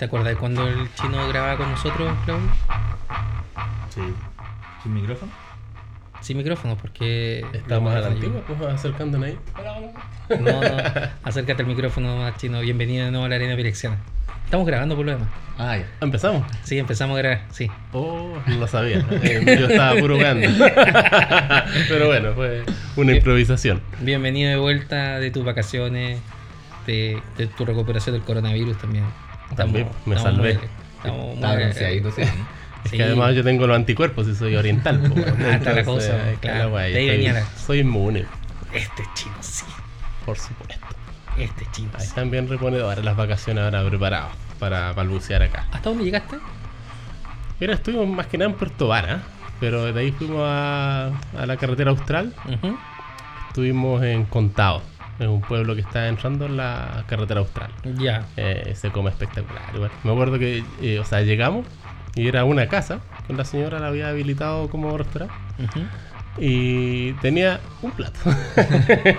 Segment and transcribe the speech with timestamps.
[0.00, 2.48] ¿Te acuerdas de cuando el chino grababa con nosotros, Claudio?
[3.90, 4.00] Sí.
[4.82, 5.30] ¿Sin micrófono?
[6.22, 7.44] Sin micrófono, porque.
[7.52, 9.38] Estamos a la antigua, pues acercándonos ahí.
[10.40, 10.68] No, no,
[11.22, 12.60] acércate al micrófono más chino.
[12.60, 13.98] Bienvenido de nuevo a la Arena Pirexiana.
[14.46, 15.28] Estamos grabando por lo demás.
[15.58, 15.86] Ah, ya.
[16.00, 16.50] ¿Empezamos?
[16.62, 17.70] Sí, empezamos a grabar, sí.
[17.92, 19.04] Oh, no lo sabía.
[19.22, 20.48] Eh, yo estaba puro weando.
[21.90, 22.64] Pero bueno, fue
[22.96, 23.82] una improvisación.
[24.00, 26.20] Bienvenido de vuelta de tus vacaciones,
[26.86, 29.04] de, de tu recuperación del coronavirus también.
[29.56, 30.58] También, me salvé.
[30.98, 32.22] estamos muy- sí.
[32.82, 32.96] Es Sí.
[32.96, 35.00] que además yo tengo los anticuerpos y soy oriental.
[35.00, 35.14] po.
[35.44, 36.76] Ah, está la cosa, claro.
[36.78, 38.24] ahí estoy- Soy inmune,
[38.72, 39.64] Este chino, sí.
[40.24, 40.86] por supuesto.
[41.36, 41.90] Este chino.
[41.94, 42.06] Ahí sí.
[42.08, 45.66] están bien reponedores las vacaciones ahora preparados para balbucear acá.
[45.72, 46.36] ¿Hasta dónde llegaste?
[47.60, 49.20] Mira, estuvimos más que nada en Puerto Vara,
[49.60, 51.08] pero de ahí fuimos a,
[51.38, 52.34] a la carretera austral.
[53.48, 54.82] Estuvimos en Contado,
[55.20, 57.70] es un pueblo que está entrando en la carretera austral.
[57.98, 58.26] Ya.
[58.36, 59.62] Eh, se come espectacular.
[59.74, 59.90] igual.
[60.02, 61.66] Me acuerdo que, eh, o sea, llegamos
[62.16, 65.84] y era una casa que la señora la había habilitado como restaurante Ujú.
[66.38, 68.18] Y tenía un plato.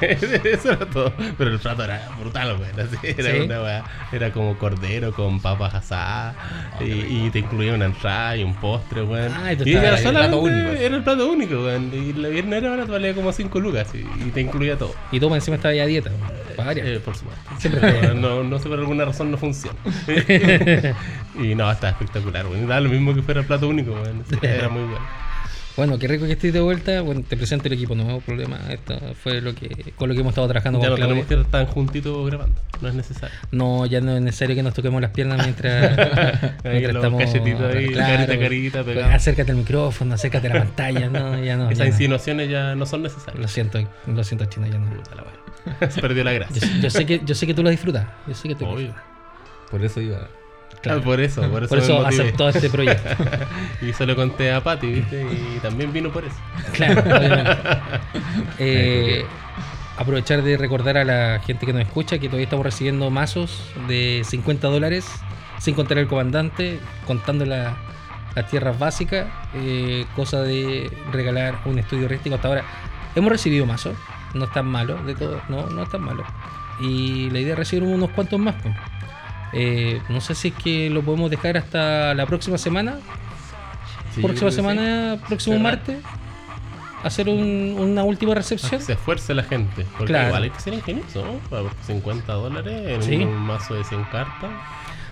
[0.02, 1.14] Eso era todo.
[1.38, 2.70] Pero el plato era brutal, güey.
[3.04, 3.40] Era, ¿Sí?
[3.42, 6.36] una era como cordero con papas asadas
[6.80, 9.24] y, y te incluía una entrada y un postre, güey.
[9.24, 10.50] Ah, y era el único.
[10.50, 11.96] era el plato único, güey.
[11.96, 14.96] Y la viernes era barato, valía como 5 lucas y, y te incluía todo.
[15.12, 16.12] Y tú encima estabas ya a dieta.
[16.56, 16.88] Para variar.
[16.88, 17.42] Eh, por supuesto.
[17.58, 19.78] Siempre no, no, sé por alguna razón no funciona.
[21.40, 22.66] y no, está espectacular, güey.
[22.66, 24.12] Da lo mismo que fuera el plato único, güey.
[24.42, 25.31] Era muy bueno.
[25.82, 27.02] Bueno, qué rico que estés de vuelta.
[27.02, 28.60] Bueno, te presento el equipo nuevo, problema.
[28.70, 31.26] Esto fue lo que, con lo que hemos estado trabajando Ya con no Claudia.
[31.26, 32.62] tenemos que estar tan juntitos grabando.
[32.82, 33.36] No es necesario.
[33.50, 35.98] No, ya no es necesario que nos toquemos las piernas mientras,
[36.64, 37.20] mientras estamos.
[37.20, 39.12] ahí, carita, carita, pegado.
[39.12, 41.10] Acércate al micrófono, acércate a la pantalla.
[41.10, 41.66] No, ya no.
[41.72, 41.90] Esas ya no.
[41.90, 43.52] insinuaciones ya no son Lo necesarias.
[43.52, 44.92] siento, lo siento, chino, ya no.
[45.90, 46.62] Se perdió la gracia.
[46.80, 48.06] yo sé que, yo sé que tú lo disfrutas.
[48.28, 48.86] Yo sé que tú lo Obvio.
[48.86, 49.10] disfrutas.
[49.72, 50.28] Por eso iba.
[50.82, 51.00] Claro.
[51.02, 53.10] Ah, por eso, por eso, Por eso aceptó este proyecto.
[53.82, 55.22] Y se lo conté a Pati, ¿viste?
[55.24, 56.36] Y también vino por eso.
[56.74, 57.58] Claro, obviamente.
[58.60, 59.26] Eh,
[59.98, 64.22] aprovechar de recordar a la gente que nos escucha que todavía estamos recibiendo mazos de
[64.26, 65.06] 50 dólares,
[65.60, 67.76] sin contar el comandante, contando la-
[68.36, 72.36] las tierras básicas, eh, cosa de regalar un estudio rístico.
[72.36, 72.64] Hasta ahora
[73.16, 73.96] hemos recibido mazos,
[74.34, 76.24] no es tan malo, de todo, no, no es tan malo.
[76.80, 78.56] Y la idea es recibir unos cuantos más.
[78.64, 78.74] pues.
[79.54, 83.00] Eh, no sé si es que lo podemos dejar hasta la próxima semana,
[84.16, 85.78] Sí, próxima semana, próximo Cerrar.
[85.78, 85.98] martes,
[87.04, 88.72] hacer un- una última Ah, recepción.
[88.80, 89.86] que se esfuerce la gente.
[89.98, 90.28] Porque Claro.
[90.28, 91.34] igual hay que ser ingenioso, ¿no?
[91.50, 93.16] Para 50 dólares en Sí.
[93.24, 94.50] un mazo de 100 cartas.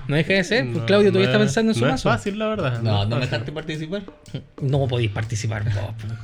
[0.09, 1.92] No deja de ser, pues No- Claudio todavía no está es- pensando en su no
[1.92, 2.09] mazo.
[2.09, 2.81] es fácil, la verdad.
[2.81, 4.02] No, no me dejaste participar.
[4.62, 5.74] No podéis participar, vos,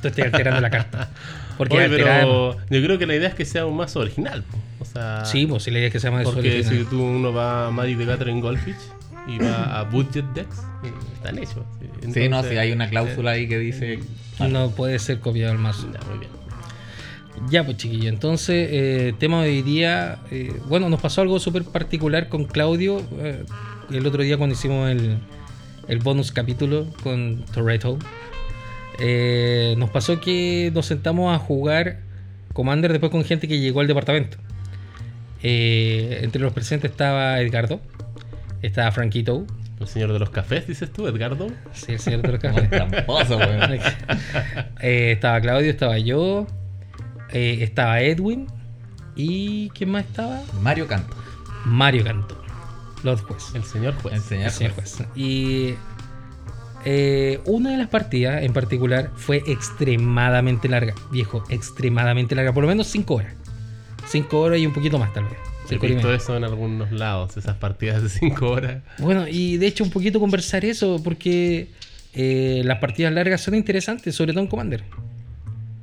[0.02, 1.08] tú estás alterando la carta.
[1.56, 4.44] Porque Oye, pero yo creo que la idea es que sea un mazo original.
[4.80, 6.78] O sea, Sí, pues si la idea es que se llama eso porque original.
[6.78, 8.74] si tú uno va a Magic the Gathering Goldfish
[9.28, 11.64] y va a Budget Decks, eh, están hechos.
[12.12, 14.00] Sí, no, si hay una cláusula ahí que dice.
[14.40, 15.88] No puede ser copiado el mazo.
[15.92, 16.30] Ya, muy bien.
[17.50, 21.64] Ya, pues chiquillo, entonces, eh, tema de hoy día, eh, bueno, nos pasó algo súper
[21.64, 23.44] particular con Claudio eh,
[23.90, 25.18] el otro día cuando hicimos el,
[25.88, 27.98] el bonus capítulo con Toretto.
[28.98, 32.00] Eh, nos pasó que nos sentamos a jugar
[32.54, 34.38] Commander después con gente que llegó al departamento.
[35.42, 37.80] Eh, entre los presentes estaba Edgardo,
[38.62, 39.46] estaba Franquito,
[39.78, 41.48] El señor de los cafés, dices tú, Edgardo.
[41.72, 42.70] sí, el señor de los cafés.
[42.70, 43.38] tramposo.
[44.80, 46.46] Eh, estaba Claudio, estaba yo,
[47.32, 48.46] eh, estaba Edwin
[49.14, 50.42] y ¿quién más estaba?
[50.62, 51.14] Mario Canto.
[51.64, 52.42] Mario Canto,
[53.06, 53.44] Lord Juez.
[53.54, 54.14] El señor juez.
[54.14, 55.02] El señor juez.
[55.16, 55.74] Y
[56.84, 62.68] eh, una de las partidas en particular fue extremadamente larga, viejo, extremadamente larga, por lo
[62.68, 63.34] menos 5 horas.
[64.08, 65.34] 5 horas y un poquito más tal vez.
[65.68, 68.82] He visto eso en algunos lados, esas partidas de 5 horas.
[68.98, 71.70] Bueno, y de hecho un poquito conversar eso, porque
[72.14, 74.84] eh, las partidas largas son interesantes, sobre todo en Commander.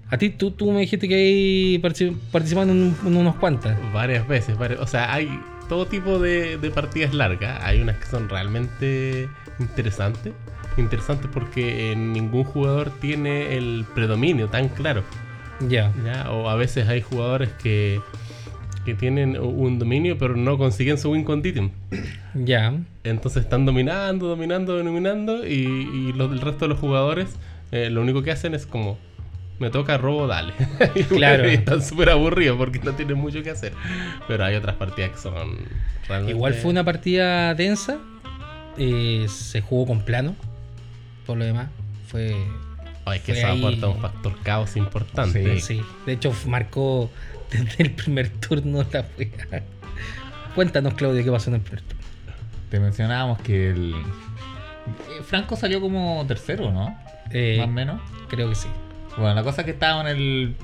[0.10, 3.78] A ti, tú, tú me dijiste que hay partici- participando en unos cuantas.
[3.92, 5.28] Varias veces, varias- o sea, hay
[5.68, 7.64] todo tipo de, de partidas largas.
[7.64, 9.30] Hay unas que son realmente
[9.60, 10.34] interesantes.
[10.78, 15.04] Interesantes porque eh, ningún jugador tiene el predominio tan claro.
[15.68, 16.32] Ya, ¿ya?
[16.32, 18.02] O a veces hay jugadores que,
[18.84, 21.72] que tienen un dominio pero no consiguen su win condition.
[22.34, 22.74] ya.
[23.04, 27.38] Entonces están dominando, dominando, dominando y, y los, el resto de los jugadores
[27.74, 29.00] eh, lo único que hacen es como
[29.60, 30.54] me toca robo, dale.
[31.10, 31.50] Claro.
[31.50, 33.74] y están súper aburridos porque no tienen mucho que hacer.
[34.28, 35.58] Pero hay otras partidas que son
[36.08, 36.32] realmente...
[36.36, 37.98] Igual fue una partida densa.
[38.78, 40.36] eh, se jugó con plano.
[41.26, 41.68] Por lo demás,
[42.08, 42.36] fue.
[43.06, 45.60] Ay, es que eso ahí- aporta un factor caos importante.
[45.62, 45.82] Sí.
[46.06, 47.10] De hecho, marcó
[47.52, 49.64] desde el primer turno la wea.
[50.56, 52.04] Cuéntanos, Claudio, qué pasó en el primer turno.
[52.70, 53.94] te mencionábamos que el.
[53.94, 56.98] eh, Franco salió como tercero, ¿no?
[57.32, 58.02] Eh, Más o menos.
[58.30, 58.68] creo que sí.
[59.18, 60.56] Bueno, la cosa es que estaba en el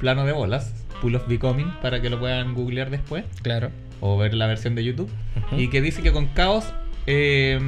[0.00, 3.70] plano de bolas, Pool of Becoming, para que lo puedan googlear después Claro.
[4.00, 5.10] o ver la versión de YouTube.
[5.56, 6.72] Y que dice que con Caos
[7.06, 7.60] eh,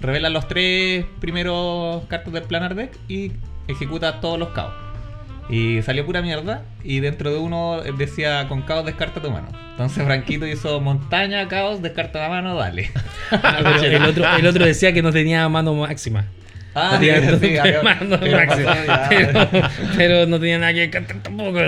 [0.00, 3.32] revela los tres primeros cartas del Planar Deck y
[3.66, 4.72] ejecuta todos los Caos.
[5.50, 6.62] Y salió pura mierda.
[6.84, 9.48] Y dentro de uno decía con Caos descarta tu mano.
[9.70, 12.90] Entonces Franquito hizo montaña, Caos, descarta la mano, dale.
[13.30, 16.26] Ah, pero el, otro, el otro decía que no tenía mano máxima.
[16.80, 17.06] Ah, sí,
[17.40, 18.38] sí, había- mano pero.
[19.08, 19.48] Pero,
[19.96, 21.58] pero no tenía nada que cantar tampoco.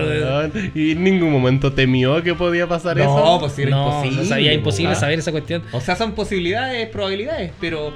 [0.74, 3.36] Y en ningún momento temió que podía pasar No, eso.
[3.40, 4.22] pues era no, imposible.
[4.22, 5.62] no sabía imposible pues, saber esa cuestión.
[5.72, 7.94] O sea, son posibilidades, probabilidades, pero.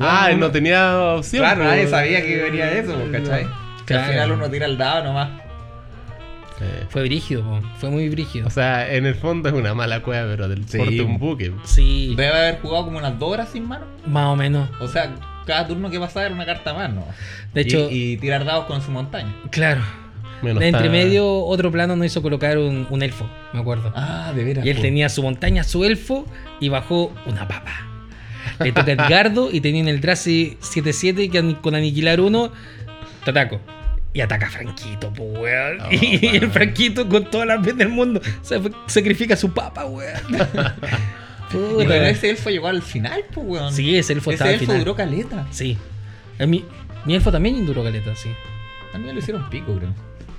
[0.00, 1.42] Ah, él no tenía opción.
[1.42, 1.68] Claro, pues.
[1.68, 3.46] nadie sabía que venía eso, pues, ¿cachai?
[3.86, 4.02] Claro.
[4.04, 5.28] al final uno tira el dado nomás.
[6.58, 6.64] Sí.
[6.88, 7.60] Fue brígido, po.
[7.78, 8.46] fue muy brígido.
[8.46, 10.78] O sea, en el fondo es una mala cueva, pero del Sí.
[10.78, 11.52] porte un buque.
[11.64, 13.86] Sí, Debe haber jugado como unas dos horas sin mano.
[14.06, 14.68] más o menos.
[14.80, 15.10] O sea,
[15.46, 17.04] cada turno que pasaba era una carta más, ¿no?
[17.52, 19.34] De hecho- Y, y tirar dados con su montaña.
[19.50, 19.82] Claro.
[20.42, 23.92] Menos De entre tan- medio, otro plano nos hizo colocar un, un elfo, me acuerdo.
[23.96, 24.66] Ah, de veras.
[24.66, 26.26] y él tenía su montaña, su elfo,
[26.60, 27.72] y bajó una papa.
[28.60, 32.52] Le toca Edgardo y tenía en el Drazi 7-7 que con aniquilar uno,
[33.24, 33.58] te ataco.
[34.12, 35.80] Y ataca a Franquito, pues, weón.
[35.80, 36.50] Oh, y el.
[36.50, 40.12] Franquito, con todas las veces del mundo, se- sacrifica a su papa, weón.
[41.54, 41.84] Y Puta.
[41.88, 43.72] pero ese elfo llegó al final, pues, weón.
[43.72, 44.84] Sí, ese elfo estaba Ese al elfo final.
[44.84, 45.46] duró caleta.
[45.50, 45.76] Sí.
[46.38, 46.64] Eh, Mi,
[47.04, 48.30] mi elfo también duró caleta, sí.
[48.92, 49.90] A mí me lo hicieron pico, creo.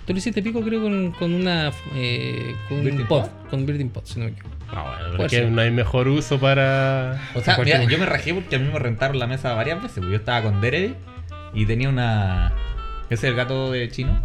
[0.05, 1.71] Tú lo hiciste pico, creo, con, con una.
[1.95, 3.21] Eh, con un ¿Building pod.
[3.23, 3.29] pod?
[3.49, 4.55] Con Building Pod, si no me equivoco.
[4.71, 5.51] Ah, bueno, Puede es que ser.
[5.51, 7.19] no hay mejor uso para.
[7.33, 9.97] O sea, mira, yo me rajé porque a mí me rentaron la mesa varias veces.
[9.97, 10.93] porque Yo estaba con Deredy
[11.53, 12.53] y tenía una.
[13.09, 14.21] Ese es el gato de chino.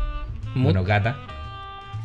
[0.54, 0.64] Mood.
[0.75, 1.16] Bueno, gata.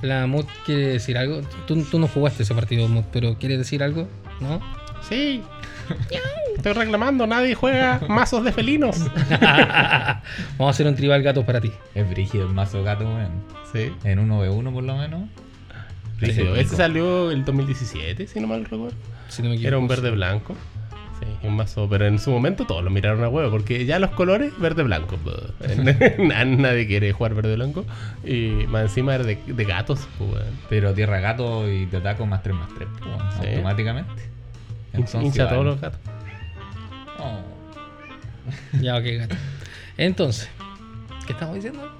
[0.02, 1.42] La Mood quiere decir algo.
[1.68, 4.08] Tú, tú no jugaste ese partido, Mood, pero ¿quiere decir algo?
[4.40, 4.60] ¿No?
[5.08, 5.44] Sí.
[6.56, 8.98] Estoy reclamando, nadie juega mazos de felinos.
[9.40, 10.24] Vamos
[10.60, 11.72] a hacer un tribal gatos para ti.
[11.94, 13.44] Es brígido el mazo gato, weón.
[13.72, 13.92] Sí.
[14.04, 15.30] En 1v1 por lo menos.
[16.22, 18.96] Este salió el 2017, si no mal recuerdo.
[19.28, 19.68] Si no me equivoco.
[19.68, 20.56] Era un verde blanco.
[21.42, 24.12] Sí, un mazo, pero en su momento todos lo miraron a huevo, porque ya los
[24.12, 25.18] colores verde blanco.
[26.20, 27.84] Na- Nadie quiere jugar verde blanco.
[28.24, 30.44] Y más encima era de, de gatos, pues.
[30.70, 32.88] Pero tierra gato y te ataco más 3 más 3,
[33.42, 33.48] Sí.
[33.50, 34.24] automáticamente.
[34.94, 36.00] Entonces, Hincha a todos los gatos.
[37.20, 37.40] Oh.
[38.82, 39.36] Ya, ok, gato.
[39.98, 40.50] Entonces,
[41.26, 41.92] ¿qué estamos diciendo?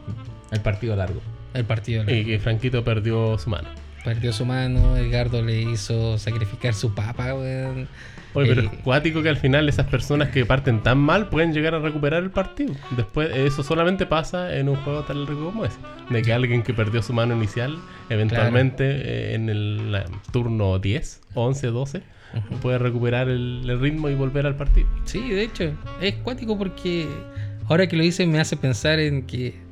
[0.52, 1.22] El partido largo.
[1.54, 2.04] El partido.
[2.04, 3.70] Y que Franquito perdió su mano.
[4.06, 7.88] Perdió su mano, Edgardo le hizo sacrificar su papa, weón.
[8.36, 11.54] Oye, pero Eh, es cuático que al final esas personas que parten tan mal pueden
[11.54, 12.74] llegar a recuperar el partido.
[12.96, 15.78] Después, eso solamente pasa en un juego tan largo como ese.
[16.12, 17.78] De que alguien que perdió su mano inicial,
[18.10, 22.02] eventualmente eh, en el turno 10, 11, 12,
[22.36, 22.60] Ujú.
[22.62, 24.88] puede recuperar el, el ritmo y volver al partido.
[25.06, 27.08] Sí, de hecho, es cuático porque
[27.70, 29.65] ahora que lo dices me hace pensar en que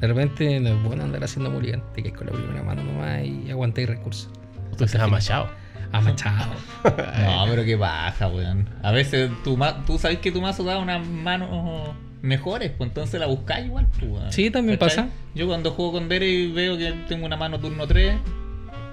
[0.00, 1.82] de repente no es bueno andar haciendo mulligan.
[1.94, 4.30] Te caes con la primera mano nomás y aguantáis recursos.
[4.76, 5.48] Tú dices, ah, machado.
[5.92, 6.52] Ah, machado.
[6.84, 8.68] No, pero qué baja, weón.
[8.82, 11.90] A veces tu ma- tú sabes que tu mazo da unas manos
[12.22, 14.32] mejores, pues entonces la buscáis igual, pues, weón.
[14.32, 15.08] Sí, también pasa.
[15.34, 18.16] Yo cuando juego con Dere y veo que tengo una mano turno 3,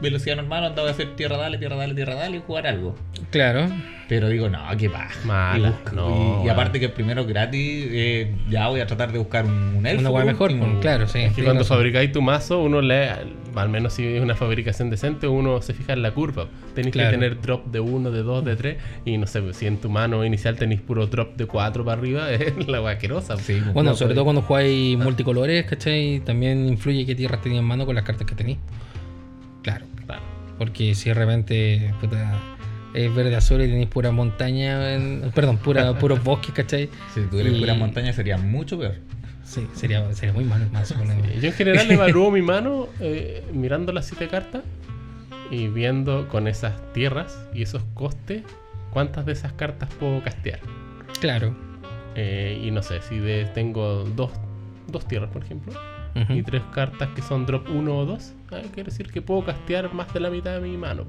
[0.02, 2.96] velocidad normal, andaba a hacer tierra dale, tierra dale, tierra dale y jugar algo.
[3.32, 3.68] Claro.
[4.08, 4.88] Pero digo, no, qué.
[5.26, 9.18] Mala, y, busco- no, y- aparte que primero gratis, eh, ya voy a tratar de
[9.18, 10.02] buscar un, un elfo.
[10.02, 11.20] Una hueá mejor, pues, claro, sí.
[11.20, 11.78] Es que cuando razón.
[11.78, 13.10] fabricáis tu mazo, uno le,
[13.56, 16.46] al menos si es una fabricación decente, uno se fija en la curva.
[16.76, 17.10] Tenéis Claro.
[17.10, 18.78] que tener drop de 1, de 2, de 3.
[19.06, 22.30] Y no sé, si en tu mano inicial tenéis puro drop de 4 para arriba,
[22.32, 23.38] es la guaquerosa.
[23.38, 26.20] Sí, pues, Bueno, no, sobre todo cuando jugáis multicolores, ¿cachai?
[26.24, 28.60] También influye qué tierras tenías en mano con las cartas que tenéis.
[29.66, 29.86] Claro.
[30.06, 30.22] Claro.
[30.60, 32.34] Porque si de repente puta,
[32.94, 36.90] es verde azul y tenéis pura montaña, en- perdón, pura, puros bosques, ¿cachai?
[37.14, 38.96] Si tuvieras Y- pura montaña sería mucho peor.
[39.44, 40.66] Sí, sería, sería muy malo
[40.98, 44.64] con el- Yo en general evalúo mi mano eh, mirando las 7 cartas
[45.52, 48.44] y viendo con esas tierras y esos costes
[48.92, 50.60] cuántas de esas cartas puedo castear.
[51.20, 51.56] Claro.
[52.16, 54.32] Eh, y no sé, si de- tengo dos,
[54.88, 55.74] dos tierras, por ejemplo,
[56.30, 59.94] Y tres cartas que son drop 1 o 2, ah, quiere decir que puedo castear
[59.94, 61.04] más de la mitad de mi mano.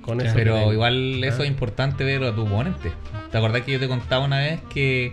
[0.00, 1.44] Con eso Pero igual eso Ah.
[1.44, 2.92] es importante ver a tu oponente.
[3.30, 5.12] ¿Te acordás que yo te contaba una vez que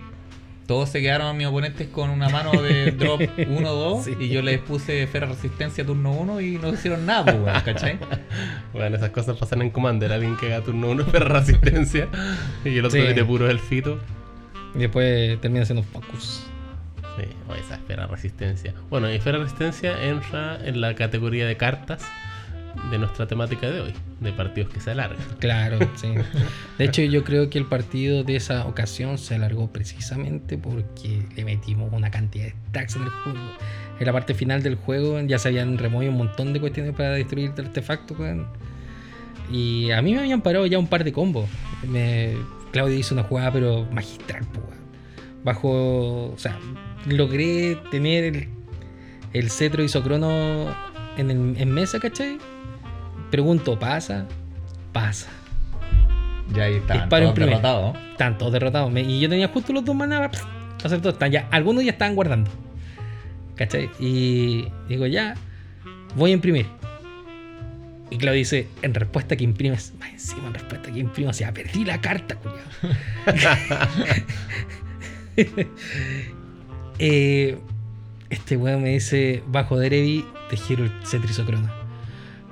[0.68, 4.16] todos se quedaron mis oponentes con una mano de drop 1-2 Sí.
[4.20, 8.00] y yo les puse Ferra Resistencia turno 1 y no hicieron nada, pues, weón, ¿cachai?
[8.74, 10.12] Bueno, esas cosas pasan en Commander.
[10.14, 12.08] Alguien que haga turno 1 pero resistencia
[12.66, 13.06] y el otro Sí.
[13.06, 14.00] tiene puro elfito.
[14.76, 16.46] Y después termina siendo focus.
[17.20, 18.74] Sí, o esa esfera resistencia.
[18.90, 22.06] Bueno, esfera resistencia entra en la categoría de cartas
[22.92, 25.20] de nuestra temática de hoy, de partidos que se alargan.
[25.40, 26.14] Claro, sí.
[26.78, 31.46] De hecho, yo creo que el partido de esa ocasión se alargó precisamente porque le
[31.46, 33.40] metimos una cantidad de stacks en el juego.
[34.00, 37.12] En la parte final del juego ya se habían removido un montón de cuestiones para
[37.12, 38.48] destruir el artefacto, weón.
[39.52, 41.50] Y a mí me habían parado ya un par de combos.
[41.88, 42.36] Me,
[42.72, 44.80] Claudio hizo una jugada, pero magistral, weón.
[45.44, 46.32] Bajo.
[46.32, 46.58] O sea,
[47.10, 48.48] logré tener el,
[49.34, 50.74] el cetro isocrono
[51.18, 52.38] en, el- en mesa, ¿cachai?
[53.32, 54.26] Pregunto, ¿pasa?
[54.94, 55.30] Pasa.
[56.54, 57.98] Ya ahí estaban Disparo todos derrotados.
[58.12, 58.92] Están todos derrotados.
[58.98, 60.30] Y yo tenía justo los dos maná
[60.84, 61.12] hacer todo.
[61.14, 62.50] Están ya, algunos ya estaban guardando.
[63.56, 63.90] ¿Cachai?
[64.00, 65.36] Y digo, ya,
[66.16, 66.66] voy a imprimir.
[68.10, 71.54] Y Claudio dice, en respuesta que imprimes, más encima en respuesta que imprimes, o sea,
[71.54, 72.66] perdí la carta, culiao.
[77.00, 77.58] Eh,
[78.30, 81.70] este weón me dice, bajo Derevi, te giro el cetrisocrono.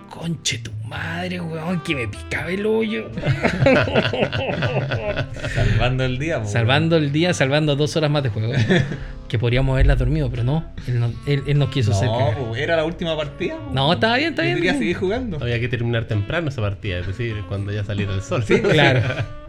[0.09, 3.09] Conche tu madre, weón, que me picaba el hoyo.
[5.53, 6.41] Salvando el día.
[6.41, 8.53] po, Salvando el día, salvando dos horas más de juego.
[9.27, 10.65] que podríamos haberlas dormido, pero no.
[10.87, 12.37] Él, no, él, él nos quiso hacer No, cagar.
[12.37, 13.57] po, era la última partida.
[13.57, 13.71] po.
[13.73, 14.57] No, estaba bien, está Yo bien.
[14.57, 15.37] quería seguir jugando.
[15.41, 18.43] Había que terminar temprano esa partida, es decir, cuando ya saliera el sol.
[18.43, 19.01] Sí, pues, Claro,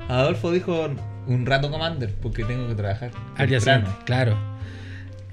[0.09, 0.89] Adolfo dijo
[1.27, 3.11] un rato Commander porque tengo que trabajar.
[3.37, 4.37] al día siguiente, claro.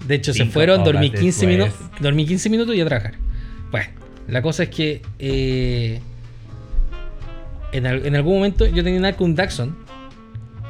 [0.07, 1.57] De hecho, se fueron, dormí horas 15 después.
[1.71, 2.01] minutos.
[2.01, 3.13] Dormí 15 minutos y a trabajar.
[3.71, 3.89] Bueno,
[4.27, 5.99] la cosa es que eh,
[7.71, 9.75] en, al- en algún momento yo tenía un Arcum Daxon.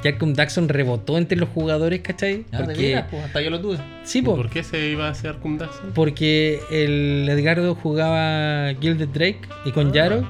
[0.04, 2.46] Y Arcum Daxon rebotó entre los jugadores, ¿cachai?
[2.51, 3.77] Ah, de Porque, hasta yo lo tuve.
[4.04, 5.92] sí, ¿Y po, ¿Por qué se iba a hacer Cum Daxon?
[5.96, 9.94] porque el Edgardo jugaba Gilded Drake y con Ah.
[9.94, 10.30] Yaro.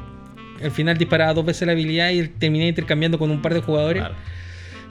[0.64, 4.02] Al final disparaba dos veces la habilidad y terminé intercambiando con un par de jugadores.
[4.02, 4.16] Claro.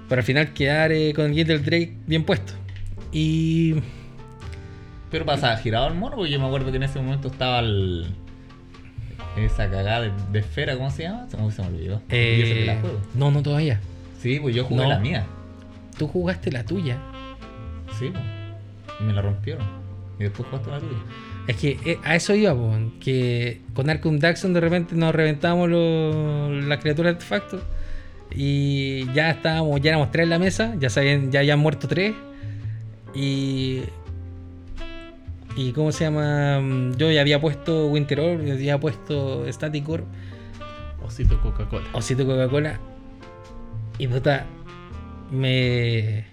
[0.08, 2.52] Para al final quedar eh, con el Gilded Drake bien puesto.
[3.10, 3.76] Y
[5.14, 8.06] Pero pasaba girado el mono, porque yo me acuerdo que en ese momento estaba el.
[9.36, 11.26] Esa cagada de, de esfera, ¿cómo se llama?
[11.28, 12.00] Se me, se me olvidó.
[12.08, 13.00] eh, Y eso que la juego.
[13.14, 13.80] no, no todavía.
[14.20, 14.88] Sí, pues yo jugué No.
[14.88, 15.24] la mía.
[15.98, 16.98] Tú jugaste la tuya.
[17.98, 18.24] Sí, pues.
[19.00, 19.64] Y me la rompieron.
[20.18, 20.98] Y después jugaste la tuya.
[21.46, 25.68] Es que eh, a eso iba, po, que con Arkham Daxon de repente nos reventamos
[25.70, 27.60] las criaturas de artefacto.
[28.34, 32.14] Y ya estábamos, ya éramos tres en la mesa, ya sabían, ya habían muerto tres.
[33.14, 33.82] Y.
[35.56, 36.60] Y cómo se llama.
[36.60, 40.04] Mm, Yo ya había puesto Winter Orb, ya había puesto Static Orb,
[41.04, 41.86] Osito Coca-Cola.
[41.92, 42.80] Osito Coca-Cola.
[43.98, 44.46] Y puta.
[45.30, 46.24] Me.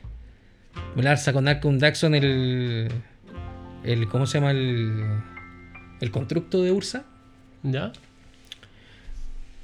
[0.96, 2.90] Me lanza con Arkham Daxon el.
[3.84, 4.52] el ¿Cómo se llama?
[4.52, 5.04] El.
[6.00, 7.04] El constructo de Ursa.
[7.64, 7.92] ¿Ya?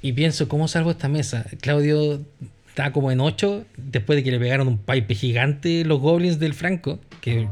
[0.00, 1.44] Y pienso, ¿cómo salvo esta mesa?
[1.60, 2.20] Claudio
[2.68, 6.54] está como en 8 después de que le pegaron un pipe gigante los goblins del
[6.54, 7.00] Franco.
[7.20, 7.48] Que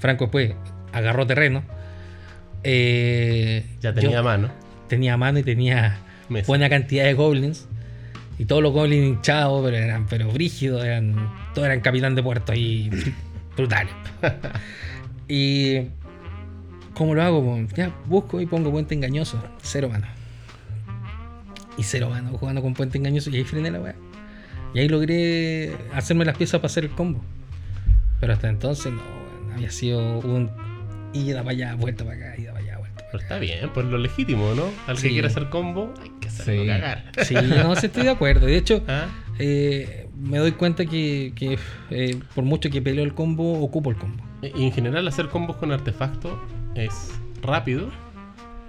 [0.00, 0.54] Franco después
[0.94, 1.62] agarró terreno.
[2.62, 4.50] Eh, Ya tenía mano.
[4.88, 5.98] tenía mano y tenía
[6.28, 6.46] Mesa.
[6.46, 7.66] buena cantidad de goblins.
[8.38, 11.14] Y todos los goblins hinchados, pero eran pero brígidos, eran,
[11.54, 12.90] todos eran capitán de puerto ahí
[13.56, 13.92] brutales.
[15.28, 15.82] y
[16.94, 17.42] ¿cómo lo hago?
[17.44, 17.74] po?
[17.76, 20.06] Ya busco y pongo puente engañoso, cero mano.
[21.76, 23.94] Y cero mano jugando con puente engañoso y ahí frené la weá.
[24.74, 27.20] Y ahí logré hacerme las piezas para hacer el combo.
[28.20, 29.02] Pero hasta entonces no,
[29.54, 30.50] había sido un
[31.14, 33.86] ida para allá, vuelta para acá, ida para allá, vuelta para Pero está bien, pues
[33.86, 34.64] lo legítimo, ¿no?
[34.86, 35.04] Al Sí.
[35.04, 36.68] que quiere hacer combo, hay que hacerlo Sí.
[36.68, 36.98] cagar.
[37.08, 37.24] acá.
[37.24, 38.46] Sí, no, sí estoy de acuerdo.
[38.46, 39.06] De hecho, ¿Ah?
[39.38, 41.58] eh, me doy cuenta que, que,
[41.90, 44.22] eh, por mucho que peleo el combo, ocupo el combo.
[44.42, 46.32] Y en general hacer combos con artefactos
[46.74, 47.88] es rápido,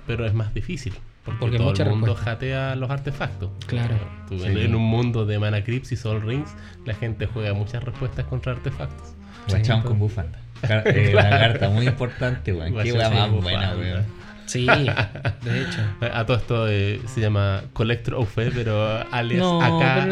[0.08, 0.94] pero es más difícil.
[1.26, 2.32] Porque, Porque todo mucha el mundo respuesta.
[2.34, 3.50] jatea los artefactos.
[3.66, 3.96] Claro.
[4.30, 4.46] Tú, Sí.
[4.46, 6.54] en, un mundo de Mana Crypts y Soul Rings,
[6.86, 9.16] la gente juega muchas respuestas contra artefactos.
[9.50, 9.88] Guachán Sí.
[9.88, 10.40] con bufanda.
[10.68, 12.74] Car- eh, Una carta muy importante, weón.
[12.84, 13.74] Qué weá con más bufanda.
[13.74, 14.26] buena, weón.
[14.48, 14.68] Sí,
[15.44, 15.82] de hecho.
[16.14, 20.06] A todo esto eh, se llama Collector of Fe, pero alias No, acá.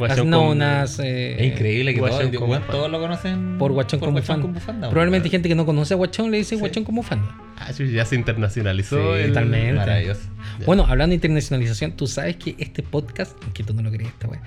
[0.00, 0.98] pero no con- unas.
[0.98, 4.46] eh, Es increíble que todos, con lo conocen Por Guachón con bufanda.
[4.48, 4.90] weón.
[4.90, 6.60] Probablemente gente que no conoce a Guachón le dice Sí.
[6.60, 7.32] Guachón con bufanda.
[7.56, 8.96] Ah, sí, ya se internacionalizó.
[9.14, 9.74] Sí, el- totalmente.
[9.74, 10.22] Maravilloso.
[10.66, 14.26] Bueno, hablando de internacionalización, tú sabes que este podcast, que tú no lo crees, esta
[14.26, 14.42] wea,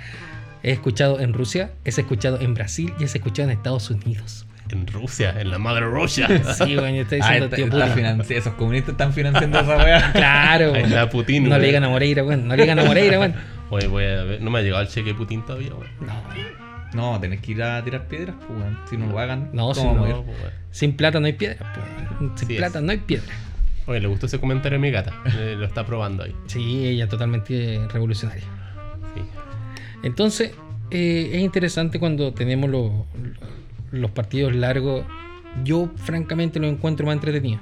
[0.62, 4.46] es escuchado en Rusia, es escuchado en Brasil y es escuchado en Estados Unidos.
[4.74, 6.28] En Rusia, en la madre Rusia.
[6.56, 7.88] Sí, bueno, yo estoy Ah, diciendo está- tío está
[8.18, 8.38] Putin.
[8.38, 10.12] esos comunistas están financiando esa weá.
[10.14, 10.74] Claro.
[10.74, 11.48] Ahí está Putin.
[11.48, 12.48] No le digan a Moreira, weón.
[12.48, 13.36] No le digan a Moreira, weón.
[13.70, 14.42] Oye, voy a ver.
[14.42, 15.88] No me ha llegado el cheque de Putin todavía, weón.
[16.02, 16.14] No.
[17.14, 18.78] No, tenés que ir a tirar piedras, pues, weón.
[18.90, 20.38] Si no lo hagan, No, ¿cómo si no, pues.
[20.72, 21.74] Sin plata no hay piedra.
[21.74, 21.82] po.
[22.38, 22.84] Sin Sí plata es.
[22.84, 23.34] no hay piedra.
[23.86, 25.14] Oye, le gustó ese comentario a mi gata.
[25.26, 26.34] Eh, lo está probando ahí.
[26.48, 28.44] Sí, ella totalmente revolucionaria.
[29.16, 29.22] Sí.
[30.04, 30.52] Entonces,
[30.92, 32.92] eh, es interesante cuando tenemos los,
[33.94, 35.06] los partidos largos.
[35.64, 37.62] Yo, francamente, lo encuentro más entretenido.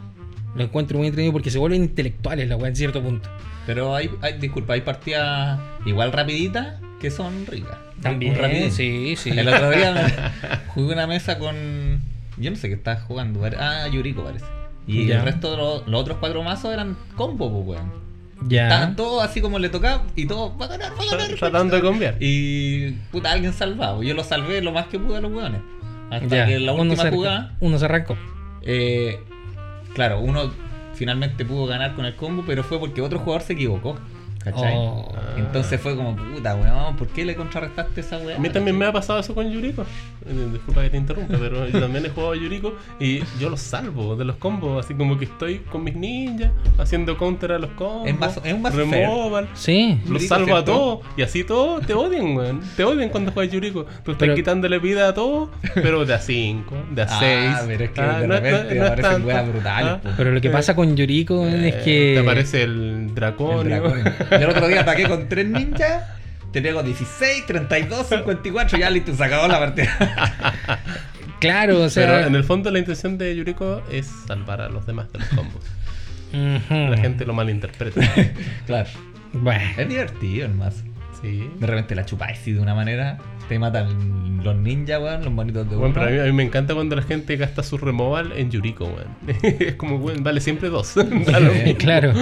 [0.55, 3.29] Lo encuentro muy entretenido porque se vuelven intelectuales la weá en cierto punto.
[3.65, 7.77] Pero hay, hay, disculpa, hay partidas igual rapiditas que son ricas.
[8.01, 8.35] También,
[8.65, 9.29] Un sí, sí.
[9.29, 9.93] El otro día
[10.41, 12.01] me jugué una mesa con.
[12.37, 13.41] Yo no sé qué estás jugando.
[13.59, 14.45] Ah, Yuriko parece.
[14.87, 15.19] Y Ya.
[15.19, 17.91] el resto de los, los otros cuatro mazos eran combo, pues, weón.
[18.47, 18.63] Ya.
[18.63, 21.37] Estaban todos así como le tocaba y todos va a ganar, va a ganar.
[21.37, 22.15] Tratando de cambiar.
[22.19, 24.01] Y puta, alguien salvado.
[24.01, 25.61] Yo lo salvé lo más que pude a los weones.
[26.11, 26.45] Hasta Ya.
[26.45, 28.17] que la uno, última se, jugada, uno se arrancó.
[28.63, 29.19] eh,
[29.95, 30.51] claro, uno
[30.93, 33.97] finalmente pudo ganar con el combo, pero fue porque otro jugador se equivocó.
[34.43, 34.73] ¿Cachai?
[34.75, 35.07] Oh.
[35.37, 38.37] Entonces fue como, puta, weón, ¿por qué le contrarrestaste esa weá?
[38.37, 39.83] A mí también me ha pasado eso con Yuriko.
[40.25, 43.59] Eh, Disculpa que te interrumpa, pero yo también he jugado a Yuriko y yo los
[43.59, 44.83] salvo de los combos.
[44.83, 48.07] Así como que estoy con mis ninjas haciendo counter a los combos.
[48.07, 49.47] Es más- es un más removal.
[49.53, 49.99] Sí.
[50.05, 50.99] Los Yuriko, salvo a todos.
[51.17, 52.61] Y así todos te odian, weón.
[52.75, 53.83] Te odian cuando juegas Yuriko.
[54.03, 57.21] Tú estás Pero- quitándole vida a todos, pero de a 5, de a 6.
[57.21, 60.09] Ah, pero es que de repente aparecen weas brutales, po.
[60.17, 62.11] Pero lo que pasa con Yuriko es que.
[62.13, 62.71] Eh, Te aparece el
[63.11, 63.63] El draconio.
[63.63, 64.01] dragón.
[64.31, 66.03] El otro día ataqué con tres ninjas.
[66.51, 70.81] Te pego 16, 32, 54, ya listo, se acabó la partida.
[71.39, 72.05] Claro, o sea.
[72.05, 75.27] Pero en el fondo la intención de Yuriko es salvar a los demás de los
[75.29, 75.63] combos.
[76.69, 77.99] La gente lo malinterpreta.
[78.67, 78.89] claro.
[79.33, 79.63] Bueno.
[79.75, 80.83] Es divertido el mazo.
[81.21, 81.49] Sí.
[81.59, 83.17] De repente la chupáis así de una manera.
[83.51, 86.43] Te matan los ninjas, weón, los monitos de Bueno, pero a mí, a mí me
[86.43, 89.07] encanta cuando la gente gasta su removal en Yuriko, weón.
[89.43, 90.93] es como, weón, vale siempre dos.
[91.77, 92.13] Claro.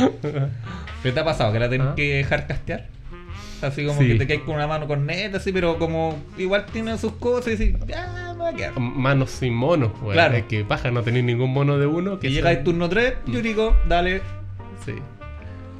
[1.04, 1.54] ¿Qué te ha pasado?
[1.54, 1.94] ¿Que la tenés Ah.
[1.96, 2.88] que dejar castear?
[3.62, 4.08] Así como Sí.
[4.08, 7.48] que te caes con una mano con neta, así, pero como igual tiene sus cosas
[7.50, 8.80] y dices, ya me va a quedar.
[8.80, 10.14] Manos sin monos, weón.
[10.14, 10.36] Claro.
[10.36, 12.18] Es que paja no tenéis ningún mono de uno.
[12.20, 14.22] Que sea- llega el turno 3, Yuriko, dale.
[14.84, 14.94] Sí.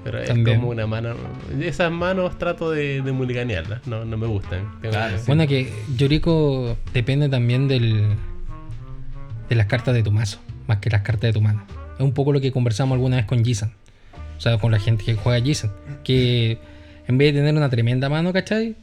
[0.04, 0.60] Pero es También.
[0.60, 1.14] como una mano.
[1.62, 3.86] Esas manos trato de, de mulliganearlas.
[3.86, 4.70] No, no me gustan.
[4.82, 5.18] Claro.
[5.28, 8.06] Bueno, que Yuriko depende también del.
[9.50, 11.64] de las cartas de tu mazo, más que las cartas de tu mano.
[11.96, 13.74] Es un poco lo que conversamos alguna vez con Jisan.
[14.38, 15.72] O sea, con la gente que juega Jisan.
[16.06, 16.60] Que
[17.08, 18.76] en vez de tener una tremenda mano, ¿cachai?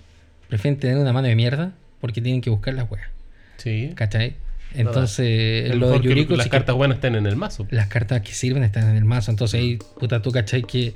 [0.49, 3.09] Prefieren tener una mano de mierda porque tienen que buscar las weas.
[3.57, 3.93] Sí.
[3.95, 4.37] ¿Cachai?
[4.76, 7.36] Entonces, Es lo de mejor que Yuriko las sí que- cartas buenas estén en el
[7.36, 7.67] mazo.
[7.71, 9.30] las cartas que sirven están en el mazo.
[9.30, 10.95] Entonces ahí, puta, tú cachai que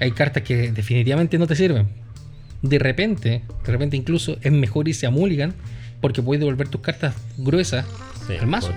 [0.00, 1.88] hay cartas que definitivamente no te sirven.
[2.62, 5.54] De repente, de repente incluso es mejor irse a Mulligan
[6.00, 7.84] porque puedes devolver tus cartas gruesas
[8.26, 8.72] Sí, al mazo.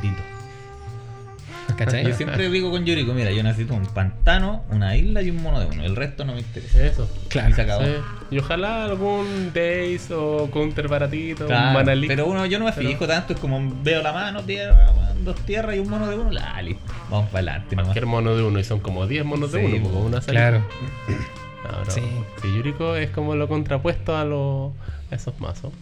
[1.78, 2.06] ¿Cachai?
[2.06, 5.60] Yo siempre digo con Yuriko, mira, yo necesito un pantano, una isla y un mono
[5.60, 5.84] de uno.
[5.84, 6.86] El resto no me interesa.
[6.86, 7.10] Eso.
[7.30, 7.50] Claro.
[7.50, 7.84] Y se acabó.
[7.86, 7.92] Sí.
[8.32, 12.08] Y ojalá algún Days o Counter baratito, Claro, un Manali.
[12.08, 14.92] pero uno yo no me Pero- fijo tanto, es como veo la mano, tierra,
[15.24, 16.84] dos tierras y un mono de uno, la listo.
[17.10, 17.76] Vamos para adelante.
[17.76, 20.00] Cualquier mono de uno y son como 10 monos de uno, po.
[20.00, 20.50] una salida.
[20.50, 20.66] Claro.
[21.66, 21.90] No, no.
[21.90, 22.02] Sí.
[22.44, 24.72] Sí, Yuriko es como lo contrapuesto a, los
[25.12, 25.74] a esos mazos.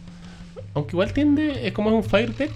[0.74, 2.52] Aunque igual tiende, es como es un Fire Deck,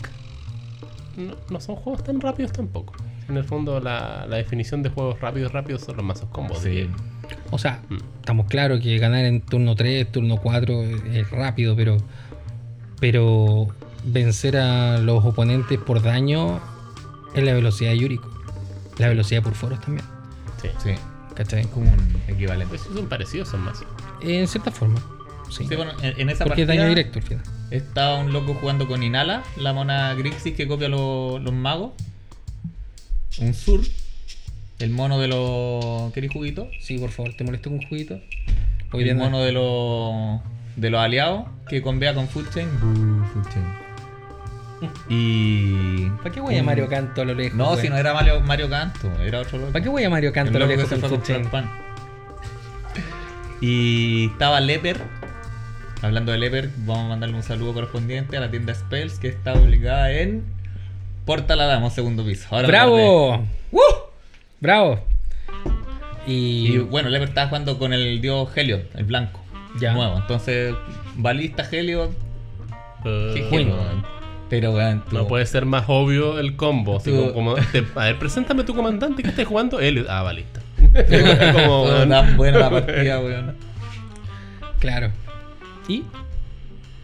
[1.17, 2.93] no, no son juegos tan rápidos tampoco.
[3.29, 6.59] En el fondo, la, la definición de juegos rápidos, rápidos son los mazos combos.
[6.59, 6.89] Sí.
[7.51, 7.97] O sea, Mm.
[8.19, 10.81] estamos claros que ganar en turno 3, turno 4
[11.13, 11.97] es rápido, pero.
[12.99, 13.67] Pero
[14.05, 16.59] vencer a los oponentes por daño
[17.35, 18.29] es la velocidad de Yuriko.
[18.97, 20.05] La velocidad por foros también.
[20.61, 20.69] Sí.
[20.83, 20.91] Sí,
[21.35, 21.61] ¿Cachai?
[21.61, 22.67] es como un equivalente.
[22.69, 23.85] Pues son parecidos esos mazos.
[24.21, 24.99] En cierta forma.
[25.51, 25.65] Sí.
[25.67, 27.43] Sí, bueno, en, en esa porque es partida daño directo al final.
[27.71, 31.91] estaba un loco jugando con Inala, la mona Grixis que copia los magos.
[33.39, 33.82] Un sur.
[34.80, 36.12] El mono de los.
[36.13, 36.69] ¿Querés juguito?
[36.80, 38.19] Sí, por favor, te molesto con un juguito.
[38.91, 40.41] Hoy el mono de los.
[40.76, 42.69] de los aliados que convea con Food Chain.
[42.80, 43.88] Buh, Food Chain.
[45.10, 46.10] Y.
[46.17, 47.58] ¿Para qué voy a Mario Canto a lo lejos?
[47.58, 47.82] No, güey?
[47.82, 49.71] si no era Mario, Mario Canto, era otro loco.
[49.71, 51.69] ¿Para qué voy a Mario Canto El a lo lejos que se con fue pan.
[53.62, 55.02] Y estaba Leper.
[56.04, 59.56] Hablando de Leper, vamos a mandarle un saludo correspondiente a la tienda Spells que está
[59.56, 60.43] ubicada en
[61.27, 62.47] Portal Adamo, segundo piso.
[62.49, 63.01] Ahora me acordé.
[63.03, 63.45] ¡Bravo!
[64.59, 64.99] ¡Bravo!
[66.25, 69.39] Y, Y bueno, Leper estaba jugando con el dios Heliod, el blanco.
[69.79, 69.93] Ya.
[69.93, 70.17] Nuevo.
[70.17, 70.73] Entonces,
[71.15, 72.09] balista Heliod.
[73.03, 73.49] Qué Bueno.
[73.49, 74.03] genio, weón.
[74.49, 76.97] Pero, weón, tú- no puede ser más obvio el combo.
[76.97, 77.55] así Tú- como, como-
[77.95, 79.79] a ver, preséntame tu comandante que estés jugando.
[79.79, 80.59] Él, ah, va listo.
[81.53, 82.09] como, weón.
[82.09, 83.55] tan buena la partida, weón.
[84.79, 85.11] claro.
[85.87, 86.03] ¿Y?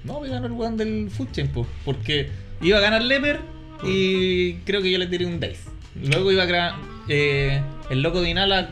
[0.03, 2.29] No, me ganó el weón del Food Chain, po, porque
[2.61, 3.39] iba a ganar Leper
[3.85, 5.69] y creo que yo le tiré un Dice.
[6.03, 6.75] Luego iba a crear.
[7.07, 8.69] eh, el loco de Inala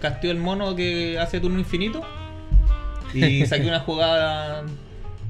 [0.00, 2.02] casteó el mono que hace turno infinito
[3.14, 4.64] y saqué una jugada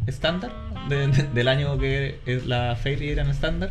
[0.07, 0.53] estándar
[0.88, 3.71] de- de- del año que la Fairy era en estándar.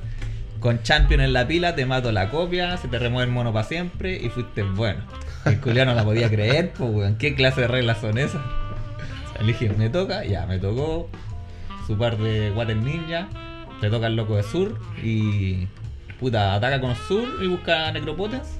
[0.60, 3.66] Con Champion en la pila, te mato la copia, se te remueve el mono para
[3.68, 5.00] siempre y fuiste bueno.
[5.46, 7.16] El culiao no la podía creer, pues, weón.
[7.16, 8.42] ¿Qué clase de reglas son esas?
[9.40, 11.10] Le dije, me toca, ya, me tocó
[11.88, 13.28] su par de Water Ninja,
[13.82, 15.68] le toca el loco de Sur y
[16.20, 18.60] puta, ataca con Sur y busca Necropotence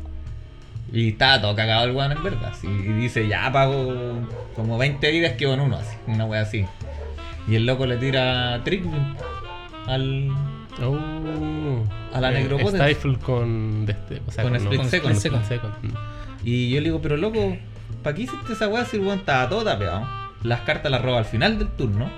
[0.92, 2.54] Y estaba todo cagado el weón en verdad.
[2.64, 6.66] y dice, ya pago como 20 vidas que con uno, así, una wea así.
[7.48, 8.84] Y el loco le tira trick
[9.88, 10.30] al.
[10.84, 11.84] Oh.
[12.14, 12.48] A la Eh.
[12.68, 13.86] Stifle con.
[13.86, 15.16] de este- o sea, Con no, Split con Second.
[15.16, 15.74] Split Second.
[15.84, 15.94] Mm.
[16.44, 17.56] Y yo le digo, pero loco,
[18.04, 20.08] ¿para qué hiciste esa weá si el weón estaba todo tapeado?
[20.44, 22.10] Las cartas las roba al final del turno.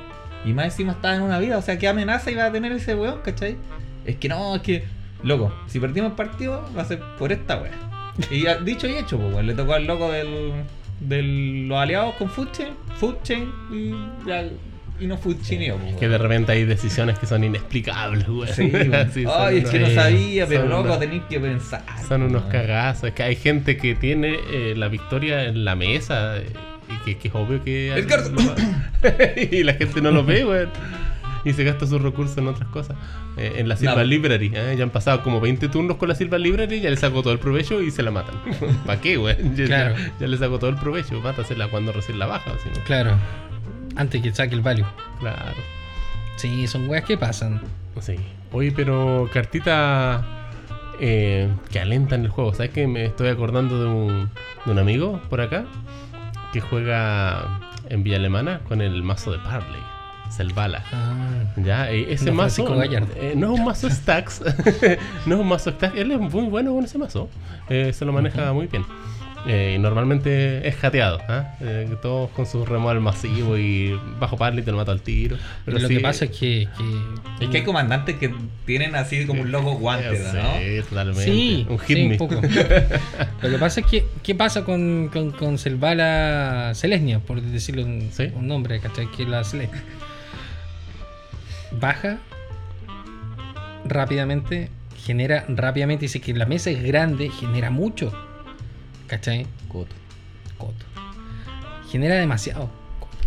[0.46, 1.58] Y más encima estaba en una vida.
[1.58, 3.56] O sea, ¿qué amenaza iba a tener ese weón, cachai?
[4.06, 4.84] Es que no, es que.
[5.24, 7.72] Loco, si perdimos el partido, va a ser por esta weá.
[8.30, 10.52] Y dicho y hecho, pues, weón, le tocó al loco del.
[11.00, 11.24] de
[11.68, 13.92] los aliados con Food Chain, Food Chain y,
[14.28, 14.48] ya-
[15.00, 18.52] y no Food Chaineo, pues, Que de repente hay decisiones que son inexplicables, güey.
[18.52, 19.12] Sí, weón.
[19.12, 21.84] Sí, son Ay, es que no sabía, pero loco, unos- tenéis que pensar.
[22.08, 23.06] Son unos cagazos.
[23.06, 26.46] Es que hay gente que tiene eh, la victoria en la mesa eh,
[27.06, 27.94] que, que es obvio que.
[27.96, 28.32] Edgardo.
[29.52, 30.68] y la gente no lo ve, güey.
[31.46, 32.96] Y se gasta sus recursos en otras cosas.
[33.36, 34.04] Eh, en la Silva No.
[34.06, 34.52] Library.
[34.56, 34.76] ¿eh?
[34.78, 36.80] Ya han pasado como 20 turnos con la Silva Library.
[36.80, 38.36] Ya le sacó todo el provecho y se la matan.
[38.86, 39.36] ¿Para qué, güey?
[39.56, 39.96] Ya, Claro.
[40.22, 41.20] ya le sacó todo el provecho.
[41.20, 42.52] Mátasela cuando recién la baja.
[42.64, 42.84] si no.
[42.86, 43.18] Claro.
[43.98, 44.86] Antes que saque el value.
[45.20, 45.58] Claro.
[46.38, 47.62] Sí, son weas que pasan.
[48.00, 48.16] Sí.
[48.54, 50.26] Oye, pero cartita
[51.02, 52.54] eh, que alentan el juego.
[52.54, 54.30] ¿Sabes que me estoy acordando de un,
[54.66, 55.66] de un amigo por acá
[56.54, 59.82] que juega en Villa Alemana con el mazo de Parley,
[60.30, 60.84] Selvala.
[60.94, 64.42] Ah, Ya, eh, ese No, mazo eh, no es un mazo stacks,
[65.26, 67.28] no es un mazo stacks, él es muy bueno con ese mazo,
[67.70, 68.86] eh, se lo maneja muy bien.
[69.46, 71.56] Eh, y normalmente es jateado, ¿ah?
[71.60, 75.36] Eh, todos con su removal masivo y bajo parley te lo mata al tiro.
[75.66, 76.68] pero lo sí, que pasa es que.
[76.78, 78.34] que- Es que hay comandantes que
[78.66, 80.84] tienen así como un logo guante, Sí, ¿no?
[80.90, 81.24] totalmente.
[81.26, 82.12] Sí, un hit sí, me.
[82.14, 82.36] un poco.
[83.42, 87.20] Lo que pasa es que, ¿qué pasa con, con, con Selvala Celestia?
[87.20, 88.30] Por decirle un, Sí.
[88.36, 89.12] un nombre, ¿cachai?
[89.12, 89.84] Que es la Celestia.
[91.82, 92.20] Baja
[93.86, 94.70] rápidamente,
[95.06, 98.14] genera rápidamente, dice que la mesa es grande, genera mucho,
[99.14, 99.46] ¿cachai?
[99.68, 99.94] Coto.
[100.58, 100.86] Coto.
[101.92, 102.70] Genera demasiado.
[103.00, 103.18] Coto.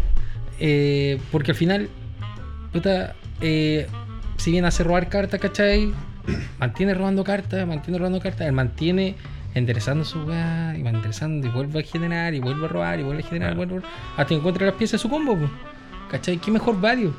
[0.59, 1.89] Eh, porque al final,
[2.73, 3.87] puta, eh,
[4.37, 5.93] si bien hace robar cartas, ¿cachai?
[6.59, 9.15] Mantiene robando cartas, mantiene robando cartas, él mantiene
[9.55, 13.05] enderezando su weá, y va enderezando y vuelve a generar, y vuelve a robar, y
[13.05, 13.71] vuelve a generar, Claro.
[13.71, 15.39] vuelve a hasta que encuentra las piezas de su combo.
[16.11, 16.39] ¿cachai?
[16.39, 17.15] ¿Qué mejor value?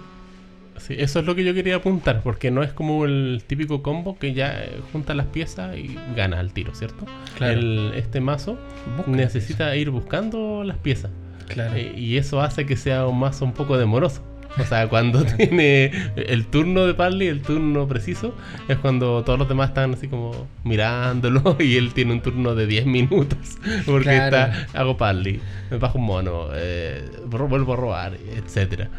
[0.80, 4.18] Sí, eso es lo que yo quería apuntar, porque no es como el típico combo
[4.18, 7.06] que ya eh, junta las piezas y gana al tiro, ¿cierto?
[7.38, 7.54] Claro.
[7.54, 8.58] El- este mazo
[8.96, 11.12] Busca necesita ir buscando las piezas.
[11.48, 11.76] Claro.
[11.76, 14.22] Eh, y eso hace que sea un mazo un poco demoroso.
[14.60, 18.34] O sea, cuando tiene el turno de Parley, el turno preciso,
[18.68, 22.66] es cuando todos los demás están así como mirándolo y él tiene un turno de
[22.68, 23.38] 10 minutos.
[23.86, 24.26] Porque Claro.
[24.54, 25.40] está, hago Parley,
[25.72, 28.90] me bajo un mono, eh, vuelvo a robar, etcétera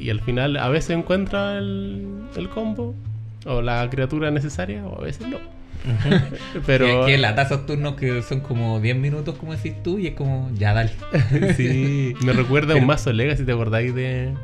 [0.00, 2.94] Y al final a veces encuentra el, el combo
[3.46, 5.38] o la criatura necesaria o a veces no.
[6.66, 10.08] Pero Que, que lata esos turnos que son como 10 minutos, como decís tú, y
[10.08, 10.92] es como, ya dale.
[11.56, 14.34] sí, me recuerda a un mazo Legacy, ¿te acordáis de,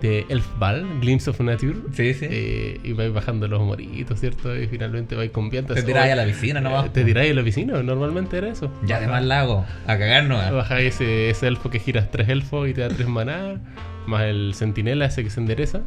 [0.00, 1.74] de Elf Ball, Glimpse of Nature?
[1.92, 2.26] Sí, sí.
[2.30, 4.56] Eh, y vais bajando los moritos, ¿cierto?
[4.56, 5.76] Y finalmente vais con vientos.
[5.76, 6.86] Te tiráis a la piscina nomás.
[6.86, 8.70] Eh, Te tiráis a la piscina, normalmente era eso.
[8.84, 9.66] Ya además la hago.
[9.86, 10.50] A cagarnos.
[10.52, 13.60] Bajáis ese, ese elfo que giras tres elfos y te da tres maná,
[14.06, 15.80] más el sentinela ese que se endereza.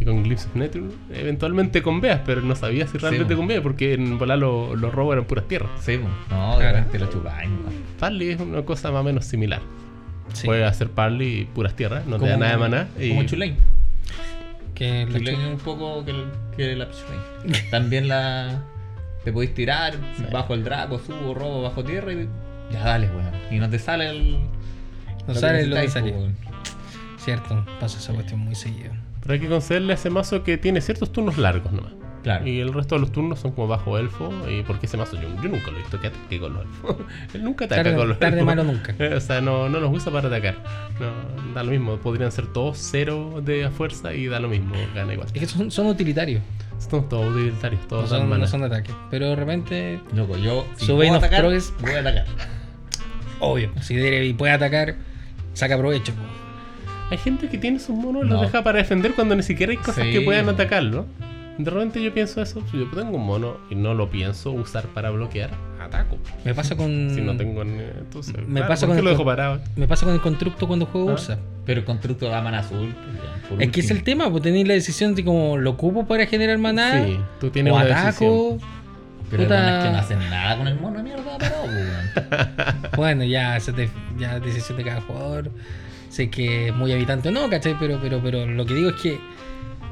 [0.00, 3.40] Y con Glimpse of Nature, eventualmente con veas, pero no sabía si realmente bo.
[3.40, 5.70] con veas, porque en volar los los robos eran puras tierras.
[5.80, 5.98] Sí.
[6.30, 7.50] No, de repente lo chupáis.
[7.98, 9.60] Parley es una cosa más o menos similar.
[10.32, 10.46] Sí.
[10.46, 12.88] Puedes hacer Parley y puras tierras, no te da Como- nada de maná.
[12.98, 13.08] Y...
[13.10, 13.56] Como Chulane.
[14.74, 17.58] Que es un poco que, el- que la Chulane.
[17.70, 18.62] También la.
[19.24, 19.94] Te podéis tirar
[20.32, 22.28] bajo el Draco, subo, robo bajo tierra y.
[22.72, 23.30] Ya dale, weón.
[23.50, 24.38] Y no te sale el.
[25.26, 26.12] No sale lo que necesitáis, sale.
[26.12, 27.22] pues.
[27.24, 28.92] Cierto, pasa esa cuestión muy seguido.
[29.20, 31.92] Pero hay que concederle a ese mazo que tiene ciertos turnos largos nomás.
[32.22, 32.46] Claro.
[32.46, 34.32] Y el resto de los turnos son como bajo elfo.
[34.50, 36.96] ¿Y porque ese mazo yo, yo nunca lo he visto que ataque con los elfos?
[37.34, 38.46] Él nunca ataca Tarde- con los tarde elfos.
[38.56, 38.94] malo nunca.
[39.16, 40.56] O sea, no, no nos gusta para atacar.
[41.00, 41.96] No, da lo mismo.
[41.98, 44.74] Podrían ser todos cero de fuerza y da lo mismo.
[44.94, 45.28] Gana igual.
[45.32, 46.42] Es que son, son utilitarios,
[46.78, 48.90] Son todos utilitarios, no todos dan son, no son de ataque.
[49.10, 50.66] Pero de repente, Loco, yo.
[50.76, 51.72] Si Su puedo atacar, Progress.
[51.80, 52.24] voy a atacar.
[53.40, 54.96] obvio, si Derevi puede atacar,
[55.54, 56.12] saca provecho.
[57.10, 58.42] Hay gente que tiene sus monos y los No.
[58.42, 60.12] deja para defender cuando ni siquiera hay cosas Sí.
[60.12, 61.06] que puedan atacarlo.
[61.58, 64.84] De repente yo pienso eso, si yo tengo un mono y no lo pienso usar
[64.86, 66.16] para bloquear, ataco.
[66.44, 67.10] Me pasa con.
[67.14, 68.34] Si no tengo ni- entonces.
[68.46, 69.60] Me claro, pasa ¿por con el lo dejo parado?
[69.76, 71.12] Me pasa con el constructo cuando juego Ah.
[71.14, 71.38] Ursa.
[71.66, 72.94] Pero el constructo da mana azul.
[73.48, 76.06] pues, ya, Es que es el tema, pues tenéis la decisión de como lo ocupo
[76.06, 77.04] para generar maná.
[77.04, 78.04] Sí, tú tienes o una ataco.
[78.06, 78.58] decisión.
[79.30, 79.60] Pero el puta.
[79.62, 81.54] bueno es que no hacen nada con el mono mierda, pero.
[81.64, 82.88] weón.
[82.96, 85.50] Bueno, ya, esa es decisión de cada jugador.
[86.08, 87.76] Sé que es muy habitante o no, ¿cachai?
[87.78, 89.20] Pero, pero, pero lo que digo es que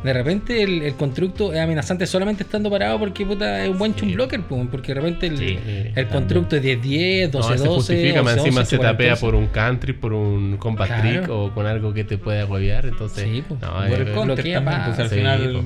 [0.06, 3.92] De repente el, el constructo es amenazante solamente estando parado porque puta, es un buen
[3.94, 4.00] Sí.
[4.00, 5.58] chum blocker, pues, porque de repente el, Sí,
[5.94, 7.32] el constructo es 10-10, 12-12.
[7.32, 9.20] No, se justifica, más 11-12, encima se tapea 14.
[9.26, 11.02] por un country, por un combat Claro.
[11.02, 12.86] trick o con algo que te puede agobiar.
[12.86, 13.60] Entonces, Sí, pues.
[13.60, 15.62] no, Por el counter bloquea también, pues al Sí, final po.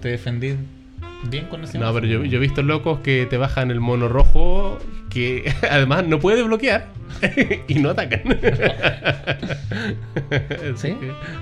[0.00, 0.54] te defendí
[1.30, 1.46] bien
[1.78, 4.78] No, pero yo, yo he visto locos que te bajan el mono rojo
[5.10, 6.86] que además no puede bloquear
[7.68, 8.22] y no atacan.
[10.76, 10.96] ¿Sí?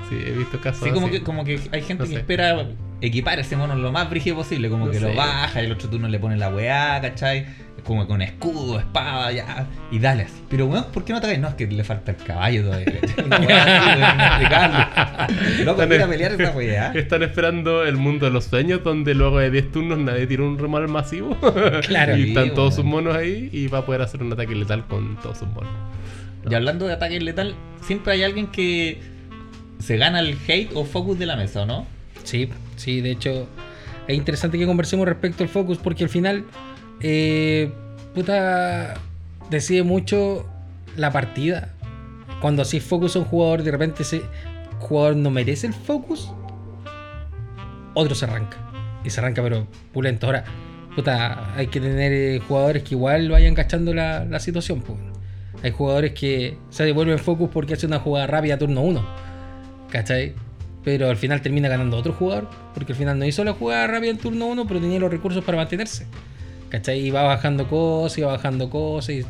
[0.09, 0.85] sí, he visto casos.
[0.85, 1.19] Sí, como así.
[1.19, 2.21] que, como que hay gente No que sé.
[2.21, 2.67] espera
[3.03, 5.91] equipar ese mono lo más brígido posible, como No que lo baja y el otro
[5.91, 7.47] turno le pone la weá, ¿cachai?
[7.85, 10.41] Como con escudo, espada, ya, y dale así.
[10.49, 11.41] Pero weón, ¿por qué no atacáis?
[11.41, 12.93] No, es que le falta el caballo todavía.
[13.25, 15.67] Una weá así, weón.
[15.67, 16.93] Loco, mira pelear esa weá.
[16.95, 20.59] Están esperando el mundo de los sueños donde luego de 10 turnos nadie tira un
[20.59, 21.37] remal masivo.
[21.83, 22.17] Claro.
[22.17, 25.17] y están todos sus monos ahí y va a poder hacer un ataque letal con
[25.21, 25.73] todos sus monos.
[26.49, 29.01] Y hablando de ataque letal, siempre hay alguien que
[29.79, 31.87] se gana el hate o focus de la mesa, ¿o no?
[32.25, 33.49] Sí, sí, de hecho
[34.07, 36.45] es interesante que conversemos respecto al focus porque al final,
[37.01, 37.73] eh,
[38.15, 38.95] puta,
[39.51, 40.47] decide mucho
[40.97, 41.71] la partida.
[42.41, 44.23] Cuando así focus a un jugador, de repente ese
[44.81, 46.33] jugador no merece el focus,
[47.95, 48.57] otro se arranca.
[49.05, 50.27] Y se arranca, pero pulento.
[50.27, 50.45] Ahora,
[50.95, 54.81] puta, hay que tener eh, jugadores que igual vayan cachando la, situación.
[54.81, 54.99] pues.
[55.63, 59.07] Hay jugadores que se devuelven focus porque hace una jugada rápida turno 1.
[59.91, 60.35] ¿Cachai?
[60.85, 62.49] Pero al final termina ganando otro jugador.
[62.75, 65.45] Porque al final no hizo la jugada rápida en turno 1, pero tenía los recursos
[65.45, 66.07] para mantenerse.
[66.71, 67.01] ¿Cachai?
[67.01, 69.11] Y va bajando cosas, y va bajando cosas.
[69.17, 69.25] Y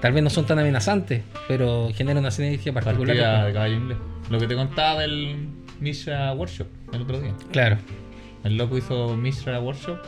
[0.00, 3.16] tal vez no son tan amenazantes, pero genera una sinergia particular.
[3.16, 3.68] Partida.
[4.30, 5.48] Lo que te contaba del
[5.80, 7.32] Mishra Workshop el otro día.
[7.50, 7.78] Claro.
[8.44, 9.98] El loco hizo Mishra Workshop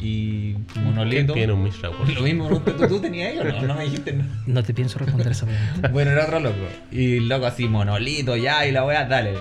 [0.00, 1.32] y ¿Quién Monolito.
[1.34, 2.16] tiene un Mishra Workshop?
[2.16, 2.60] Lo mismo, ¿no?
[2.60, 3.62] ¿tú, tú tenías ahí o no?
[3.62, 4.24] No me dijiste no.
[4.46, 5.88] No te pienso responder esa pregunta.
[5.88, 6.56] Bueno, era otro loco.
[6.90, 9.34] Y el loco así, monolito ya, y la weá, dale.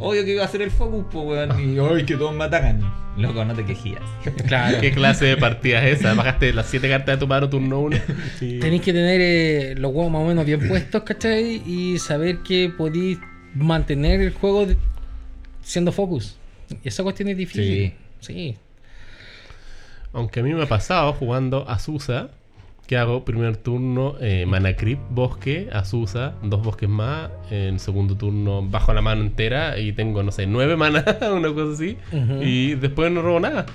[0.00, 1.74] Obvio que iba a hacer el focus, pues weón.
[1.74, 2.80] Y hoy que todos me atacan.
[3.16, 4.00] Loco, no te quejías.
[4.46, 4.78] Claro.
[4.80, 6.14] ¿Qué clase de partida es esa?
[6.14, 7.96] Bajaste las 7 cartas de tu mano turno 1.
[8.38, 11.62] Tenéis que tener eh, los huevos más o menos bien puestos, ¿cachai?
[11.66, 13.18] Y saber que podéis
[13.54, 14.76] mantener el juego de-
[15.62, 16.36] siendo focus.
[16.84, 17.94] Y esa cuestión es difícil.
[18.20, 18.56] Sí.
[20.12, 22.28] Aunque a mí me ha pasado jugando Azusa,
[22.88, 27.30] que hago primer turno eh, Mana Creep, bosque, Azusa, dos bosques más.
[27.50, 31.74] En segundo turno bajo la mano entera y tengo, no sé, nueve manas, una cosa
[31.74, 31.98] así.
[32.40, 33.66] Y después no robo nada.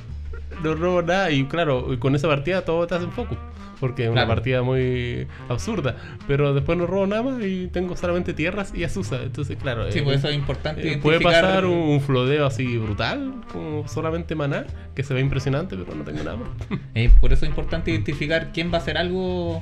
[0.64, 1.30] No robo nada.
[1.32, 3.38] Y claro, con esa partida todo te hacen focus.
[3.80, 4.36] Porque es una Claro.
[4.36, 5.98] partida muy absurda.
[6.26, 9.22] Pero después no robo nada más y tengo solamente tierras y Azusa.
[9.24, 9.92] Entonces, claro.
[9.92, 10.82] Sí, eh, pues eso es importante.
[10.82, 15.20] eh, puede identificar- pasar un, un flodeo así brutal, como solamente maná, que se ve
[15.20, 16.50] impresionante, pero no tengo nada más.
[16.96, 19.62] Eh, por eso es importante identificar quién va a hacer algo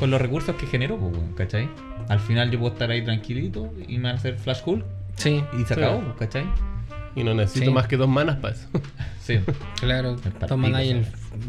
[0.00, 1.68] con los recursos que generó, pues, ¿cachai?
[2.08, 5.44] Al final yo puedo estar ahí tranquilito y me van a hacer Flash Hulk Sí,
[5.56, 5.80] y se Sí.
[5.80, 6.44] acabó, pues, ¿cachai?
[7.14, 7.72] Y no necesito Sí.
[7.72, 8.68] más que dos manas para eso.
[9.22, 9.38] Sí.
[9.80, 10.16] claro.
[10.48, 11.06] Toman ahí el,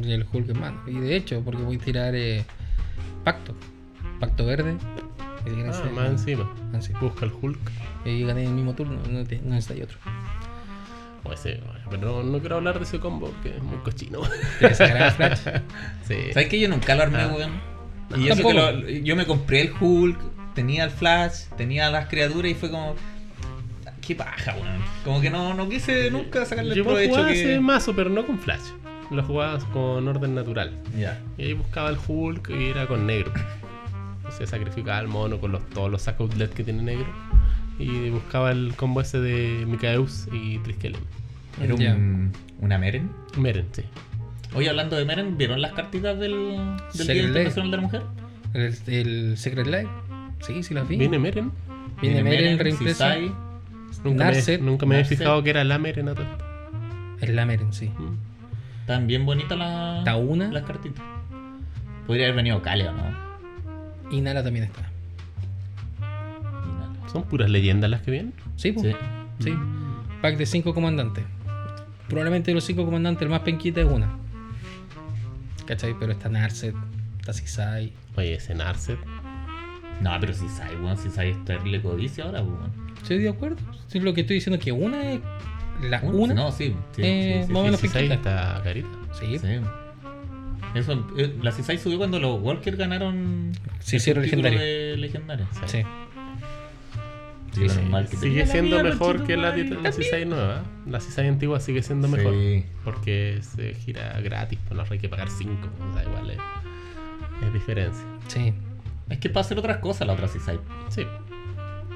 [0.09, 0.81] el Hulk en mano.
[0.85, 2.45] Y de hecho, porque voy a tirar eh,
[3.23, 3.55] Pacto.
[4.19, 4.75] Pacto verde.
[5.45, 5.53] Y Ah,
[5.85, 6.49] eh, más encima.
[6.77, 6.93] así.
[7.01, 7.57] Busca el Hulk.
[8.05, 8.99] Y gané en el mismo turno.
[9.09, 9.97] No, te- no necesitáis otro.
[11.23, 14.19] O ese, pero no, no quiero hablar de ese combo porque es muy cochino.
[14.59, 15.39] Que Flash.
[16.07, 16.15] sí.
[16.33, 17.33] ¿Sabes que yo nunca lo armé, Ah.
[17.35, 17.51] weón?
[18.09, 20.19] No, y eso que lo- yo me compré el Hulk,
[20.53, 22.95] tenía el Flash, tenía las criaturas y fue como.
[24.05, 24.81] Qué paja, weón.
[25.05, 27.41] Como que no, no quise nunca sacarle el Yo provecho jugaba que.
[27.41, 28.71] ese mazo, pero no con Flash.
[29.11, 30.71] Lo jugaba con orden natural.
[30.97, 31.21] Ya.
[31.37, 33.31] Y ahí buscaba el Hulk y era con negro.
[34.37, 37.05] Se sacrificaba al mono con los, todos los sac outlet que tiene negro.
[37.79, 41.01] Y buscaba el combo ese de Mikaeus y Triskelion.
[41.61, 41.75] Era
[42.59, 43.09] una Meren.
[43.37, 43.83] Meren, sí.
[44.55, 46.55] Oye, hablando de Meren, ¿vieron las cartitas del,
[46.93, 47.23] del Día.
[47.23, 48.01] Internacional de la Mujer?
[48.53, 49.89] El, el Secret Life.
[50.41, 50.97] Sí, sí, la vi.
[50.97, 51.51] ¿Viene Meren?
[52.01, 53.15] Viene Meren reimpresa.
[54.03, 55.17] Nunca me, nunca me he Narset.
[55.17, 56.45] fijado que era la Meren a todo esto.
[57.21, 57.87] Es la Meren, sí.
[57.89, 58.17] Mm.
[58.81, 60.51] Están bien bonitas las, Tauna.
[60.51, 61.03] las cartitas.
[62.05, 63.03] Podría haber venido Kale o no.
[64.11, 64.81] Y Nala también está.
[66.01, 67.09] Y nada.
[67.09, 68.33] ¿Son puras leyendas las que vienen?
[68.57, 68.93] Sí, pues.
[69.39, 69.45] Sí.
[69.51, 69.53] Sí.
[70.21, 71.23] Pack de 5 comandantes.
[72.09, 74.17] Probablemente de los 5 comandantes el más penquita es una.
[75.65, 75.95] ¿Cachai?
[75.97, 76.75] Pero está Narset,
[77.19, 77.93] está Sisai.
[78.17, 78.99] Oye, ese Narset.
[80.01, 80.97] No, pero Sisai, weón.
[80.97, 82.82] Sisai es terrible codicia ahora, weón.
[83.03, 83.57] ¿Estoy de acuerdo?
[83.87, 85.21] Sí, lo que estoy diciendo es que una es.
[85.81, 86.33] La Una-.
[86.33, 86.73] No, sí.
[86.95, 88.89] sí, Eh, sí, sí, más o menos está carita.
[89.19, 89.37] Sí.
[89.37, 89.47] sí.
[90.75, 93.51] Eso, eh, la Sisai subió cuando los Walker ganaron.
[93.79, 94.59] Sí, el legendario.
[94.59, 95.45] de legendario.
[95.65, 95.83] Sí.
[98.19, 100.63] Sigue siendo la mejor que la, la C6 nueva.
[100.87, 102.33] La C6 antigua sigue siendo mejor.
[102.33, 102.65] Sí.
[102.83, 105.51] Porque se gira gratis, pues no hay que pagar 5.
[105.91, 106.39] O sea, igual es,
[107.45, 108.03] es diferencia.
[108.27, 108.53] Sí.
[109.09, 110.59] Es que para hacer otras cosas la otra Sisai.
[110.89, 111.05] Sí.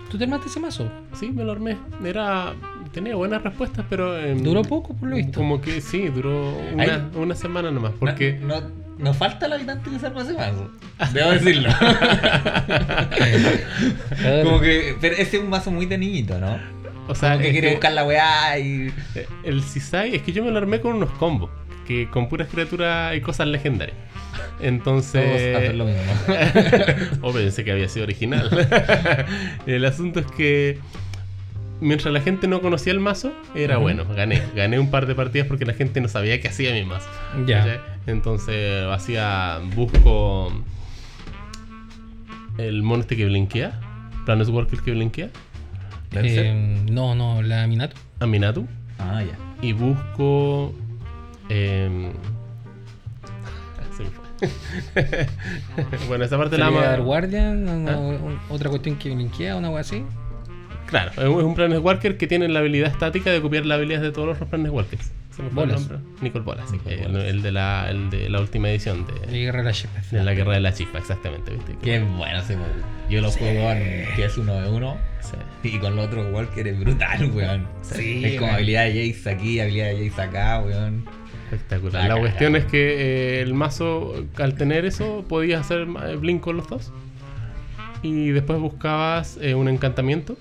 [0.10, 0.90] ¿Tú te armaste ese mazo?
[1.14, 1.78] Sí, me lo armé.
[2.04, 2.54] Era.
[2.94, 4.18] Tenía buenas respuestas, pero.
[4.36, 5.40] Duró poco, por lo visto.
[5.40, 7.92] Como que sí, duró una, una semana nomás.
[8.00, 8.40] Porque.
[8.98, 10.72] No, falta el habitante que se arma ese mazo.
[11.14, 11.70] Debo decirlo.
[14.44, 14.96] Como que.
[15.00, 16.58] Pero ese es un mazo muy de niñito, ¿no?
[17.08, 18.92] O sea, Como que quiere que buscar la weá y.
[19.44, 21.50] el Cisai es que yo me lo armé con unos combos.
[21.86, 23.98] Que con puras criaturas y cosas legendarias.
[24.60, 25.24] Entonces.
[25.24, 26.02] Todos hacen lo mismo.
[27.22, 28.50] o pensé que había sido original.
[29.68, 30.80] el asunto es que
[31.80, 34.06] mientras la gente no conocía el mazo, era bueno.
[34.06, 34.42] Gané.
[34.56, 37.10] Gané un par de partidas porque la gente no sabía qué hacía mi mazo.
[37.46, 37.82] Ya.
[38.06, 39.60] Entonces hacía.
[39.76, 40.52] Busco.
[42.58, 43.80] El mono este que blinkea.
[44.26, 45.30] Planes Walker que.
[46.12, 46.46] Lancer.
[46.46, 47.96] Eh, no, no, la Minato.
[48.20, 48.68] Aminatu.
[48.98, 49.38] Ah, ya.
[49.62, 50.74] Y busco.
[51.50, 52.12] em.
[56.08, 57.04] bueno, esa parte la amo.
[57.04, 57.98] Guardian, una- ¿Ah?
[57.98, 60.04] un- otra cuestión que linkea, una wea así.
[60.88, 63.78] Claro, es un es un Planet Walker que tiene la habilidad estática de copiar las
[63.78, 65.12] habilidades de todos los Planet Walkers.
[65.36, 65.82] Se me el Bolas.
[65.82, 65.98] nombre.
[66.22, 69.66] Nicole Bolas, sí, el, el de la, el de la última edición de, guerra de
[69.66, 70.06] la Shepherd.
[70.10, 71.52] de la Guerra de la Chispa, exactamente.
[71.52, 71.76] ¿viste?
[71.84, 72.70] Qué bueno ese mazo.
[73.10, 73.78] Yo lo juego con
[74.16, 74.98] que es uno de uno.
[75.22, 75.70] Sí.
[75.76, 77.68] Y con los otros Walker es brutal, weón.
[77.82, 78.56] Sí, es como weón.
[78.56, 81.04] habilidad de Jace aquí, habilidad de Jace acá, weón.
[81.52, 82.04] Espectacular.
[82.08, 86.42] La La, cuestión es que eh, el mazo, al tener eso, podías hacer eh, blink
[86.42, 86.92] con los dos.
[88.04, 90.38] Y después buscabas eh, un encantamiento,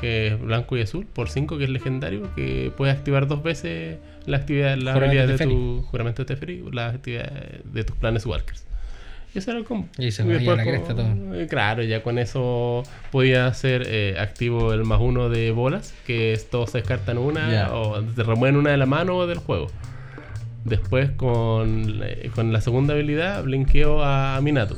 [0.00, 3.98] que es blanco y azul, por 5, que es legendario, que puedes activar dos veces
[4.24, 8.64] la actividad, la habilidad de tu juramento de Teferi, las actividades de tus planes Walkers.
[9.34, 9.88] Y eso era el combo.
[9.98, 11.34] Y se me después la cresta todo.
[11.34, 16.32] eh, Claro, ya con eso podía hacer eh, activo el más uno de bolas, que
[16.32, 19.66] es todos se descartan una, o te remueven una de la mano o del juego.
[20.66, 24.76] Después con, eh, con la segunda habilidad blinkeo a Minatu.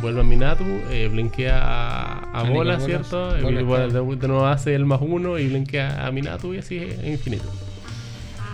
[0.00, 3.28] Vuelve a Minatu, eh, blinkea a, a bola, ¿cierto?
[3.38, 3.88] Claro.
[3.88, 7.44] de, de nuevo hace el más uno y blinkea a Minatu y así es infinito.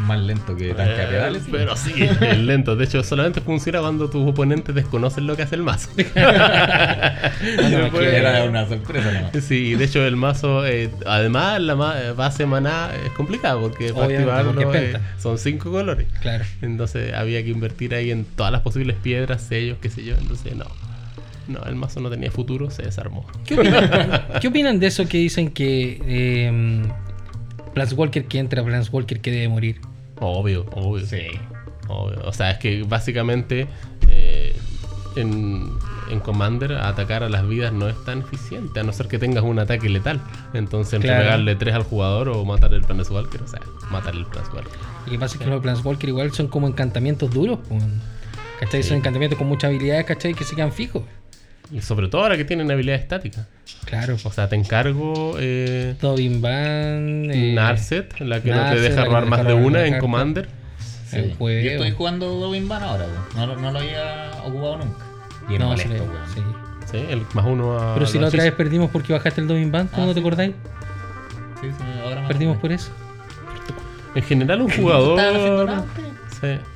[0.01, 1.43] Más lento que tanque a Eh, pedales.
[1.51, 2.77] pero sí, es lento.
[2.77, 5.91] De hecho, solamente funciona cuando tus oponentes desconocen lo que hace el mazo.
[5.99, 9.33] No, no, Después- era una sorpresa nomás.
[9.45, 14.07] Sí, de hecho el mazo, eh, además la ma- base maná es complicado porque para
[14.07, 16.07] Obviamente, activarlo porque eh, son cinco colores.
[16.21, 16.45] Claro.
[16.63, 20.15] Entonces había que invertir ahí en todas las posibles piedras, sellos, qué sé yo.
[20.17, 20.65] Entonces no,
[21.49, 23.27] no, el mazo no tenía futuro, se desarmó.
[23.47, 26.49] ¿Qué opinan, ¿Qué opinan de eso que dicen que
[27.79, 29.81] eh, Planeswalker que entra, Planeswalker que debe morir?
[30.21, 31.07] Obvio, obvio.
[31.07, 31.27] Sí.
[31.89, 32.21] obvio.
[32.25, 33.67] O sea, es que básicamente
[34.09, 34.55] eh,
[35.17, 35.71] en,
[36.11, 39.45] en Commander atacar a las vidas no es tan eficiente, a no ser que tengas
[39.45, 40.21] un ataque letal.
[40.55, 41.25] Entonces, entre Claro.
[41.25, 43.61] pegarle 3 al jugador o matar el Planeswalker, o sea,
[43.91, 44.73] matar el Planeswalker.
[45.07, 47.59] Y que pasa es que los Planeswalker igual son como encantamientos duros.
[47.69, 47.83] pues.
[48.61, 48.83] ¿Cachai?
[48.83, 48.89] Sí.
[48.89, 50.35] Son encantamientos con muchas habilidades, ¿cachai?
[50.35, 51.03] Que se quedan fijos.
[51.71, 53.47] Y sobre todo ahora que tienen habilidad estática.
[53.85, 54.17] Claro.
[54.25, 57.31] O sea, te encargo eh, Tobin Van.
[57.31, 60.01] eh, Narset, la que no te deja robar más de una en carta.
[60.01, 60.49] Commander.
[61.11, 61.35] Sí.
[61.39, 63.25] Yo estoy jugando Dovin Van ahora, weón.
[63.35, 65.05] no, lo- no lo había ocupado nunca.
[65.49, 66.13] Y No, molesto, sí, weón.
[66.35, 66.43] sí.
[66.91, 67.95] Sí, el más uno a.
[67.95, 70.21] Pero si la otra vez perdimos porque bajaste el Tobin Van, ¿cómo Ah, no te
[70.21, 70.21] sí.
[70.21, 70.53] acordáis?
[71.61, 72.91] Sí, sí, ahora me Perdimos por eso.
[74.15, 75.19] En general, un jugador.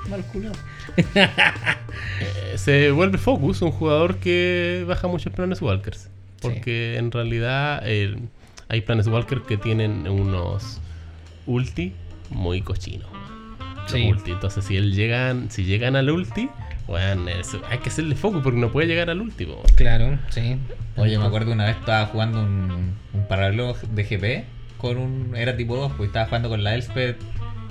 [0.09, 0.53] Mal culiao.
[2.57, 6.09] Se vuelve Focus, un jugador que baja muchos planes Walkers.
[6.41, 8.17] Porque en realidad eh,
[8.69, 10.81] hay planes Walkers que tienen unos
[11.47, 11.93] ulti
[12.31, 13.09] muy cochinos.
[13.83, 14.09] Los Sí.
[14.09, 14.31] ulti.
[14.33, 16.49] Entonces, si él llegan, si llegan al ulti,
[16.87, 19.61] bueno, eso- hay que hacerle focus porque no puede llegar al último.
[19.77, 20.57] Claro, sí.
[20.97, 24.45] Oye, me acuerdo una vez estaba jugando un, un paralelo de GP
[24.79, 25.37] con un.
[25.37, 27.17] Era tipo 2, pues estaba jugando con la Elspeth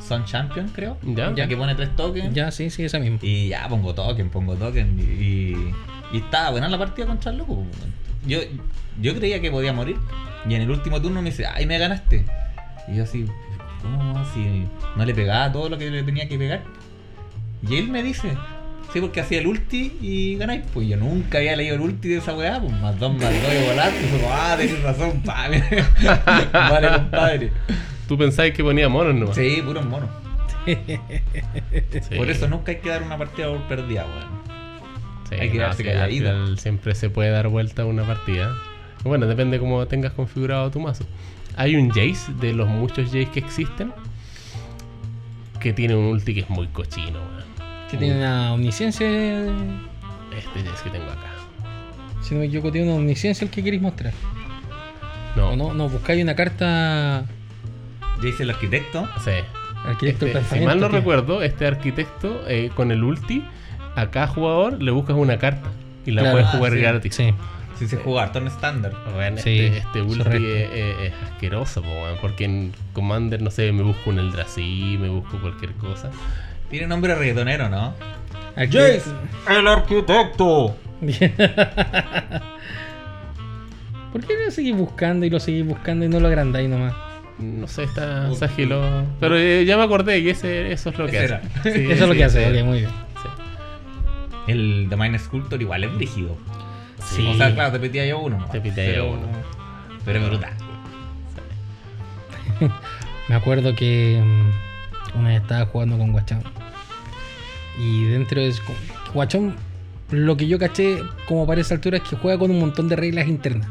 [0.07, 0.97] Sun Champion, creo.
[1.03, 1.33] ¿Ya?
[1.33, 2.33] Ya que pone 3 tokens.
[2.33, 3.19] Ya, sí, sí, esa misma.
[3.21, 4.99] Y ya pongo token, pongo token.
[4.99, 5.73] Y, y,
[6.13, 7.63] y estaba buena la partida contra el loco.
[8.25, 8.39] Yo,
[8.99, 9.97] yo creía que podía morir.
[10.47, 12.25] Y en el último turno me dice, ay, me ganaste.
[12.87, 13.25] Y yo así,
[13.81, 14.25] ¿cómo?
[14.33, 16.61] Si no le pegaba todo lo que le tenía que pegar.
[17.67, 18.35] Y él me dice,
[18.91, 20.63] sí, porque hacía el ulti y ganáis.
[20.73, 23.53] Pues yo nunca había leído el ulti de esa weá, pues más dos, más dos
[23.53, 23.91] y volar.
[23.91, 25.47] Y ah, tenés razón, pa.
[26.53, 27.51] vale, compadre.
[28.11, 29.37] Tú pensáis que ponía monos nomás.
[29.37, 30.09] Sí, puro mono.
[30.65, 32.15] Sí.
[32.17, 34.41] Por eso nunca hay que dar una partida por perdida, weón.
[35.29, 36.25] Sí, Hay que no, darse sí, al calladito.
[36.25, 38.53] final siempre se puede dar vuelta a una partida.
[39.05, 41.05] Bueno, depende cómo tengas configurado tu mazo.
[41.55, 43.93] Hay un Jace de los muchos Jace que existen
[45.61, 47.17] que tiene un ulti que es muy cochino.
[47.19, 47.45] weón.
[47.89, 49.07] Que tiene una omnisciencia.
[49.09, 51.31] Este Jace que tengo acá.
[52.21, 54.11] Si no me equivoco, tiene una omnisciencia el que queréis mostrar.
[55.37, 57.23] No, O no, no, buscáis una carta.
[58.21, 59.07] Dice el arquitecto.
[59.23, 59.31] Sí.
[59.85, 63.43] Arquitecto Este, si mal no recuerdo, este arquitecto eh, con el ulti,
[63.95, 65.69] a cada jugador le buscas una carta
[66.05, 66.35] y la Claro.
[66.37, 66.79] puedes Ah, jugar sí.
[66.79, 67.15] gratis.
[67.15, 67.33] Sí.
[67.79, 68.93] Si se juega harto en estándar.
[69.37, 71.81] Sí, este, este ulti es, es- es asqueroso,
[72.21, 76.11] porque en Commander, no sé, me busco un Eldrazi, me busco cualquier cosa.
[76.69, 77.95] Tiene nombre reggaetonero, ¿no?
[78.55, 80.75] Aquí- el arquitecto.
[84.11, 86.93] ¿Por qué lo seguís buscando y lo seguís buscando y no lo agrandáis nomás?
[87.41, 89.05] No sé, está ságilo.
[89.19, 91.47] Pero eh, ya me acordé que ese, eso es lo que Ese hace.
[91.47, 91.63] era.
[91.63, 92.91] Sí, Eso es lo sí, que hace, ok, muy bien.
[92.91, 94.51] Sí.
[94.51, 96.37] El The Mind Sculptor igual es rígido.
[97.03, 97.27] Sí.
[97.27, 98.45] O sea, claro, te pitía yo uno.
[98.51, 99.27] Te pitía yo pero- uno.
[100.05, 100.53] Pero es brutal.
[103.29, 106.43] Me acuerdo que mm, una vez estaba jugando con Guachón.
[107.79, 108.53] Y dentro de
[109.13, 109.55] Guachón,
[110.11, 112.95] lo que yo caché como para esa altura es que juega con un montón de
[112.95, 113.67] reglas internas.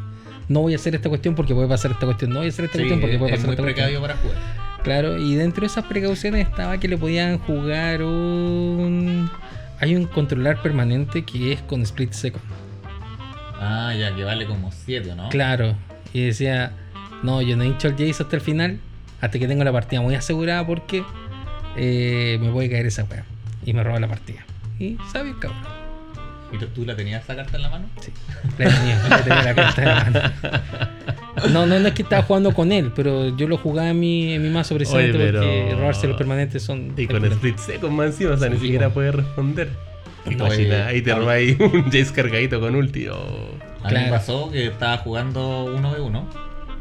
[0.47, 2.31] No voy a hacer esta cuestión porque puede pasar esta cuestión.
[2.31, 4.01] No voy a hacer esta Sí, cuestión porque puede es pasar muy esta cuestión.
[4.01, 4.37] para jugar.
[4.83, 9.29] Claro, y dentro de esas precauciones estaba que le podían jugar un.
[9.79, 12.43] Hay un controlar permanente que es con split second.
[13.59, 15.29] Ah, ya, que vale como 7, ¿no?
[15.29, 15.75] Claro.
[16.13, 16.71] Y decía,
[17.23, 18.79] no, yo no hincho el Jace hasta el final,
[19.21, 21.03] hasta que tengo la partida muy asegurada porque
[21.77, 23.23] eh, me puede caer esa wea.
[23.65, 24.43] Y me roba la partida.
[24.79, 25.61] Y sabes, cabrón.
[26.53, 27.85] ¿Y tú, tú la tenías esa carta en la mano?
[28.01, 28.11] Sí.
[28.57, 31.51] La tenía, la tenía la carta en la mano.
[31.51, 34.33] No, no, no es que estaba jugando con él, pero yo lo jugaba en mi,
[34.33, 36.93] en mi mazo precisamente Oye, pero- porque robarse los permanentes son.
[36.97, 37.31] Y con calculantes.
[37.37, 39.69] Split Second más encima, o sea, ni Sí, siquiera puede responder.
[40.29, 43.07] Imagina, ahí te robáis un Jace cargadito con ulti.
[43.07, 43.55] oh.
[43.83, 46.23] A mí me pasó que estaba jugando 1v1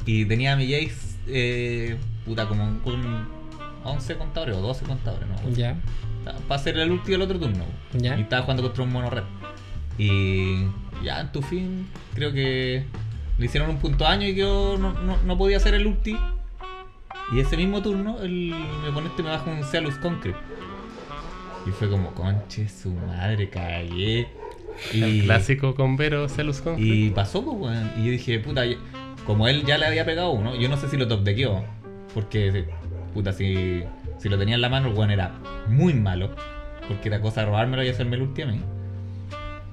[0.04, 0.94] y tenía a mi Jace,
[1.28, 1.96] eh,
[2.26, 3.00] puta, como con
[3.84, 5.50] 11 contadores o 12 contadores, ¿no?
[5.54, 5.76] Ya.
[6.46, 7.64] Para hacer el ulti del otro turno.
[7.94, 8.18] Ya.
[8.18, 9.22] Y estaba jugando contra un mono red.
[10.00, 10.64] Y
[11.04, 12.84] ya en tu fin, creo que
[13.38, 16.16] le hicieron un punto año y yo no, no, no podía hacer el ulti.
[17.32, 20.38] Y ese mismo turno, el, mi oponente me baja un Cealus Concrete.
[21.66, 24.28] Y fue como, conche su madre, cagué.
[24.94, 26.76] El clásico con Vero, Celus con.
[26.78, 27.78] Y pasó, pues.
[27.98, 28.78] Y yo dije, puta, y-
[29.26, 31.62] como él ya le había pegado uno, yo no sé si lo top deckeó.
[32.14, 32.64] Porque,
[33.12, 33.82] puta, si,
[34.18, 35.34] si lo tenía en la mano, el weón era
[35.68, 36.30] muy malo.
[36.88, 38.60] Porque era cosa de robármelo y hacerme el ulti a mí.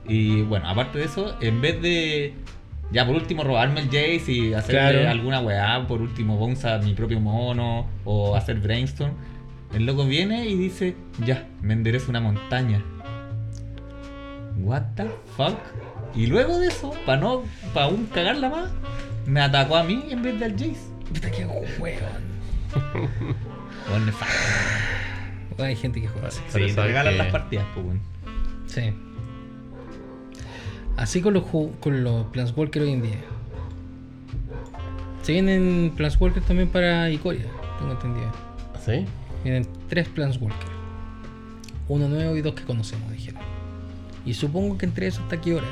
[0.08, 2.34] Y bueno, aparte de eso, en vez de.
[2.92, 5.10] Ya por último robarme el Jace y hacerle Claro.
[5.10, 9.12] alguna weá, por último bounce a mi propio mono o hacer brainstorm,
[9.74, 10.96] el loco viene y dice,
[11.26, 12.82] ya, me enderezo una montaña.
[14.58, 15.58] What the fuck?
[16.16, 17.44] Y luego de eso, para no,
[17.74, 18.70] para aún cagarla más,
[19.26, 20.78] me atacó a mí en vez del Jace.
[21.14, 21.46] Puta que.
[21.46, 22.00] Bueno,
[24.06, 24.36] nefasto.
[25.64, 26.42] Hay gente que juega así.
[26.56, 28.02] Hay regalan que- las partidas, pues weón.
[28.68, 28.94] Sí.
[30.98, 31.44] Así con los,
[31.80, 33.20] con los Planeswalker hoy en día.
[35.22, 37.46] Se vienen Planeswalker también para Icoria,
[37.78, 38.32] tengo entendido.
[38.84, 39.06] ¿Sí?
[39.44, 40.70] Vienen tres Planeswalker.
[41.88, 43.42] Uno nuevo y dos que conocemos, dijeron.
[44.26, 45.68] Y supongo que entre esos está Kiora.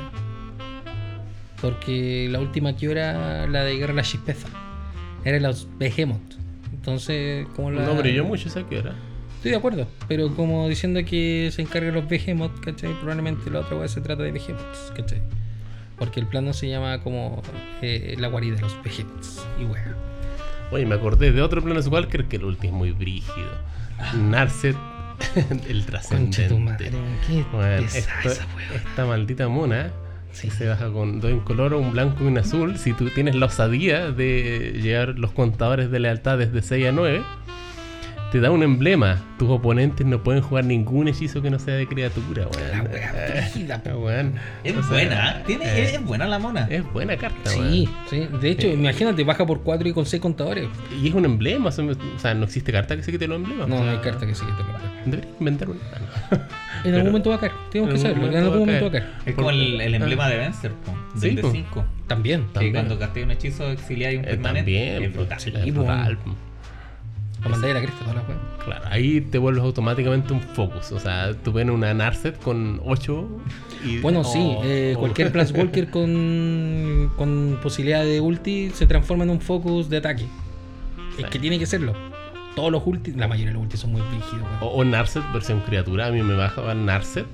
[1.60, 4.48] Porque la última Kiora, la de Guerra de la Chispeza,
[5.24, 6.36] era los Behemoth.
[6.72, 7.84] Entonces, como la.
[7.84, 8.94] No brilló mucho esa que era.
[9.46, 12.92] Estoy de acuerdo, pero como diciendo que se encargan los Behemoth, ¿cachai?
[13.00, 15.20] Probablemente la otra vez se trata de Behemoths, ¿cachai?
[15.98, 17.42] Porque el plano se llama como
[17.82, 19.44] eh, la guarida de los Behemoths.
[19.60, 19.94] Y wea.
[20.70, 23.50] Oye, me acordé de otro Planeswalker que el último es muy brígido.
[24.28, 24.76] Narset,
[25.68, 26.90] el Concha tu madre, trascendente.
[27.26, 29.90] qué Bueno, esto- esa esta maldita mona
[30.32, 30.50] Sí.
[30.50, 32.76] se baja con dos incoloro, un blanco y un azul.
[32.76, 37.22] Si tú tienes la osadía de llevar los contadores de lealtad desde 6 a 9,
[38.36, 39.22] te da un emblema.
[39.38, 42.48] Tus oponentes no pueden jugar ningún hechizo que no sea de criatura, La
[42.82, 42.92] weón.
[42.92, 44.30] wea Eh.
[44.64, 45.42] Es O sea, buena, ¿eh?
[45.46, 46.66] Tiene, eh, es buena la mona.
[46.70, 47.94] es buena carta, Sí, weón.
[48.10, 48.28] sí.
[48.40, 48.74] De hecho, Eh.
[48.74, 50.68] imagínate, baja por 4 y con 6 contadores.
[51.02, 51.72] Y es un emblema, o
[52.18, 53.68] sea, no existe carta que se quite los emblemas.
[53.68, 54.92] No, o no hay carta que sí que te lo haga.
[55.06, 55.80] Debería inventar una.
[56.84, 57.52] En Pero- algún momento va a caer.
[57.72, 58.26] Tenemos que en saberlo.
[58.30, 59.06] En algún momento va a caer.
[59.24, 61.42] Es como el, el emblema de Vencer, po, Sí, del.
[61.44, 61.84] D5.
[62.06, 62.44] También.
[62.56, 65.40] Que cuando casté un hechizo exiliado y un Eh, permanente, también, es brutal.
[65.40, 66.18] sí, Sí, es brutal.
[67.46, 68.36] Lo mandáis a la cresta toda la wea.
[68.64, 70.92] Claro, ahí te vuelves automáticamente un focus.
[70.92, 73.28] O sea, tú ves una Narset con 8
[73.84, 73.98] y.
[73.98, 75.00] Bueno, sí, oh, eh, oh.
[75.00, 80.26] cualquier Planeswalker con, con posibilidad de ulti se transforma en un focus de ataque.
[81.18, 81.94] Es que tiene que serlo.
[82.54, 84.48] Todos los ulti, la mayoría de los ulti son muy rígidos.
[84.60, 86.06] O, o Narset versión criatura.
[86.06, 87.26] A mí me baja Narset.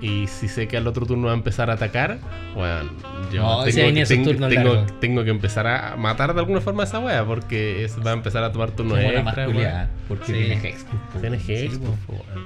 [0.00, 2.18] Y si sé que al otro turno va a empezar a atacar,
[2.54, 2.90] bueno,
[3.32, 6.82] yo No, tengo, sí, que, esos tengo, tengo- que empezar a matar de alguna forma
[6.82, 7.24] a esa wea.
[7.24, 9.48] Porque es- va a empezar a tomar turnos extra.
[9.48, 9.88] weón.
[10.08, 10.32] porque Sí.
[10.34, 11.00] tiene Hexproof.
[11.12, 11.18] po.
[11.20, 11.96] Tiene Sí, Hex, po.
[12.06, 12.44] po, weón.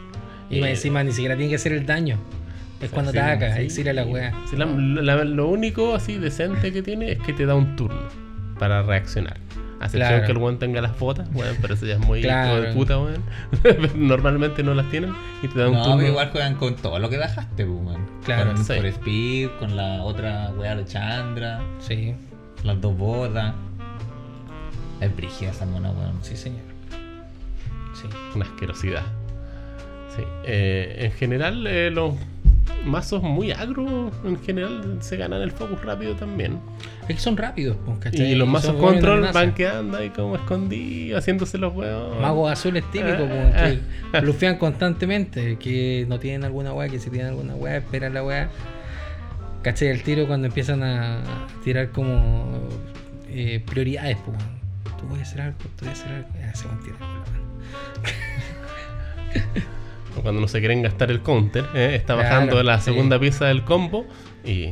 [0.49, 2.19] Y Eh, encima ni siquiera tiene que hacer el daño.
[2.81, 3.85] Es cuando Sí, ataca, sí.
[3.85, 4.33] la wea.
[4.49, 8.01] Sí, la- la- lo único así decente que tiene es que te da un turno
[8.59, 9.37] para reaccionar.
[9.81, 10.27] A excepción Claro.
[10.27, 12.59] que el weón tenga las botas, weón, pero eso ya es muy Claro.
[12.59, 13.25] hijo de puta, weón.
[13.97, 15.97] Normalmente no las tienen y te dan un No, turno.
[15.99, 18.07] pero igual juegan con todo lo que dejaste, pues, weón.
[18.25, 18.73] Claro, Con sí.
[18.75, 22.15] Speed, con la otra weá de Chandra, Sí,
[22.63, 23.55] las dos botas.
[25.01, 26.19] Es brígida esa mona, weón.
[26.23, 26.61] sí, señor.
[27.95, 28.07] Sí.
[28.35, 29.03] Una asquerosidad.
[30.15, 30.23] Sí.
[30.45, 32.15] eh, en general, eh, los
[32.85, 36.59] mazos muy agro, en general, se ganan el focus rápido también.
[37.09, 38.33] Es que son rápidos, pues, ¿cachai?
[38.33, 42.21] Y los mazos control van quedando ahí como escondidos, haciéndose los huevos.
[42.21, 43.79] Magos azules típicos, Ah, pues,
[44.13, 48.23] que blufean constantemente, que no tienen alguna weá, que si tienen alguna weá, esperan la
[48.25, 48.49] weá.
[49.63, 49.89] ¿Cachai?
[49.89, 51.23] El tiro cuando empiezan a
[51.63, 52.69] tirar como
[53.29, 54.39] eh, prioridades, pues.
[54.99, 56.29] Tú voy a hacer algo, tú voy a hacer algo.
[56.41, 56.71] Ya se O
[60.23, 61.95] Cuando no se quieren gastar el counter, ¿eh?
[61.95, 62.87] está Claro, bajando la sí.
[62.87, 64.07] segunda pieza del combo
[64.45, 64.71] y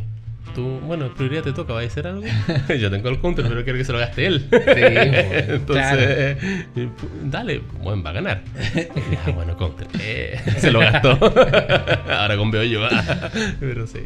[0.55, 2.25] tú, bueno, prioridad te toca, ¿va a hacer algo?
[2.81, 4.47] Yo tengo el counter, pero quiero que se lo gaste él.
[4.51, 4.67] pues,
[5.49, 6.01] Entonces, Claro.
[6.03, 6.89] eh,
[7.25, 8.43] dale, bueno, va a ganar.
[8.75, 9.87] Ya, bueno, counter.
[10.01, 11.11] eh, se lo gastó.
[12.11, 12.81] Ahora con yo.
[13.61, 14.01] pero sí,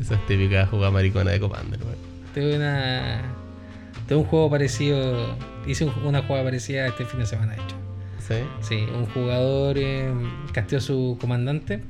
[0.00, 1.96] esa es típica jugada maricona de Commander, weón.
[2.34, 3.22] Tuve una.
[4.08, 5.36] Tuve un juego parecido.
[5.66, 7.76] Hice un- una jugada parecida este fin de semana, de hecho.
[8.30, 8.36] Sí.
[8.60, 10.08] Sí, un jugador eh,
[10.52, 11.82] casteó a su comandante.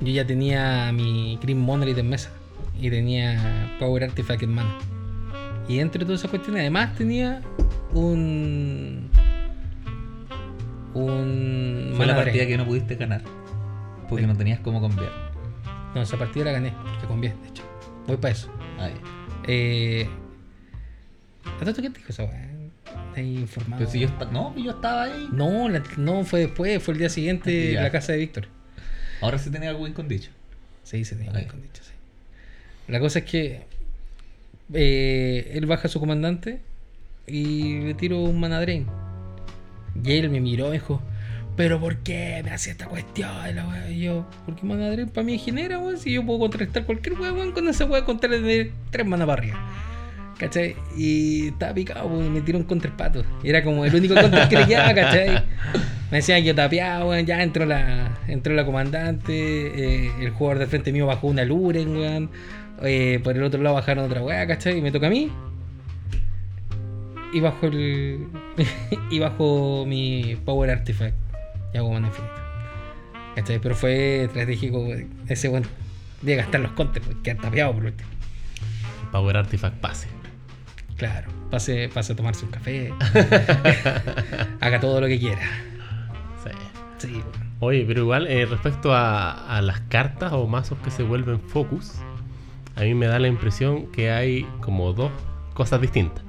[0.00, 2.30] Yo ya tenía mi Green Monolith en mesa.
[2.78, 4.68] Y tenía Power Artifact en mano.
[5.68, 7.40] Y entre todas esas cuestiones, además tenía
[7.94, 9.08] un.
[10.92, 11.94] Un.
[11.96, 13.22] Fue la partida que no pudiste ganar.
[14.08, 15.10] Porque no tenías cómo cambiar.
[15.94, 17.62] No, esa partida la gané, porque conviene, de hecho.
[18.06, 18.50] Voy para eso.
[18.78, 18.92] Ay.
[19.46, 20.08] Eh.
[21.44, 22.24] ¿A tanto quién te dijo esa
[23.22, 23.34] weá?
[23.34, 23.78] ¿Estás informado?
[23.78, 25.28] Pero si yo No, yo estaba ahí.
[25.32, 28.48] No, la- no fue después, fue el día siguiente en la casa de Víctor.
[29.20, 30.30] Ahora sí tenía algo en condicho.
[30.84, 31.92] Sí, se tenía con dicho, sí.
[32.86, 33.62] La cosa es que
[34.72, 36.60] eh, él baja a su comandante
[37.26, 38.86] y le tiro un mana drain.
[40.02, 41.02] Y él me miró y dijo,
[41.56, 43.30] ¿pero por qué me hacía esta cuestión?
[43.90, 45.98] Y, yo, porque mana drain para mí genera, weón.
[45.98, 49.40] Si yo puedo contrarrestar cualquier weón, weón, con esa weá contra de tres mana para
[49.42, 49.87] arriba.
[50.38, 50.76] ¿Cachai?
[50.96, 53.24] Y estaba picado, y me tiró un contrapato.
[53.42, 55.42] Y era como el único contra que le quedaba, ¿cachai?
[56.10, 60.68] Me decían yo tapeaba, weón, ya entró la, entró la comandante, eh, el jugador del
[60.68, 62.30] frente mío bajó una Luren, weón.
[62.82, 64.78] eh, por el otro lado bajaron otra weá, ¿cachai?
[64.78, 65.30] Y me toca a mí.
[67.32, 68.26] Y bajo el.
[69.10, 71.14] y bajo mi Power Artifact.
[71.74, 72.34] Y hago mana infinita.
[73.34, 73.58] ¿Cachai?
[73.58, 74.86] Pero fue estratégico,
[75.28, 75.64] ese weón.
[76.22, 78.08] De gastar los counters, weón, quedar tapeado por último.
[79.12, 80.06] Power Artifact pase.
[80.98, 82.92] Claro, pase, pase a tomarse un café.
[84.60, 85.40] Haga todo lo que quiera.
[86.98, 87.22] Sí.
[87.60, 91.94] Oye, pero igual, eh, respecto a, a las cartas o mazos que se vuelven focus,
[92.74, 95.10] a mí me da la impresión que hay como dos
[95.54, 96.24] cosas distintas.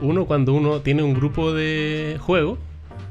[0.00, 2.58] Uno, cuando uno tiene un grupo de juego,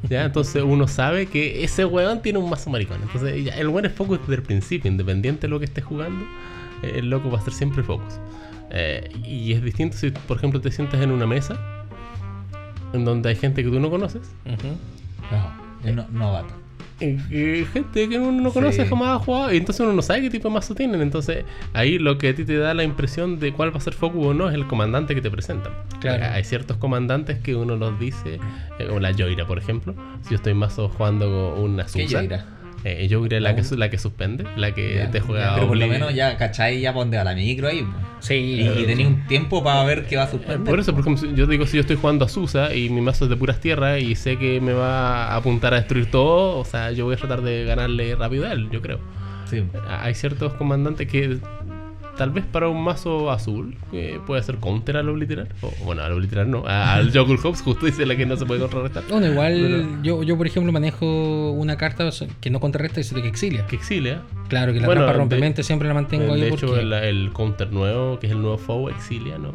[0.09, 0.25] ¿ya?
[0.25, 3.01] Entonces uno sabe que ese weón tiene un mazo maricón.
[3.01, 6.25] Entonces ya, el weón es focus desde el principio, independiente de lo que esté jugando,
[6.83, 8.19] eh, el loco va a ser siempre focus.
[8.69, 11.57] Eh, y es distinto si, por ejemplo, te sientas en una mesa
[12.93, 14.75] en donde hay gente que tú no conoces Ujú.
[15.85, 16.53] No, no, novato.
[16.99, 18.89] eh, gente que uno no conoce Sí.
[18.89, 21.99] jamás ha jugado y entonces uno no sabe qué tipo de mazo tienen entonces ahí
[21.99, 24.33] lo que a ti te da la impresión de cuál va a ser focus o
[24.33, 26.25] no es el comandante que te presentan Claro.
[26.33, 28.39] Hay ciertos comandantes que uno los dice
[28.79, 29.93] eh, como la Joira por ejemplo
[30.23, 32.45] si yo estoy mazo jugando con una ¿Qué Susa Joira?
[33.03, 35.67] Eh, Joira es la que, la que suspende la que Ya, te juega ya, Pero
[35.67, 36.79] por lo menos ya, ¿cachai?
[36.79, 37.81] Ya pondré a la micro ahí.
[37.83, 37.89] po.
[38.19, 40.63] Sí, Y, y tenía un tiempo para ver qué va a Eh, suspender.
[40.69, 43.01] Por eso, por ejemplo, si- yo digo, si yo estoy jugando a Susa y mi
[43.01, 46.57] mazo es de puras tierras y sé que me va a apuntar a destruir todo,
[46.59, 48.99] o sea, yo voy a tratar de ganarle rápido a él, yo creo.
[49.49, 49.63] Sí.
[49.87, 51.37] Hay ciertos comandantes que
[52.17, 55.47] tal vez para un mazo azul que puede hacer counter al obliterar.
[55.61, 58.45] O bueno, al obliterar no, a- al Joggle Hobbs, justo dice la que no se
[58.45, 59.03] puede contrarrestar.
[59.09, 62.09] Bueno, igual Pero- yo, yo, por ejemplo, manejo una carta
[62.41, 63.65] que no contrarresta y sino que exilia.
[63.67, 64.21] Que exilia.
[64.49, 66.65] Claro, que la Bueno, trampa de- rompemente siempre la mantengo ahí de porque...
[66.65, 69.53] hecho, el, el counter nuevo, que es el nuevo foe, exilia, ¿no?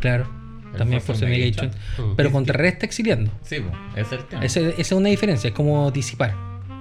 [0.00, 0.26] Claro,
[0.72, 1.68] El también Force Negation.
[1.98, 2.14] Mm.
[2.16, 3.30] Pero Es- contrarresta exiliando.
[3.42, 4.44] Sí, po, ese es el tema.
[4.44, 6.34] Esa esa es una diferencia, es como disipar.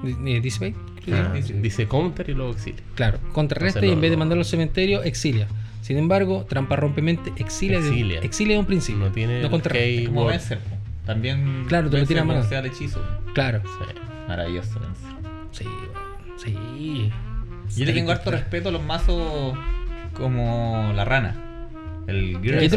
[0.04, 0.76] Di- Dissipate,
[1.14, 1.34] Ah.
[1.62, 2.82] Dice counter y luego exilia.
[2.96, 5.48] Claro, contrarresta y en no- vez de mandarlo al cementerio, exilia.
[5.82, 8.20] Sin embargo, trampa rompemente exilia, de- Exilia.
[8.22, 9.06] exilia de un principio.
[9.06, 10.10] No tiene no contrarresta.
[10.10, 10.60] Como vencer.
[11.06, 11.66] También.
[11.68, 12.44] Claro, te lo vence tira mano.
[12.44, 13.00] sea el hechizo.
[13.36, 13.62] Claro.
[13.64, 14.00] Sí.
[14.28, 15.12] Maravilloso vencer.
[15.52, 15.66] Sí,
[16.44, 17.12] sí.
[17.78, 19.56] Yo le tengo harto respeto a los mazos
[20.14, 21.36] como la rana.
[22.08, 22.70] El ¿Qué Grey?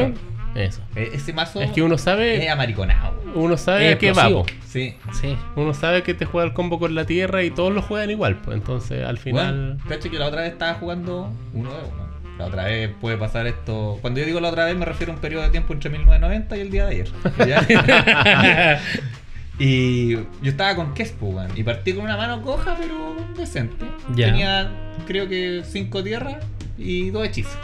[0.65, 0.83] Eso.
[0.97, 3.15] E- Ese mazo Es que uno es sabe, amariconado.
[3.35, 4.29] uno sabe Es a qué va.
[4.67, 4.97] Sí.
[5.13, 5.37] Sí.
[5.57, 8.37] Uno sabe que te juega el combo con la tierra y todos lo juegan igual,
[8.37, 9.79] pues entonces al final.
[9.87, 12.09] Bueno, que la otra vez estaba jugando uno de uno.
[12.39, 13.99] La otra vez puede pasar esto.
[14.01, 16.57] Cuando yo digo la otra vez, me refiero a un periodo de tiempo entre 1990
[16.57, 17.09] y el día de ayer.
[19.61, 21.35] Y yo estaba con Kespo.
[21.57, 23.85] Y partí con una mano coja, pero decente.
[24.15, 24.27] Ya.
[24.27, 24.71] Tenía,
[25.07, 26.37] creo que, cinco tierras
[26.79, 27.59] y dos hechizos.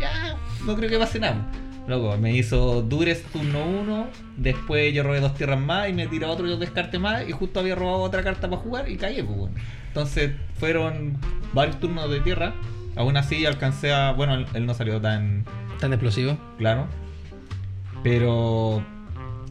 [0.00, 1.44] Ya, no creo que pase nada.
[1.86, 4.06] Loco, me hizo Dures turno 1,
[4.36, 7.32] después yo robé dos tierras más y me tiró otro y dos descarte más y
[7.32, 9.54] justo había robado otra carta para jugar y caí, pues, weón.
[9.88, 11.16] Entonces fueron
[11.52, 12.54] varios turnos de tierra.
[12.96, 14.12] Aún así alcancé a...
[14.12, 15.44] Bueno, él, él no salió tan
[15.80, 16.38] Tan explosivo.
[16.58, 16.86] claro.
[18.02, 18.82] Pero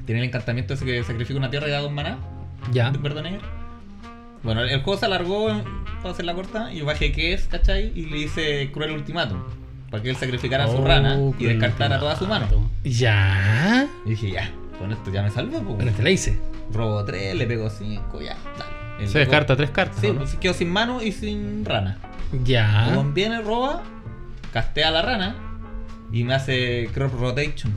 [0.05, 2.17] tiene el encantamiento ese que sacrifica una tierra y da dos maná.
[2.71, 2.89] Ya.
[2.91, 3.41] Verdoneger.
[4.43, 5.47] Bueno, el juego se alargó
[6.01, 7.91] para hacer la corta y yo bajé que es, ¿cachai?
[7.95, 9.39] Y le hice cruel ultimátum.
[9.95, 12.47] Para que él sacrificara a su Oh, rana y descartara toda su mano.
[12.83, 13.87] Ya.
[14.05, 15.59] Y dije, ya, con esto ya me salvo.
[15.61, 15.75] Pues.
[15.77, 16.37] Bueno, te la hice.
[16.73, 19.07] Robo 3, le pego 5, ya, dale.
[19.07, 19.99] Se descarta tres cartas.
[20.01, 20.15] Sí, ¿no?
[20.19, 21.97] pues quedo sin mano y sin rana.
[22.43, 22.91] Ya.
[22.93, 23.83] Como viene, roba,
[24.51, 25.35] castea a la rana
[26.11, 27.73] y me hace crop rotation.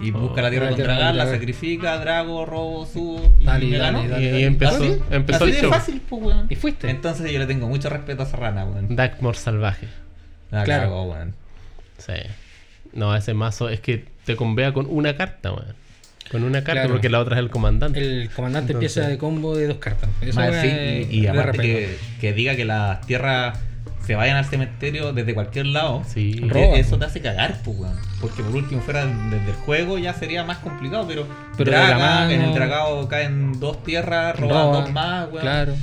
[0.00, 3.66] Y Oh, busca la tierra con Dragar, con la sacrifica, Drago, robo, subo y Dale,
[3.66, 5.70] me dale, Y, empezó, Así, empezó así el de show.
[5.70, 6.46] fácil, pues, weón.
[6.50, 6.90] Y fuiste.
[6.90, 8.94] Entonces yo le tengo mucho respeto a esa rana, weón.
[8.96, 9.88] Darkmoor salvaje.
[10.50, 10.82] La Claro.
[10.84, 11.34] cagó, weón.
[11.98, 12.12] Sí.
[12.92, 15.74] No, ese mazo es que te convea con una carta, weón.
[16.30, 16.90] Con una carta, Claro.
[16.94, 18.00] porque la otra es el comandante.
[18.00, 20.08] El comandante Entonces- empieza de combo de dos cartas.
[20.20, 23.58] Eso Más, sí, y, y aparte que, que diga que las tierras
[24.06, 26.02] se vayan al cementerio desde cualquier lado.
[26.06, 26.34] Sí.
[26.34, 27.96] que Roba, eso te hace cagar, pues, weón.
[28.20, 31.26] Porque por último fuera desde el juego ya sería más complicado, pero,
[31.58, 35.28] Pero de draga, la mano- en el dragado caen dos tierras, robas Roba, dos más,
[35.28, 35.40] weón.
[35.40, 35.74] Claro.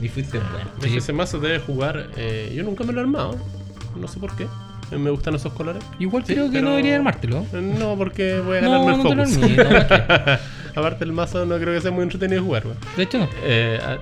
[0.00, 0.38] Y fuiste
[0.82, 0.96] Sí.
[0.96, 2.08] ese mazo debe jugar.
[2.16, 3.38] eh, yo nunca me lo he armado.
[3.96, 4.46] No sé por qué.
[4.96, 5.82] Me gustan esos colores.
[5.98, 7.46] Igual Sí, creo que no debería armártelo.
[7.52, 10.40] Eh, No, porque voy a No, ganarme no te lo el focus.
[10.76, 12.78] Aparte, el mazo no creo que sea muy entretenido de jugar, weón.
[12.96, 13.28] De hecho, no.
[13.44, 13.98] Eh, a-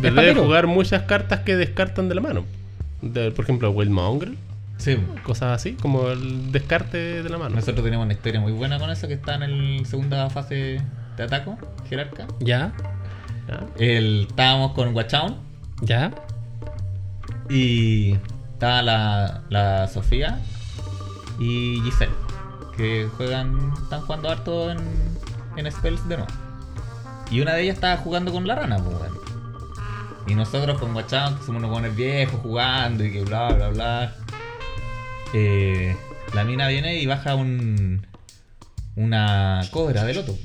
[0.00, 0.44] debe papero.
[0.44, 2.44] jugar muchas cartas que descartan de la mano.
[3.02, 4.36] De- por ejemplo, Wild Mongrel,
[4.78, 4.96] Sí.
[5.24, 7.54] cosas así, como el descarte de la mano.
[7.56, 10.80] Nosotros tenemos una historia muy buena con eso que está en la segunda fase
[11.16, 12.26] de ataco, jerarca.
[12.40, 12.72] Ya.
[13.48, 13.60] ¿Ya?
[13.78, 15.36] El, estábamos con Wachown
[15.82, 16.12] Ya.
[17.50, 18.16] y
[18.62, 20.38] estaba la, la Sofía
[21.40, 22.12] y Giselle,
[22.76, 24.78] que juegan, están jugando harto en,
[25.56, 26.32] en Spells de nuevo.
[27.28, 29.18] Y una de ellas estaba jugando con la rana, pues, weón.
[30.28, 34.14] Y nosotros con Wachown, que somos unos buenos viejos jugando y que bla, bla, bla.
[35.34, 35.96] eh,
[36.32, 38.06] la mina viene y baja un
[38.94, 40.38] una cobra de loto.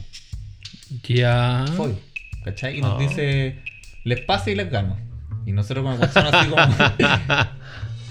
[1.03, 1.65] Ya.
[1.75, 1.99] Foil,
[2.43, 2.79] ¿cachai?
[2.79, 2.97] Y nos Ah.
[2.97, 3.61] dice,
[4.05, 4.97] les pasa y les gano.
[5.45, 6.65] Y nosotros con el así como,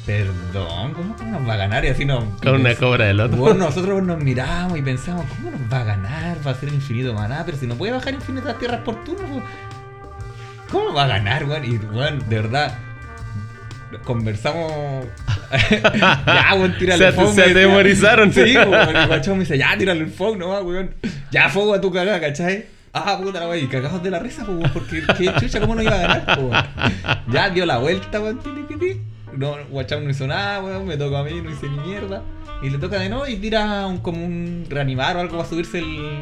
[0.06, 1.84] perdón, ¿cómo que nos va a ganar?
[1.84, 2.22] Y así nos...
[2.40, 3.36] Con una cobra de loto.
[3.36, 6.38] Bueno, nosotros nos miramos y pensamos, ¿cómo nos va a ganar?
[6.46, 9.42] Va a ser infinito maná, pero si no puede bajar infinitas tierras por turno, pues,
[10.70, 11.64] ¿cómo va a ganar, weón?
[11.64, 12.78] Y, weón, de verdad,
[14.04, 15.06] conversamos...
[15.72, 17.32] ya, weón, tírale el fuego.
[17.32, 18.32] se atemorizaron.
[18.32, 20.94] Sí, weón, el guachón me dice, ya, tírale el fuego nomás, weón.
[21.32, 22.66] Ya, fuego a tu cagada, ¿cachai?
[22.92, 25.74] Ah, puta la weón, y cagados de la risa, pues, weón, porque qué chucha, ¿cómo
[25.74, 26.64] no iba a ganar, pues, weón?
[27.32, 28.38] Ya dio la vuelta, weón.
[29.36, 32.22] No, Guacham no hizo nada, weón, me tocó a mí, no hice ni mierda.
[32.62, 35.78] Y le toca de nuevo y tira un, como un reanimar o algo para subirse
[35.78, 36.20] el,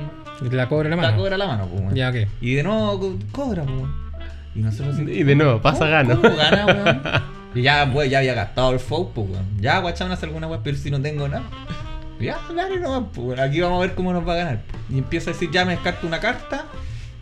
[0.50, 1.16] La cobra la la mano.
[1.18, 1.94] cobra a la mano, pues, weón.
[1.94, 2.16] Ya, ok.
[2.40, 3.94] Y de nuevo co- cobra, pues, weón.
[4.56, 6.20] Y nosotros Y de nuevo, pasa, ¿cómo- gano.
[6.20, 7.02] ¿Cómo gana, weón?
[7.54, 9.44] Y ya, pues, ya había gastado el folk, pues, weón.
[9.60, 11.44] Ya, Guacham hace alguna weón, pero si no tengo nada.
[12.20, 13.40] Ya, dale nomás, pues, weón.
[13.40, 14.60] Aquí vamos a ver cómo nos va a ganar.
[14.90, 16.64] Y empieza a decir, ya me descarto una carta.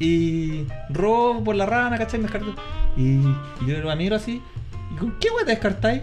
[0.01, 2.19] Y robo por la rana, ¿cachai?
[2.19, 2.55] Me descarto.
[2.97, 3.19] Y,
[3.61, 4.43] y yo lo miro así.
[5.03, 6.03] ¿Y con qué weón te descartáis?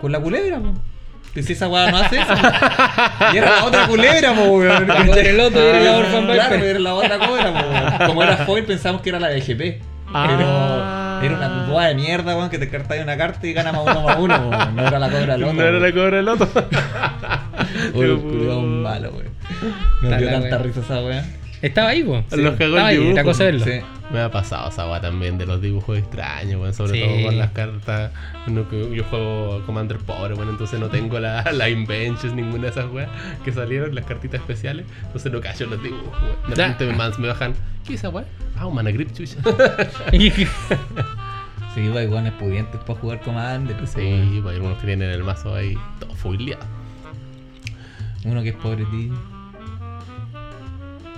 [0.00, 0.60] Con la culebra.
[1.32, 2.34] Que si esa weá no hace eso.
[3.32, 4.86] y era la otra culebra, po, weón.
[4.86, 6.68] Cobra del otro era la Orphan Claro, Viper.
[6.68, 8.06] era la otra cobra, po, weón.
[8.06, 9.82] Como era foil, pensamos que era la de GP.
[10.14, 11.18] Ah.
[11.22, 13.82] Pero era una boa de mierda, weón, que te cartáis una carta y gana más
[13.82, 14.76] uno más uno, weón.
[14.76, 15.54] No era la cobra del otro.
[15.54, 16.48] No era la cobra de loto.
[17.94, 19.30] Uy, culiao malo, weón.
[20.02, 20.58] Está dio tanta weá.
[20.58, 21.24] risa esa weá.
[21.62, 22.16] Estaba ahí, po.
[22.16, 23.12] Los cagó Estaba el ahí, dibujo.
[23.12, 23.64] era cosa de verlo.
[23.66, 23.80] Sí.
[24.12, 27.00] Me ha pasado esa agua también de los dibujos extraños, weón, sobre Sí.
[27.06, 28.12] todo con las cartas.
[28.48, 33.08] Yo juego Commander pobre, bueno, entonces no tengo la, la Inventions, ninguna de esas weas
[33.44, 34.84] que salieron, las cartitas especiales.
[35.06, 36.50] Entonces no cacho los dibujos, weón.
[36.50, 37.54] De repente me, me bajan,
[37.86, 38.24] ¿qué es esa wea?
[38.58, 39.36] Ah, un mana grip chucha.
[41.74, 43.74] Sí, hay weones pudientes para jugar Commander.
[43.78, 44.30] pues, weón.
[44.30, 46.66] sí, pues hay unos que tienen el mazo ahí todo foileado.
[48.26, 49.14] Uno que es pobre tío.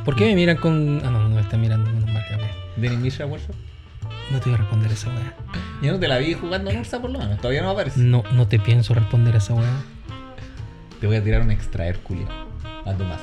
[0.05, 1.01] ¿Por qué me miran con.?
[1.05, 2.43] Ah, no, no me están mirando, mal, ya, ok.
[2.77, 3.19] Denis.
[4.31, 5.35] No te voy a responder esa weá.
[5.83, 7.39] Yo no te la vi jugando en Ursa por lo menos.
[7.39, 8.01] Todavía no aparece.
[8.01, 9.83] No, no te pienso responder a esa weá.
[11.01, 12.27] Te voy a tirar un extra Hércules
[12.85, 13.23] a tu mazo.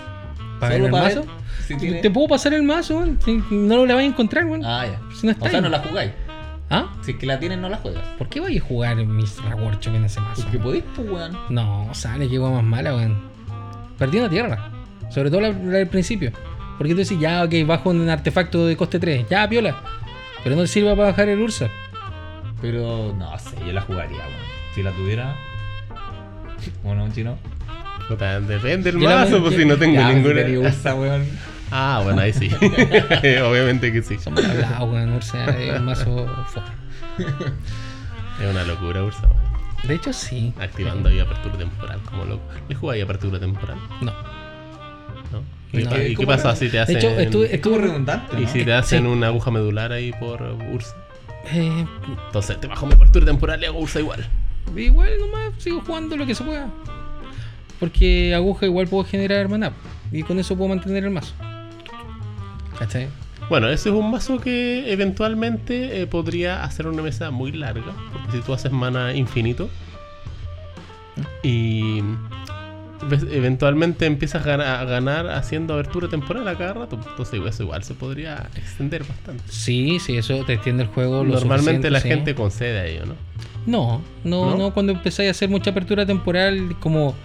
[0.60, 1.22] ¿Para el para mazo?
[1.22, 1.30] ver
[1.68, 3.20] si tiene- Te puedo pasar el mazo, weón.
[3.50, 4.64] No lo la vas a encontrar, weón.
[4.64, 5.00] Ah, ya.
[5.16, 5.64] Si no está o sea, ahí.
[5.64, 6.12] no la jugáis.
[6.70, 6.94] ¿Ah?
[7.02, 8.04] Si es que la tienes, no la juegas.
[8.18, 9.56] ¿Por qué voy a jugar Mr.
[9.60, 10.44] Workshop en ese mazo?
[10.44, 11.38] Porque podéis, pues, weón.
[11.50, 13.20] No, sale, que más mala, weón.
[13.98, 14.70] Perdí una tierra.
[15.10, 16.32] Sobre todo la, la del principio.
[16.82, 19.28] Porque tú decís, ya, ok, bajo un artefacto de coste 3.
[19.30, 19.84] Ya, piola.
[20.44, 21.70] Pero no te sirva para bajar el Ursa.
[22.60, 24.32] Pero no sé, yo la jugaría, weón.
[24.74, 25.36] Si la tuviera.
[26.84, 27.38] ¿O no, chino?
[28.08, 30.42] Puta, depende la- mazo, pues si no tengo Ya, ninguna.
[30.68, 31.24] Ursa, weón.
[31.70, 32.50] Ah, bueno, ahí sí.
[33.44, 34.18] Obviamente que sí.
[34.18, 35.14] Somos hablados, weón.
[35.14, 36.26] Ursa es un mazo.
[37.20, 39.88] Es una locura, Ursa, weón.
[39.88, 40.52] De hecho, sí.
[40.60, 42.44] Activando ahí apertura temporal, como loco.
[42.68, 43.78] ¿Le jugáis apertura temporal?
[44.02, 44.41] No.
[45.74, 45.90] ¿Y, No.
[45.90, 46.98] qué- y qué ¿Cómo pasa si te De hacen.
[46.98, 49.08] hecho, como estuve redundante, Y si te hacen Sí.
[49.10, 50.42] una aguja medular ahí por
[50.74, 50.96] Ursa.
[51.54, 51.86] eh,
[52.28, 54.28] Entonces te bajo mi apertura temporal y hago Ursa igual.
[54.76, 56.68] igual nomás sigo jugando lo que se pueda.
[57.80, 59.72] Porque aguja igual puedo generar maná.
[60.12, 61.34] Y con eso puedo mantener el mazo.
[62.78, 63.08] ¿Cachai?
[63.50, 67.92] Bueno, ese es un mazo que eventualmente eh, podría hacer una mesa muy larga.
[68.14, 69.70] Porque si tú haces mana infinito
[71.44, 72.08] y ves-
[73.32, 77.84] eventualmente empiezas a gana- a ganar haciendo abertura temporal a cada rato, entonces eso igual
[77.84, 79.44] se podría extender bastante.
[79.48, 81.24] Sí, sí, eso te extiende el juego.
[81.24, 82.08] lo Normalmente la sí.
[82.10, 83.16] gente concede a ello, ¿no?
[83.66, 84.58] No, no, ¿No?
[84.58, 87.16] no, cuando empezáis a hacer mucha apertura temporal, como.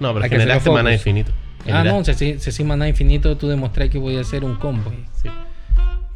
[0.00, 1.00] No, pero generaste mana focus.
[1.06, 1.32] infinito.
[1.72, 4.92] Ah, no, si, si, si maná infinito, tú demostrás que voy a hacer un combo.
[5.22, 5.28] Sí.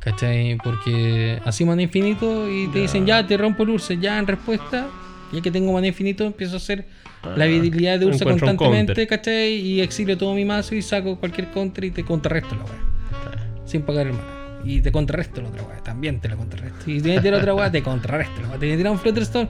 [0.00, 0.56] ¿Cachai?
[0.62, 4.86] Porque así maná infinito y te dicen, ya te rompo el Ursa, ya en respuesta,
[5.32, 6.86] ya que tengo maná infinito, empiezo a hacer
[7.22, 9.06] Ah, la habilidad de Ursa constantemente.
[9.06, 9.54] ¿cachai?
[9.54, 12.78] Y exilio todo mi mazo y saco cualquier counter y te contrarresto la weá.
[13.12, 14.24] Ah, Sin pagar el mana.
[14.64, 16.88] Y te contrarresto la otra weá, también te la contrarresto.
[16.90, 18.52] Y si tienes que tirar otra weá, te contrarresto la weá.
[18.54, 19.48] Te tienes que tirar un Flutterstone,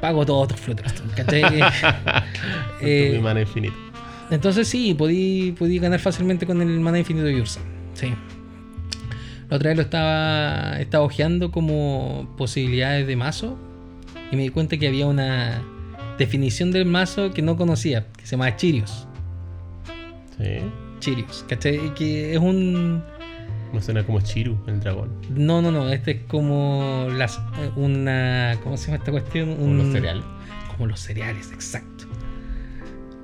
[0.00, 1.42] pago todos tus Flutterstone, ¿cachai?
[2.82, 3.74] Eh, mi mana infinita.
[4.30, 7.60] entonces sí, podí, podí ganar fácilmente con el mana infinito de Ursa.
[7.94, 8.12] Sí.
[9.48, 13.58] La otra vez lo estaba, estaba ojeando como posibilidades de mazo
[14.30, 15.62] y me di cuenta que había una
[16.18, 19.06] definición del mazo que no conocía, que se llama Chirios.
[20.38, 20.58] Sí.
[21.00, 21.94] Chirios, ¿cachai?
[21.94, 23.02] Que es un...
[23.72, 25.10] Me suena como Chiru, el dragón.
[25.30, 28.56] No, no, no, este es como las, eh, una...
[28.64, 29.54] ¿Cómo se llama esta cuestión?
[29.54, 30.24] Como Un- los cereales.
[30.72, 32.04] Como los cereales, exacto.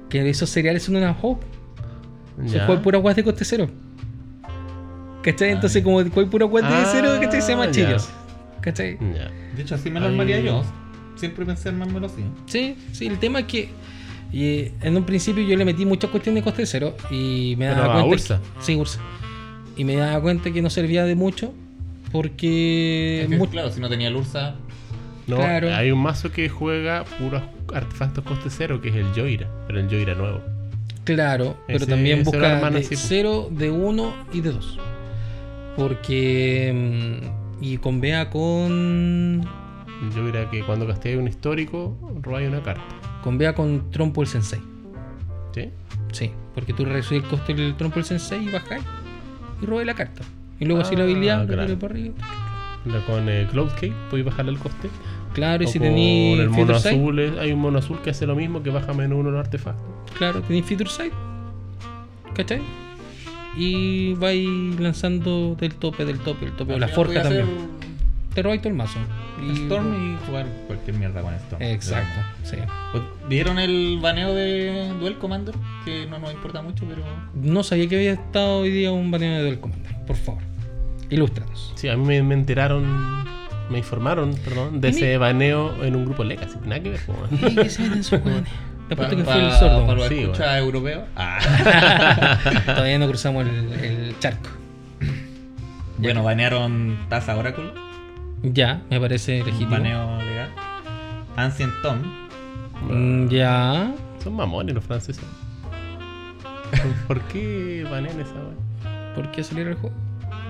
[0.08, 1.44] Que esos cereales son una hope.
[2.46, 3.68] Se juega pura guas de coste cero.
[5.22, 5.50] ¿Cachai?
[5.50, 7.42] Entonces, como juega pura guas de Ah, cero, ¿cachai?
[7.42, 7.72] Se llama ya.
[7.72, 8.08] Chirios.
[8.60, 8.98] ¿Cachai?
[9.14, 9.30] Ya.
[9.56, 10.62] De hecho, así me lo armaría yo.
[11.16, 12.22] Siempre pensé armármelo así.
[12.46, 13.68] Sí, sí, el tema es que
[14.32, 17.80] y, en un principio yo le metí muchas cuestiones de coste cero y me Pero
[17.80, 18.14] daba a cuenta.
[18.14, 18.40] Ursa.
[18.58, 19.00] que- sí, Ursa.
[19.76, 21.52] Y me daba cuenta que no servía de mucho
[22.12, 23.22] porque.
[23.22, 24.56] Es que, mu- claro, si no tenía el Ursa,
[25.26, 25.74] No, Claro.
[25.74, 27.42] hay un mazo que juega puros
[27.74, 30.40] artefactos coste cero, que es el Joira, pero el Joira nuevo.
[31.02, 33.00] Claro, pero Ese- también busca de así, po.
[33.04, 34.78] 0, de 1 y de 2.
[35.76, 36.72] Porque.
[36.74, 39.48] mm, Y con Bea con.
[40.02, 42.82] El Joira que cuando casteáis un histórico, robáis una carta.
[43.22, 44.60] Con Bea con Trompo el Sensei.
[45.54, 45.70] ¿Sí?
[46.12, 48.82] Sí, porque tú reducís el coste del Trompo el Sensei y bajáis
[49.62, 50.22] y robáis la carta.
[50.60, 51.78] Y luego así la Ah, habilidad, claro.
[51.78, 52.14] para arriba.
[52.86, 54.88] La Con eh, Cloud Cake podéis bajarle el coste.
[55.34, 58.26] Claro, y O si tenéis el mono azul, es- hay un mono azul que hace
[58.26, 59.84] lo mismo que baja menos uno los artefactos.
[60.16, 61.12] claro, tenéis Future Sight.
[62.34, 62.60] ¿Cachai?
[63.56, 66.74] Y vais lanzando del tope, del tope, del tope.
[66.74, 67.68] O la forja hacer también.
[68.36, 68.98] Te robáis todo el mazo.
[69.42, 71.62] Y- Storm y jugar cualquier mierda con Storm.
[71.62, 72.56] Exacto, sí.
[72.92, 75.54] Pues, ¿Vieron el baneo de Duel Commander?
[75.86, 77.02] Que no nos importa mucho, pero.
[77.34, 79.96] No sabía que había estado hoy día un baneo de Duel Commander.
[80.06, 80.42] Por favor,
[81.08, 81.72] ilústranos.
[81.76, 82.84] Sí, a mí me, me enteraron,
[83.70, 86.58] me informaron, perdón, de ese baneo en un grupo Legacy.
[86.64, 87.52] Nada que ver, po, man.
[87.52, 87.82] ¿Y qué se
[88.18, 88.50] weones?
[88.88, 89.86] Te apuesto que fue el sordo.
[89.86, 91.04] Para los Sí, escuchas europeos.
[91.16, 92.38] Ah.
[92.66, 94.50] Todavía no cruzamos el, el charco.
[95.98, 97.70] bueno, banearon Taza Oracle.
[98.42, 99.70] Ya, me parece Un legítimo.
[99.70, 100.50] baneo legal.
[101.36, 102.02] Ancient Tomb.
[102.90, 103.92] Mm, ya.
[104.22, 105.24] Son mamones los franceses.
[107.06, 109.14] ¿Por qué banean esa weá?
[109.14, 109.94] ¿Por qué salir el juego?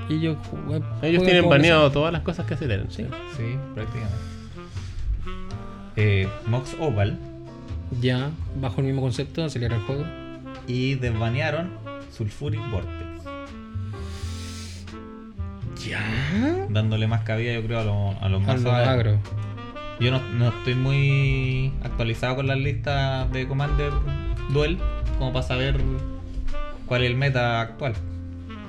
[0.09, 2.91] Y ellos, juegan- Ellos tienen baneado todas las cosas que aceleran.
[2.91, 3.07] Sí.
[3.37, 4.16] Sí, prácticamente.
[5.97, 7.18] Eh, Mox Oval.
[8.01, 8.30] Ya,
[8.61, 10.05] bajo el mismo concepto, acelerar el juego.
[10.66, 11.70] Y desbanearon
[12.12, 13.07] Sulfuric Vortex.
[15.89, 16.01] Ya.
[16.77, 19.18] Dándole más cabida, yo creo, a, lo- a los mazos agro.
[19.99, 23.93] Yo no, no estoy muy actualizado con las listas de Commander
[24.51, 24.77] Duel
[25.18, 25.81] como para saber
[26.85, 27.95] cuál es el meta actual.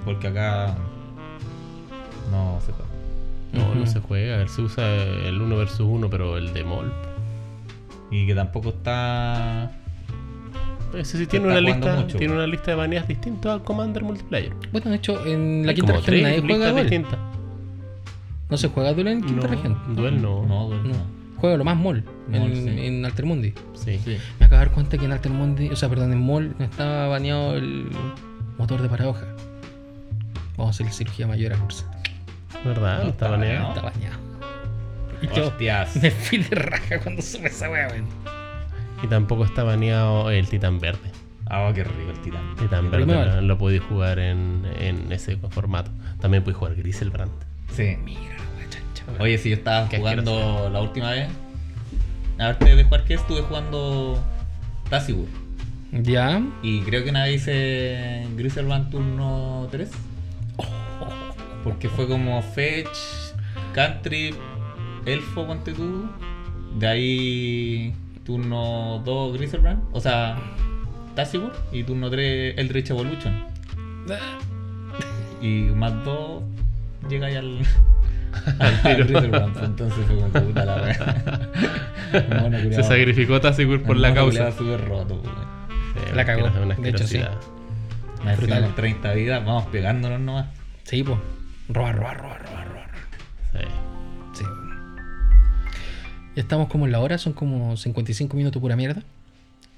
[0.05, 0.73] Porque acá
[2.31, 2.87] no se juega.
[3.51, 3.91] No, no Ujú.
[3.91, 4.47] se juega.
[4.47, 6.93] Se usa el 1 versus 1, pero el de Mol.
[8.09, 9.71] Y que tampoco está.
[10.93, 14.03] Ese sí Se tiene una lista, mucho, tiene una lista de baneas distintas al Commander
[14.03, 14.53] Multiplayer.
[14.71, 17.19] Bueno, de hecho, en la Hay quinta región nadie juega distintas.
[18.49, 19.95] ¿No se juega duel en quinta No, región?
[19.95, 20.45] Duel no.
[20.45, 20.83] No, no.
[20.83, 21.17] No.
[21.37, 22.85] Juega lo más mall en, sí.
[22.85, 23.53] en Altermundi.
[23.73, 23.99] Sí.
[24.03, 24.17] Sí.
[24.39, 27.07] Me acabo de dar cuenta que en Altermundi, o sea, perdón, en mall no estaba
[27.07, 27.89] baneado el
[28.57, 29.25] motor de paradoja.
[30.57, 31.85] Vamos a hacer cirugía mayor a curso.
[32.65, 33.03] ¿Verdad?
[33.03, 33.69] No Está baneado.
[33.69, 34.17] Está bañado.
[35.21, 35.95] Y yo Hostias.
[36.01, 38.05] me fui de raja cuando supe esa wea, weón.
[39.03, 41.11] Y tampoco está baneado el Titán Verde.
[41.49, 42.55] Ah, qué rico el titán.
[42.57, 45.91] Titán Verde lo, lo podéis jugar en, en ese formato.
[46.19, 47.31] También podéis jugar Griselbrand.
[47.71, 47.95] Sí.
[48.03, 48.36] Mira
[49.19, 51.29] Oye, si yo estaba Qué jugando la última vez.
[52.37, 54.23] Antes de jugar que estuve jugando
[54.89, 55.27] Tassibur.
[55.91, 56.41] Ya.
[56.61, 59.89] Y creo que una vez hice Griselbrand turno 3.
[61.63, 62.97] Porque fue como Fetch,
[63.73, 64.35] Country,
[65.05, 66.07] Elfo, ponte tú.
[66.77, 67.95] De ahí
[68.25, 69.83] turno 2 Griselbrand.
[69.93, 70.37] O sea,
[71.15, 71.53] Tassibur.
[71.71, 73.45] Y turno 3 Eldritch Evolution.
[75.41, 76.43] Y más 2
[77.09, 77.59] llega ya al.
[79.63, 81.51] Entonces fue como puta la wea.
[82.41, 84.51] Mono Se sacrificó Tassigur por la causa.
[84.51, 85.21] súper roto.
[85.23, 86.49] Sí, La cagó.
[86.49, 87.19] De hecho, sí.
[87.19, 88.63] Más encima Brutal.
[88.63, 90.47] con 30 vidas, vamos pegándonos nomás.
[90.83, 91.17] Sí, pues.
[91.69, 92.89] Robar, robar, robar, robar, robar.
[93.53, 93.59] Sí.
[94.33, 94.45] Sí.
[96.35, 99.03] Ya estamos como en la hora, son como 55 minutos pura mierda.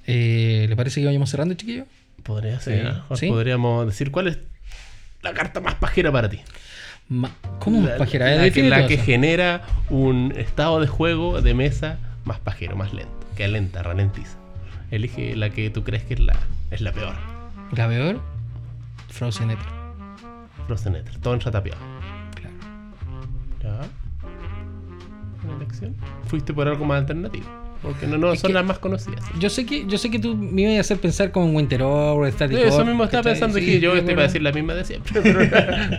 [0.05, 1.85] Eh, ¿Le parece que vayamos cerrando, chiquillo?
[2.23, 2.79] Podría ser.
[2.79, 2.99] Sí.
[3.09, 3.15] ¿no?
[3.17, 3.27] Sí.
[3.27, 4.39] Podríamos decir cuál es
[5.21, 6.39] la carta más pajera para ti.
[7.09, 7.85] Ma- ¿Cómo?
[7.87, 8.27] La, pajera?
[8.35, 9.03] la la que eso.
[9.03, 13.11] genera un estado de juego de mesa más pajero, más lento.
[13.35, 14.37] Que lenta, ralentiza.
[14.91, 16.35] Elige la que tú crees que es la,
[16.71, 17.15] es la peor.
[17.75, 18.21] La peor,
[19.09, 19.65] Frozen Ether.
[20.67, 21.81] Frozen Ether, todo enratapeado.
[22.35, 22.55] Claro.
[23.63, 23.87] Ya.
[25.43, 25.95] Buena elección.
[26.27, 27.45] Fuiste por algo más alternativo.
[27.81, 29.23] Porque no, no Es son que- las más conocidas.
[29.39, 31.81] Yo sé que, yo sé que tú me ibas a hacer pensar como en Winter
[31.81, 34.51] Over, Static Sí, eso mismo estaba pensando Sí, que yo te iba a decir la
[34.51, 35.13] misma de siempre.
[35.21, 35.39] Pero,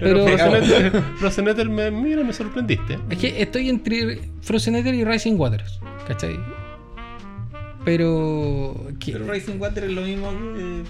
[0.01, 2.99] pero Pero- me, mira, me sorprendiste.
[3.09, 6.39] Es que estoy entre Frozen Ether y Rising Waters, ¿cachai?
[7.85, 8.75] Pero...
[8.99, 10.83] ¿qué, Pero Racing Water es lo mismo que.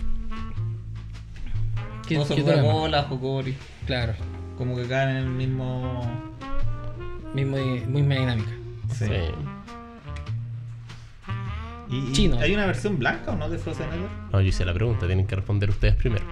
[2.09, 2.17] qué-?
[2.17, 3.55] Coca-Cola, Jocori.
[3.87, 4.15] Claro,
[4.59, 6.03] Como que caen en el mismo.
[7.33, 8.51] mismo, misma dinámica.
[8.93, 9.05] Sí.
[9.05, 9.13] Sí.
[11.91, 12.39] ¿Y, y Chino.
[12.39, 14.01] ¿Hay una versión blanca o no de Frozen Ether?
[14.33, 16.25] No, yo hice la pregunta, tienen que responder ustedes primero.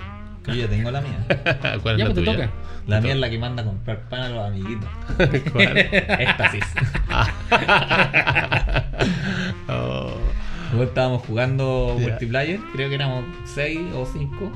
[0.46, 1.26] Yo ya tengo la mía.
[1.82, 2.32] ¿Cuál es Ya, la pues te tuya?
[2.32, 2.50] toca.
[2.86, 4.88] La mía es la que manda a comprar pan a los amiguitos.
[5.52, 5.76] ¿Cuál?
[5.76, 6.64] Éxtasis.
[9.68, 10.10] Oh.
[10.68, 14.52] Nosotros estábamos jugando multiplayer, creo que éramos 6 o 5.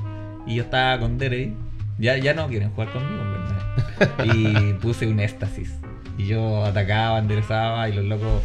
[0.47, 1.55] Y yo estaba con Derey.
[1.99, 4.35] Ya, ya no quieren jugar conmigo, en verdad.
[4.35, 5.75] Y puse un éxtasis.
[6.19, 8.43] Y yo atacaba, enderezaba y los locos,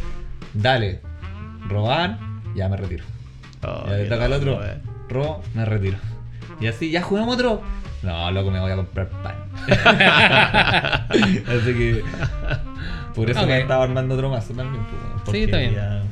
[0.54, 1.00] dale,
[1.68, 2.18] robar,
[2.58, 3.04] ya me retiro.
[3.66, 4.78] Oh, ya le qué toca al otro, eh.
[5.08, 5.96] robo, me retiro.
[6.60, 7.62] Y así, ya jugamos otro.
[8.02, 9.34] No, loco, me voy a comprar pan.
[11.08, 12.02] así que.
[13.14, 13.46] Por eso Ok.
[13.46, 14.84] me estaba armando otro mazo también.
[14.84, 15.74] pues, porque está bien.
[15.74, 16.02] ya-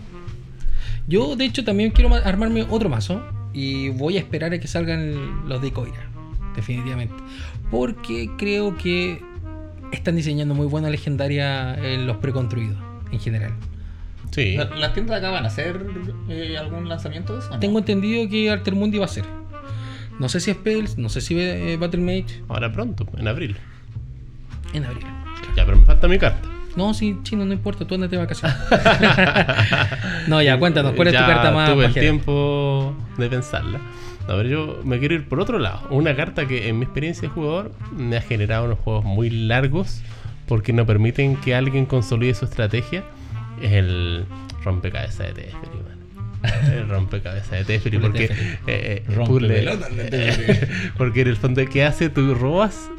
[1.07, 3.22] Yo, de hecho, también quiero ma- armarme otro mazo.
[3.53, 6.09] Y voy a esperar a que salgan los de Coira.
[6.57, 7.14] Definitivamente.
[7.70, 9.22] Porque creo que
[9.92, 12.76] están diseñando muy buena legendaria en los preconstruidos.
[13.12, 13.53] En general.
[14.37, 14.55] Sí.
[14.55, 15.80] La- ¿Las tiendas de acá van a hacer
[16.28, 17.49] eh, algún lanzamiento de eso?
[17.51, 17.59] no?
[17.59, 19.24] Tengo entendido que Altermundi va a ser.
[20.18, 22.43] No sé si Spells, no sé si eh, Battle Mage.
[22.49, 23.57] Ahora pronto, en abril.
[24.74, 25.07] En abril.
[25.57, 26.47] Ya, pero me falta mi carta.
[26.76, 28.55] No, sí, chino, no importa, tú andate de vacaciones.
[30.28, 33.80] no, ya, cuéntanos, ¿cuál es tu Ya carta más Tuve el tiempo de pensarla.
[34.28, 35.80] A ver, yo me quiero ir por otro lado.
[35.89, 40.03] Una carta que en mi experiencia de jugador me ha generado unos juegos muy largos
[40.47, 43.03] porque no permiten que alguien consolide su estrategia.
[43.62, 44.24] Es el
[44.64, 45.96] rompecabezas de Teferi, man.
[46.72, 48.24] El rompecabezas de Teferi porque...
[48.24, 48.28] Eh,
[48.66, 52.09] eh, puzzle- porque en el fondo, ¿qué hace?
[52.11, 52.90] Tú robas,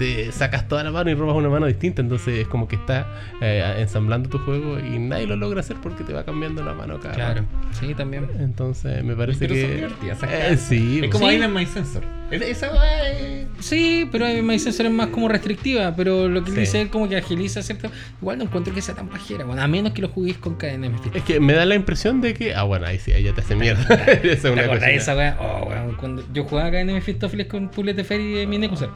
[0.00, 2.00] te sacas toda la mano y robas una mano distinta.
[2.00, 3.06] Entonces es como que está
[3.42, 6.98] eh, ensamblando tu juego y nadie lo logra hacer porque te va cambiando la mano
[6.98, 7.44] cada Claro,
[7.78, 8.26] sí, también.
[8.38, 9.74] Entonces me parece Pero son que.
[9.76, 11.34] divertidas esas Eh, sí, Es como Sí.
[11.34, 12.02] Island My Sensor.
[12.30, 16.52] Es- Esa weá es- Sí, pero me dicen ser más como restrictiva, pero lo que
[16.52, 16.60] Sí.
[16.60, 17.90] dice él como que agiliza cierto.
[18.22, 20.94] Igual no encuentro que sea tan pajera, bueno, a menos que lo juguéis con KNM.
[21.12, 22.54] Es que me da la impresión de que.
[22.54, 23.82] Ah, bueno, ahí sí, ahí ya te hace mierda.
[24.06, 25.12] Esa es ¿Te una acordás de cosa.
[25.12, 25.36] esa weá?
[25.40, 28.88] Oh, cuando yo jugaba KNM Fistófiles con Puzzle de Ferry de mi Nekusar.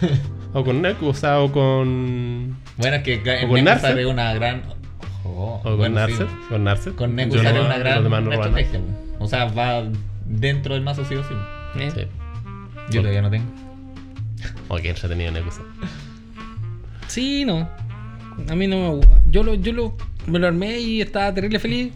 [0.52, 2.56] O con Neku, o sea, o con.
[2.76, 4.62] Bueno, es que ¿O en con Neku sale una gran.
[5.24, 5.92] O con sí.
[5.92, 6.28] Narset.
[6.48, 6.94] Con Narset.
[6.96, 8.80] Con Neku Yo sale no- una los gran no estrategia.
[9.20, 9.84] O sea, va
[10.24, 11.34] dentro del mazo sí o sí.
[11.78, 11.90] ¿eh?
[11.94, 12.00] Sí.
[12.90, 13.44] Yo todavía no tengo.
[14.68, 15.50] O que entretenido Neku.
[17.06, 17.68] Sí, no.
[18.48, 19.20] A mí no me gusta.
[19.30, 19.96] Yo lo, yo lo,
[20.26, 21.92] me lo armé y estaba terrible feliz.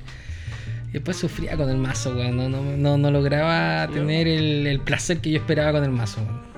[0.90, 2.36] Y después sufría con el mazo, weón.
[2.36, 6.20] No, no, no, no lograba tener el, el placer que yo esperaba con el mazo,
[6.22, 6.53] weón.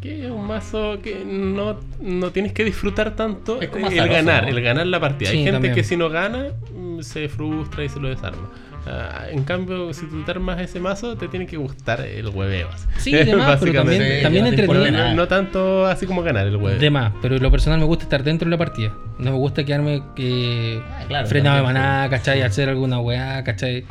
[0.00, 4.14] Que es un mazo que no, no tienes que disfrutar tanto Es como el azaroso,
[4.16, 4.48] ganar, ¿no?
[4.48, 5.30] el ganar la partida.
[5.30, 5.74] Sí, Hay gente también.
[5.74, 8.50] que si no gana mm, se frustra y se lo desarma.
[8.86, 12.68] Ah, en cambio, si tú te armas ese mazo, te tiene que gustar el hueveo.
[12.96, 15.08] Sí, de más, pero también, Sí, también importa entretenido.
[15.10, 16.80] No, no tanto así como ganar el hueveo.
[16.80, 18.94] De más, pero en lo personal me gusta estar dentro de la partida.
[19.18, 22.40] No me gusta quedarme eh, Ah, claro, frenado de maná, ¿cachai?
[22.40, 23.84] Hacer alguna weá, ¿cachai?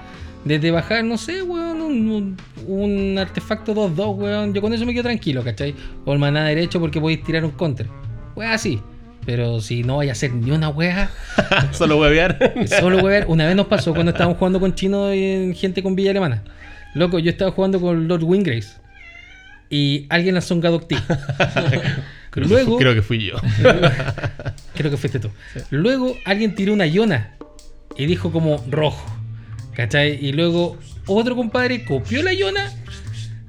[0.46, 2.38] Desde bajar, no sé, weón, un, un-
[2.68, 4.54] un artefacto 2-2, weón.
[4.54, 5.76] Yo con eso me quedo tranquilo, ¿cachai?
[6.06, 7.88] O el maná derecho porque podéis tirar un counter.
[8.36, 8.82] Weá, así.
[9.26, 11.10] Pero si no vaya a hacer ni una weá,
[11.72, 12.40] Solo huevear.
[12.80, 13.26] solo weá.
[13.28, 16.42] Una vez nos pasó cuando estábamos jugando con chino y gente con Villa Alemana.
[16.96, 18.78] Loco, yo estaba jugando con Lord Wingrace.
[19.70, 20.88] Y alguien lanzó un Gadok.
[22.32, 23.36] Creo, Luego- que, creo que fui yo.
[24.76, 25.30] Creo que fuiste tú.
[25.70, 27.34] Luego alguien tiró una Iona
[27.98, 29.04] y dijo como rojo.
[29.80, 30.20] ¿Cachai?
[30.26, 30.78] Y luego
[31.08, 32.70] otro compadre copió la Iona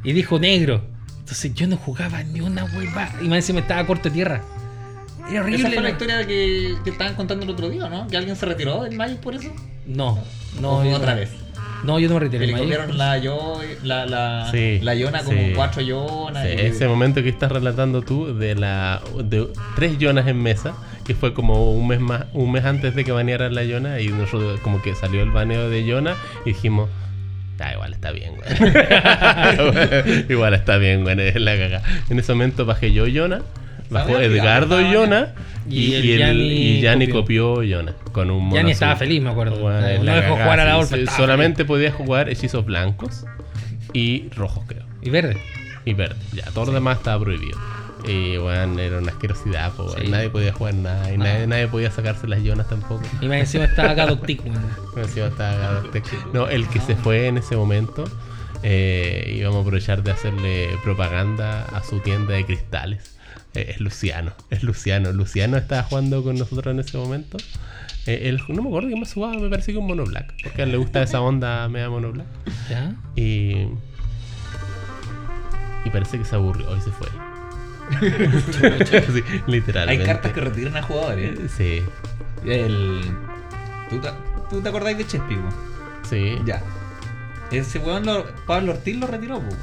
[0.04, 0.84] y dijo negro.
[1.18, 3.10] Entonces yo no jugaba ni una hueva.
[3.20, 4.42] Y más encima estaba corto de tierra.
[5.28, 5.58] Era horrible.
[5.58, 8.06] Esa fue la historia que, que estaban contando el otro día, ¿no?
[8.06, 9.52] Que alguien se retiró del Magic por eso.
[9.86, 10.22] No,
[10.60, 10.88] No, no.
[10.90, 11.20] yo otra no.
[11.20, 11.30] vez.
[11.82, 12.46] No, yo no me retiré.
[12.46, 12.66] le Magic.
[12.68, 15.52] copiaron la yo, la, la, Sí, la Yona como sí.
[15.54, 16.44] cuatro Yonas.
[16.46, 20.74] Sí, y- ese momento que estás relatando tú de la de tres Yonas en mesa,
[21.10, 24.06] que fue como un mes más, un mes antes de que banearan la Yona, y
[24.10, 26.88] nosotros como que salió el baneo de Yona y dijimos,
[27.58, 28.46] ah, igual está bien, güey.
[30.28, 31.82] igual está bien, güey, es la caga.
[32.10, 33.42] En ese momento bajé yo Yona,
[33.90, 35.34] bajó Edgardo Yona
[35.68, 37.54] y, Y el y el- Yanni copió.
[37.54, 39.58] copió Yona con un Yanni estaba feliz, me acuerdo.
[39.58, 40.96] Bueno, no dejó cagada, jugar a la Orfa.
[41.16, 43.26] Solamente podías jugar hechizos blancos
[43.92, 44.84] y rojos, creo.
[45.02, 45.38] Y verde.
[45.84, 47.58] Y verde, ya, todo lo demás estaba prohibido.
[48.06, 49.88] Y bueno, era una asquerosidad, po.
[49.96, 50.08] Sí.
[50.08, 53.02] nadie podía jugar nada y nadie, nadie podía sacarse las yonas tampoco.
[53.20, 54.60] Y más encima estaba Gadok Tick, weón.
[54.96, 56.32] Encima estaba Gadotec.
[56.32, 58.04] No, el que se fue en ese momento,
[58.62, 63.16] eh, íbamos a aprovechar de hacerle propaganda a su tienda de cristales.
[63.54, 65.12] Eh, es Luciano, es Luciano.
[65.12, 67.36] Luciano estaba jugando con nosotros en ese momento.
[68.06, 70.34] Eh, él- no me acuerdo que más jugaba, me parece que un mono black.
[70.42, 72.26] Porque a él le gusta esa onda media mono black.
[72.70, 72.94] ¿Ya?
[73.16, 73.66] Y.
[75.84, 77.08] Y parece que se aburrió y se fue.
[79.12, 79.22] sí,
[79.88, 81.38] Hay cartas que retiran a jugadores.
[81.56, 81.82] Sí,
[82.44, 83.00] El...
[83.88, 84.08] ¿Tú, te,
[84.48, 85.48] ¿Tú te acordáis de Chespi, po?
[86.08, 86.38] sí.
[86.44, 86.62] Ya.
[87.50, 89.54] Ese weón, lo- Pablo Ortiz lo retiró, po.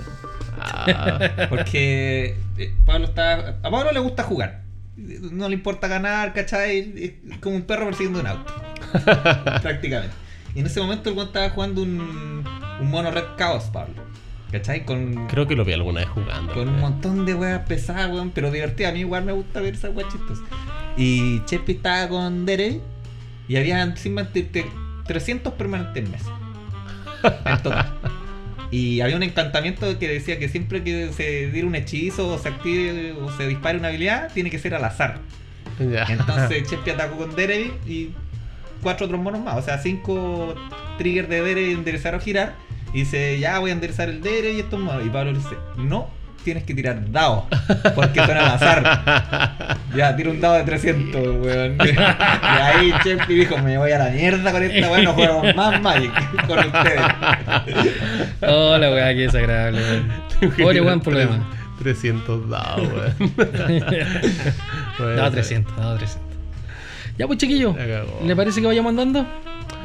[0.59, 1.19] Ah,
[1.49, 3.55] Porque eh, Pablo está.
[3.63, 4.63] A Pablo le gusta jugar.
[4.97, 6.93] No le importa ganar, ¿cachai?
[7.31, 8.53] Es como un perro persiguiendo un auto.
[9.61, 10.15] Prácticamente.
[10.55, 12.43] Y en ese momento el weón estaba jugando un,
[12.81, 14.03] un mono Red Chaos, Pablo.
[14.51, 14.85] ¿Cachai?
[14.85, 16.53] Con, creo que lo vi alguna vez jugando.
[16.53, 18.91] con un montón de weas pesadas, weón, pero divertidas.
[18.91, 20.43] A mí igual me gusta ver esas weas chistosas.
[20.95, 22.79] Y Chespi estaba con Dere
[23.47, 24.65] y había encima de- de
[25.05, 26.31] 300 permanentes en mesa.
[27.45, 27.93] En total.
[28.71, 32.49] Y había un encantamiento que decía que siempre que se diera un hechizo o se
[32.49, 35.19] active o se dispare una habilidad, tiene que ser al azar.
[35.79, 36.03] Ya.
[36.09, 38.09] Entonces Chespi atacó con Dere y
[38.81, 39.55] cuatro otros monos más.
[39.57, 40.53] O sea, cinco
[40.97, 42.55] triggers de Dere enderezar o girar.
[42.97, 45.05] Y dice, ya voy a enderezar el Dere y estos monos.
[45.05, 46.07] Y Pablo le dice, no,
[46.43, 47.43] tienes que tirar dados.
[47.93, 49.77] Porque son al azar.
[49.95, 51.77] Ya, tira un dado de 300, weón.
[51.85, 55.79] Y ahí Chespi dijo, me voy a la mierda con esta weón, no juego más
[55.79, 56.11] Magic
[56.47, 57.01] con ustedes.
[58.41, 60.83] Oh, la weá, qué desagradable, weón.
[60.83, 61.41] Weón por lo demás.
[61.77, 63.33] 300 dados, weón.
[64.97, 66.21] Bueno, No, 300, no, 300.
[67.19, 67.75] Ya, pues, chiquillo.
[68.25, 69.23] ¿Le parece que vayamos andando?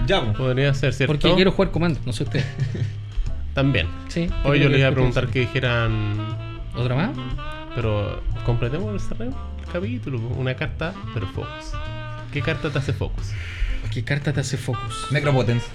[0.07, 0.35] Ya, pues.
[0.35, 1.13] Podría ser, ¿cierto?
[1.13, 2.43] Porque quiero jugar comando, no sé usted.
[3.55, 3.89] También.
[4.09, 4.29] Sí.
[4.45, 6.17] Hoy yo les iba a preguntar que dijeran.
[6.75, 7.11] ¿Otra más?
[7.75, 10.19] Pero completemos el cerrado capítulo.
[10.19, 11.73] Una carta, pero Focus.
[12.33, 13.33] ¿Qué carta te hace Focus?
[13.93, 15.09] ¿Qué carta te hace Focus?
[15.11, 15.67] Necropotence.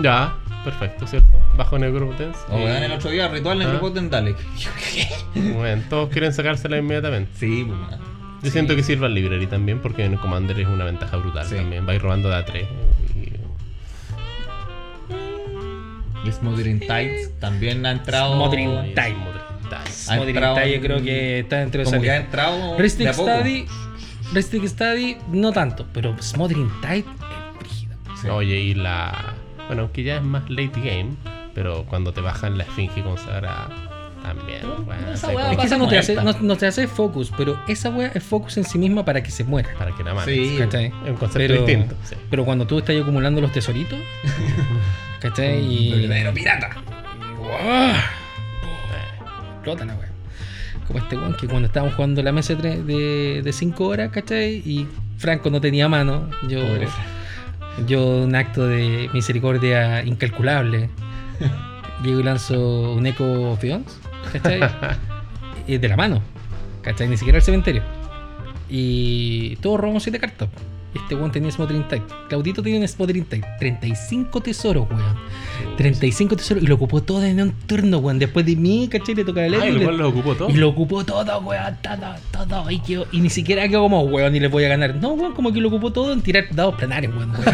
[0.00, 1.28] Ya, perfecto, ¿cierto?
[1.56, 2.38] Bajo Necropotence.
[2.50, 3.80] O eh, en el otro día, ritual ¿Ah?
[4.10, 4.34] Dale.
[5.34, 7.30] bueno, todos quieren sacársela inmediatamente.
[7.34, 8.00] Sí, pues.
[8.42, 11.54] Yo siento que sirva el library también, porque en Commander es una ventaja brutal sí.
[11.54, 11.86] también.
[11.86, 12.66] Vais robando de A3.
[16.28, 18.36] es Modern Tides también ha entrado.
[18.36, 20.74] Modern Tides, Modern Tides.
[20.74, 21.92] yo creo que está dentro de esa.
[21.92, 22.78] Como que ha entrado.
[22.78, 23.66] Restic Study,
[24.32, 27.96] Restic Study, no tanto, pero pues Modern Tides es brígida.
[28.20, 28.28] Sí.
[28.28, 29.34] Oye, y la.
[29.66, 31.10] Bueno, aunque ya es más late game,
[31.54, 33.68] pero cuando te bajan la esfinge consagrada.
[34.22, 37.58] También, bueno, esa es que esa no te, hace, no, no te, hace, focus, pero
[37.66, 39.70] esa wea es focus en sí misma para que se muera.
[39.76, 40.32] Para que la mates.
[40.32, 41.96] Sí, es un concepto pero, distinto.
[42.04, 42.14] Sí.
[42.30, 43.98] Pero cuando tú estás acumulando los tesoritos,
[45.22, 45.64] ¿cachai?
[45.64, 45.92] Y.
[45.92, 46.70] Verdadero pirata.
[47.38, 47.94] ¡Guau!
[49.54, 50.10] Explota la wea.
[50.86, 54.56] Como este weón que cuando estábamos jugando la mesa de 5 horas, ¿cachai?
[54.66, 56.28] Y Franco no tenía mano.
[56.48, 56.60] Yo,
[57.86, 60.90] yo un acto de misericordia incalculable.
[62.02, 64.00] Llego y lanzo un Echo of Eons,
[64.32, 64.60] ¿cachai?
[65.68, 66.20] y de la mano.
[66.82, 67.08] ¿Cachai?
[67.08, 67.84] Ni siquiera el cementerio.
[68.68, 70.48] Y todos robamos 7 cartas.
[70.94, 72.04] Este weón tenía Smothering Type.
[72.28, 73.46] Claudito tenía un Smothering Type.
[73.58, 75.16] 35 tesoros, weón.
[75.76, 76.62] 35 tesoros.
[76.62, 78.18] Y lo ocupó todo en un turno, weón.
[78.18, 79.14] Después de mí, ¿cachai?
[79.14, 80.50] Le toca el Ah, el le- lo ocupó todo.
[80.50, 81.76] Y lo ocupó todo, weón.
[81.82, 82.70] Todo, todo.
[82.70, 84.94] Y, quedó- y ni siquiera quedó como, weón, ni le voy a ganar.
[84.96, 87.30] No, weón, como que lo ocupó todo en tirar dados planares, weón.
[87.30, 87.44] weón.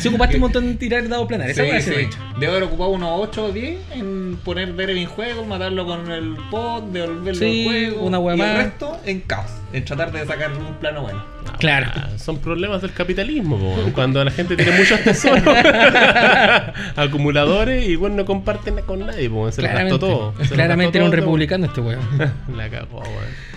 [0.00, 1.56] Se ocupaste un montón en tirar dados planares.
[1.56, 1.92] Sí, sí.
[2.00, 2.18] hecho.
[2.40, 6.36] Debo haber ocupado unos 8 o 10 en poner Derek en juego, matarlo con el
[6.50, 8.02] pod, devolverlo Sí, al juego.
[8.06, 11.22] una y el resto en caos, en tratar de sacar un plano bueno.
[11.58, 11.88] Claro.
[11.94, 13.90] Ah, son problemas del capitalismo, po.
[13.94, 15.42] cuando la gente tiene muchos tesoros,
[16.96, 19.50] acumuladores y bueno, no comparten con nadie, po.
[19.50, 20.34] se lo gastó Claramente, todo.
[20.44, 22.00] se claramente era un todo, republicano este weón.
[22.56, 23.48] La cagó, weón.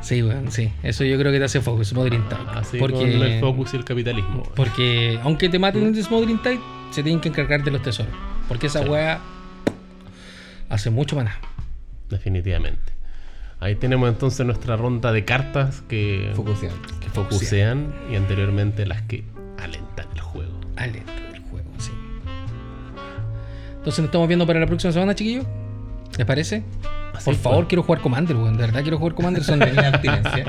[0.00, 0.72] Sí, weón, sí.
[0.82, 2.26] Eso yo creo que te hace focus, Type.
[2.54, 4.42] Así porque, con el focus y el capitalismo.
[4.42, 4.52] weón.
[4.56, 8.12] porque aunque te maten en Smothering Type, se tienen que encargar de los tesoros.
[8.48, 8.88] Porque esa Sí.
[8.88, 9.20] weá
[10.68, 11.36] hace mucho maná.
[12.10, 12.91] Definitivamente.
[13.62, 16.72] Ahí tenemos entonces nuestra ronda de cartas que, Focusear.
[17.00, 19.24] que focusean y anteriormente las que
[19.62, 20.50] alentan el juego.
[20.76, 21.92] Alenta del juego, sí.
[23.76, 25.46] Entonces nos estamos viendo para la próxima semana, chiquillos.
[26.18, 26.64] ¿Les parece?
[27.14, 27.50] Así Por fue.
[27.52, 28.56] favor, quiero jugar Commander, weón.
[28.56, 29.44] De verdad quiero jugar Commander.
[29.44, 30.44] Son Tenía abstinencia.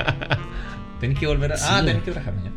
[1.00, 1.58] Tenés que volver a.
[1.58, 2.56] Sí, ah, tenés que trabajar mañana.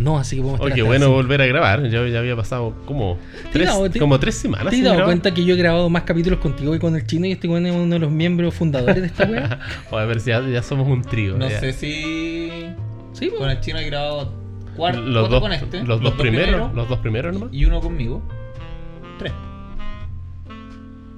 [0.00, 0.18] No.
[0.18, 1.86] Así que podemos estar Oye, hasta bueno volver a grabar.
[1.88, 3.18] Yo ya había pasado como
[3.52, 4.70] tres, dado- te- como tres semanas.
[4.70, 5.04] ¿Te has dado grabar.
[5.12, 7.66] cuenta que yo he grabado más capítulos contigo y con el chino y este weón
[7.66, 9.60] es uno de los miembros fundadores de esta weá?
[9.90, 11.36] O a ver si ya, ya somos un trío.
[11.38, 11.60] No ya.
[11.60, 12.50] sé si.
[13.12, 13.50] Sí, Con weón.
[13.50, 14.32] el chino he grabado
[14.76, 15.82] cuarto los dos, con este.
[15.84, 17.50] los dos primeros, los dos primeros nomás.
[17.52, 18.22] y uno conmigo.
[19.18, 19.32] Tres.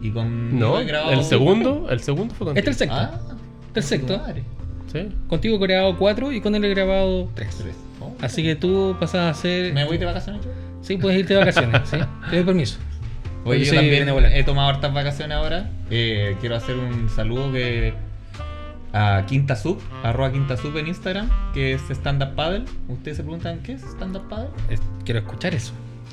[0.01, 0.59] Y con.
[0.59, 2.61] No, he grabado el segundo, el segundo fue Este contigo.
[2.63, 2.97] es el sexto.
[2.97, 3.21] Ah,
[3.69, 4.19] Este es el sexto.
[4.19, 4.45] madre.
[4.93, 5.09] Sí.
[5.29, 7.57] Contigo he grabado cuatro y con él he grabado tres.
[7.57, 7.75] Tres.
[8.01, 8.15] Oh.
[8.21, 9.73] Así que tú pasas a hacer.
[9.73, 10.43] ¿Me voy de vacaciones?
[10.83, 11.97] Sí, puedes irte de vacaciones, ¿sí?
[12.31, 12.79] Te doy permiso.
[13.45, 15.71] Oye, yo también he tomado hartas vacaciones ahora.
[15.91, 17.95] Eh, quiero hacer un saludo que
[18.93, 22.65] a Quinta Sub, arroba Quinta Sub en Instagram, que es Stand Up Paddle.
[22.89, 24.51] Ustedes se preguntan qué es Stand Up Paddle.
[24.69, 25.73] Es- Quiero escuchar eso.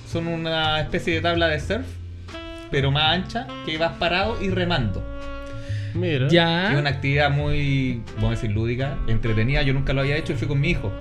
[0.09, 1.85] Son una especie de tabla de surf,
[2.71, 5.03] pero más ancha, que vas parado y remando.
[5.93, 6.27] Mira.
[6.27, 6.75] Es Ya.
[6.77, 9.61] una actividad muy, vamos a decir, lúdica, entretenida.
[9.63, 10.91] Yo nunca lo había hecho y fui con mi hijo.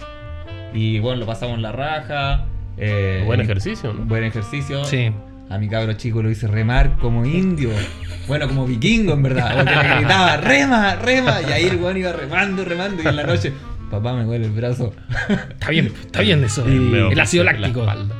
[0.74, 2.46] Y bueno, lo pasamos en la raja.
[2.76, 4.04] eh, Buen ejercicio, ¿no?
[4.04, 4.84] Buen ejercicio.
[4.84, 5.10] Sí.
[5.50, 7.70] A mi cabro chico lo hice remar como indio.
[8.26, 9.56] Bueno, como vikingo en verdad.
[9.56, 11.38] Porque le gritaba, rema, rema.
[11.48, 13.02] Y ahí el weón iba remando, remando.
[13.02, 13.52] Y en la noche,
[13.90, 14.92] papá me duele el brazo.
[15.28, 16.68] Está bien, está bien eso.
[16.68, 17.80] Y- el ácido la láctico.
[17.80, 18.14] espalda.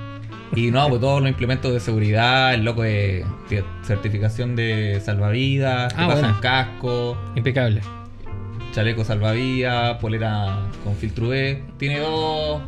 [0.54, 3.24] Y no, pues todos los implementos de seguridad, el loco de,
[3.82, 6.40] certificación de salvavidas, te Ah, pasan bueno.
[6.40, 7.80] casco, Impecable.
[8.72, 11.62] chaleco salvavidas, polera con filtro B.
[11.78, 12.62] Tiene dos,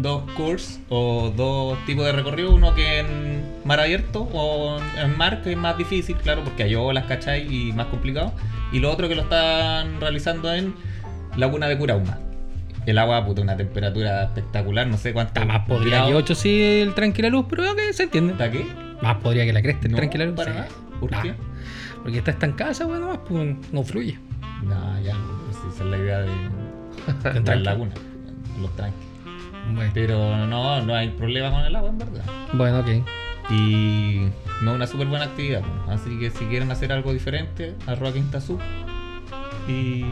[0.00, 5.42] dos courses o dos tipos de recorrido, uno que en mar abierto o en mar,
[5.42, 7.46] que es más difícil, claro, porque hay olas, ¿cachai?
[7.52, 8.32] Y más complicado.
[8.72, 10.74] Y lo otro que lo están realizando en
[11.36, 12.18] Laguna de Curauma.
[12.86, 15.28] El agua, puta, una temperatura espectacular, no sé cuánto.
[15.40, 18.32] Está más podría que 8 sí el tranquila luz, pero ok, se entiende.
[18.32, 18.66] ¿Está qué?
[19.02, 20.34] Más podría que la cresta el No, tranquila luz.
[20.36, 20.58] para sí.
[20.58, 20.68] nada.
[21.00, 21.34] ¿Por Nah, qué?
[22.02, 24.18] Porque está estancada esa weá nomás, pues no fluye.
[24.62, 25.14] No, ya,
[25.46, 26.28] pues esa es la idea de,
[27.32, 27.48] de tranqui.
[27.50, 27.92] la laguna,
[28.60, 29.00] los tranques.
[29.74, 32.24] Bueno, Pero no, no hay problema con el agua, en verdad.
[32.52, 32.88] bueno, ok.
[33.50, 34.26] Y
[34.62, 35.62] no una súper buena actividad.
[35.86, 36.00] pues.
[36.00, 38.58] Así que si quieren hacer algo diferente, arroba Quinta Sub.
[39.68, 40.04] Y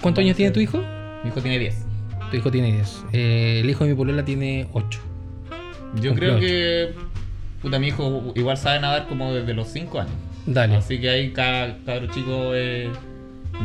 [0.00, 0.82] ¿Cuántos años tiene tu hijo?
[1.26, 1.84] Mi hijo tiene 10.
[2.30, 3.04] Tu hijo tiene 10.
[3.12, 4.98] Eh, el hijo de mi polola tiene 8.
[6.00, 6.94] Yo Cumplió creo que
[7.62, 10.12] puta, mi hijo igual sabe nadar como desde los 5 años.
[10.46, 10.76] Dale.
[10.76, 12.88] Así que ahí cada cabro chico eh,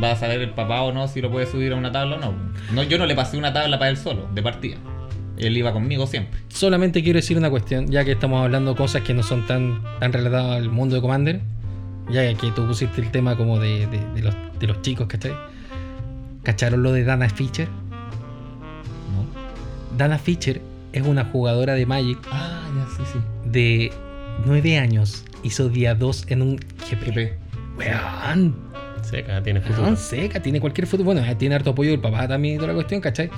[0.02, 2.20] va a saber el papá o no si lo puede subir a una tabla o
[2.20, 2.34] no.
[2.72, 2.82] no.
[2.82, 4.76] Yo no le pasé una tabla para él solo, de partida.
[5.38, 6.38] Él iba conmigo siempre.
[6.48, 10.12] Solamente quiero decir una cuestión, ya que estamos hablando cosas que no son tan, tan
[10.12, 11.40] relatadas al mundo de Commander,
[12.10, 15.32] ya que tú pusiste el tema como de, de- de los, de los chicos, ¿cachai?
[16.42, 17.68] ¿Cacharon lo de Dana Fischer?
[17.68, 19.26] ¿No?
[19.96, 20.60] Dana Fischer
[20.92, 23.18] es una jugadora de Magic Ah, ya, sí, sí.
[23.48, 23.92] de
[24.46, 25.24] 9 años.
[25.42, 27.10] Hizo día 2 en un GP.
[27.10, 27.32] GP.
[27.78, 28.54] Weón,
[29.02, 29.82] Seca, tiene futuro.
[29.82, 31.06] weón, seca, tiene cualquier fútbol.
[31.06, 33.30] Bueno, eh, tiene harto apoyo del papá también y toda la cuestión, ¿cachai?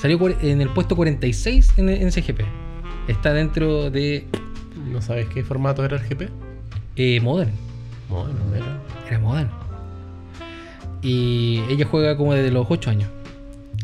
[0.00, 2.40] Salió en el puesto 46 en, en ese GP.
[3.08, 4.26] Está dentro de
[4.90, 6.30] ¿No sabes qué formato era el GP?
[6.96, 7.50] eh, Modern.
[8.08, 8.78] Bueno, mira.
[9.08, 9.50] Era Modern.
[11.02, 13.08] Y ella juega como desde los 8 años.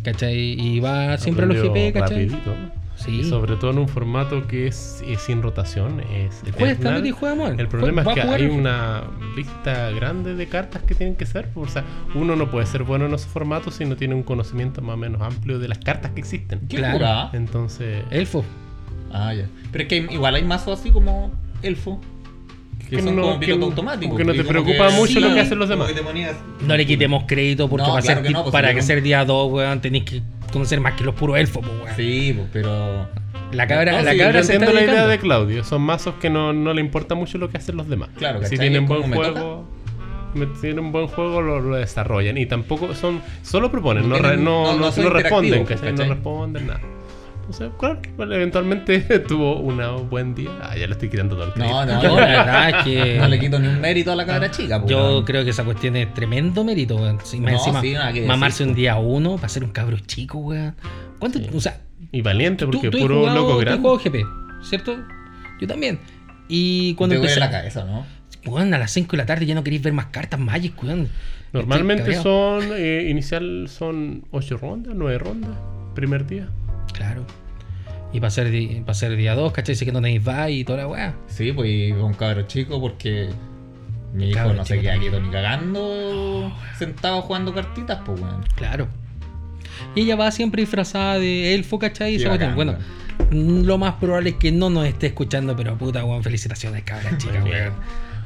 [0.03, 0.37] ¿Cachai?
[0.61, 2.29] Y va siempre a los GP, ¿cachai?
[2.29, 2.55] rapidito.
[2.97, 3.21] Sí.
[3.21, 6.01] Y sobre todo en un formato que es, es sin rotación.
[6.01, 7.61] Es Juega y juega Modern.
[7.61, 9.05] El problema es que hay el- una
[9.37, 11.49] lista grande de cartas que tienen que ser.
[11.57, 11.85] O sea,
[12.15, 14.97] uno no puede ser bueno en esos formatos si no tiene un conocimiento más o
[14.97, 16.61] menos amplio de las cartas que existen.
[16.69, 17.31] ¿Quién Claro.
[17.35, 18.45] Entonces, Elfo.
[19.13, 19.47] Ah, ya.
[19.73, 21.33] Pero es que igual hay mazos así como
[21.63, 22.01] elfo.
[22.89, 24.07] Que que son no- como que- piloto automático.
[24.13, 25.21] como que no te preocupa mucho Sí.
[25.21, 25.91] lo que hacen los demás.
[25.93, 28.83] ponías- No le quitemos crédito porque No, para, claro ser, que no, pues, para que
[28.83, 30.23] ser día 2, weón, tenéis que
[30.53, 31.97] conocer más que los puros elfos, pues, weón.
[31.97, 33.09] Sí, pues, pero.
[33.53, 35.63] La cabra, No, la sí, cabra Yo se está la idea de Claudio.
[35.65, 38.09] Son mazos que no, no le importa mucho lo que hacen los demás.
[38.19, 38.59] Claro, si ¿cachai?
[38.59, 39.69] tienen buen juego,
[40.61, 42.37] tienen buen juego lo, lo desarrollan.
[42.39, 43.21] Y tampoco son.
[43.43, 44.37] Solo proponen, no, No no, no-
[44.73, 45.93] no- no son no responden, interactivos, ¿cachai?
[45.93, 46.15] No ¿cachai?
[46.15, 46.81] responden nada.
[47.49, 48.99] Entonces, claro, bueno, eventualmente
[49.29, 50.51] tuvo un buen día.
[50.61, 51.75] Ah, ya le estoy quitando todo el crédito.
[51.75, 53.19] No, no, Yo, no, la verdad es que.
[53.19, 54.81] no le quito ni un mérito a la cabra chica.
[54.81, 57.19] pues, Yo creo que esa cuestión es tremendo mérito, weón.
[57.25, 59.97] Si No, encima, sí, nada que mamarse decir, un día uno para ser un cabro
[60.01, 60.75] chico, weón.
[61.21, 61.39] ¿Cuánto?
[61.55, 63.81] O sea, Y valiente porque tú puro jugado, loco grande.
[63.81, 64.25] jugado GP,
[64.65, 64.97] ¿cierto?
[65.61, 66.01] Yo también.
[66.49, 67.39] Y cuando Te empecé.
[67.41, 68.05] la cabeza, ¿no?
[68.45, 71.09] Weón, a las 5 de la tarde ya no queréis ver más cartas Magic, weón.
[71.53, 72.65] Normalmente son.
[72.75, 75.51] eh, inicial son 8 rondas, 9 rondas.
[75.95, 76.49] Primer día.
[76.97, 77.25] Claro.
[78.13, 79.77] Y para ser, para ser día 2, ¿cachai?
[79.77, 81.15] Que no tenéis bye y toda la weá.
[81.27, 83.31] Sí, pues y un cabro chico porque
[84.13, 88.43] mi hijo no se queda quieto ni cagando sentado jugando cartitas, pues weón.
[88.55, 88.89] Claro.
[89.95, 92.15] Y ella va siempre disfrazada de elfo, ¿cachai?
[92.15, 92.33] Y cuestión.
[92.33, 92.77] bacán, bueno,
[93.31, 97.43] lo más probable es que no nos esté escuchando, pero puta, weón, felicitaciones, cabra chica,
[97.45, 97.75] weón.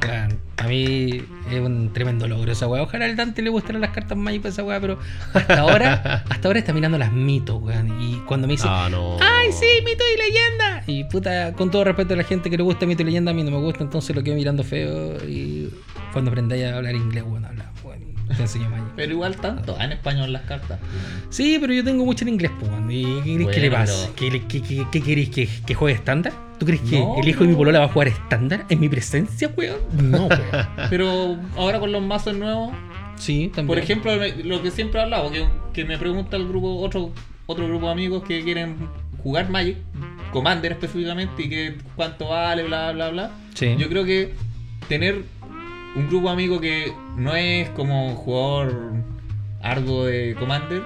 [0.03, 2.83] Weón, A mí es un tremendo logro esa weá.
[2.83, 4.99] Ojalá al Dante le gustaran las cartas Magic para esa weá, pero
[5.35, 8.01] hasta ahora, hasta ahora está mirando las mitos, weón.
[8.03, 9.17] Y cuando me dice, Ah, no.
[9.21, 10.83] ¡Ay, sí, mito y leyenda!
[10.87, 13.35] Y puta, con todo respeto a la gente que le gusta mito y leyenda, a
[13.35, 15.17] mí no me gusta, entonces lo quedo mirando feo.
[15.29, 15.69] Y
[16.13, 18.87] cuando aprendáis a hablar inglés, bueno, habla, bueno, y te enseño Magic.
[18.97, 20.79] Pero igual tanto, ah, en español las cartas.
[21.31, 22.91] Sí, pero yo tengo mucho en inglés, pues, weón.
[22.91, 23.05] ¿Y
[23.47, 24.11] qué que le pase?
[24.17, 26.33] pero- ¿Qué, qué, qué- qué queréis que, que juegue estándar?
[26.61, 28.89] ¿Tú crees que No, el hijo de mi polola va a jugar estándar en mi
[28.91, 29.79] presencia, weón?
[30.11, 30.41] No, weón.
[30.91, 32.71] Pero ahora con los mazos nuevos,
[33.17, 33.67] Sí, también.
[33.67, 34.13] por ejemplo,
[34.45, 37.13] lo que siempre he hablado, que, que me pregunta el grupo, otro,
[37.47, 38.77] otro grupo de amigos que quieren
[39.23, 39.79] jugar Magic,
[40.33, 43.31] Commander específicamente, y que cuánto vale, bla, bla, bla.
[43.55, 43.75] Sí.
[43.79, 44.35] Yo creo que
[44.89, 45.23] tener
[45.97, 48.93] un grupo de amigos que no es como jugador
[49.63, 50.83] arduo de Commander,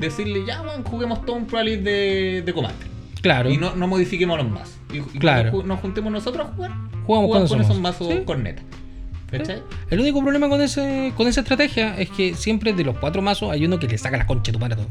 [0.00, 2.93] decirle, ya, weón, juguemos todo un Pro de, de Commander.
[3.24, 3.50] Claro.
[3.50, 4.76] Y no, no modifiquemos los mazos.
[4.92, 5.62] Y, y Claro.
[5.64, 6.72] nos juntemos nosotros a jugar,
[7.06, 8.06] Jugamos con esos mazos.
[8.12, 8.20] Sí.
[8.26, 8.62] corneta.
[9.30, 9.62] ¿Cachai?
[9.88, 13.50] El único problema con ese con esa estrategia es que siempre de los cuatro mazos
[13.50, 14.88] hay uno que le saca la concha tu madre a todo.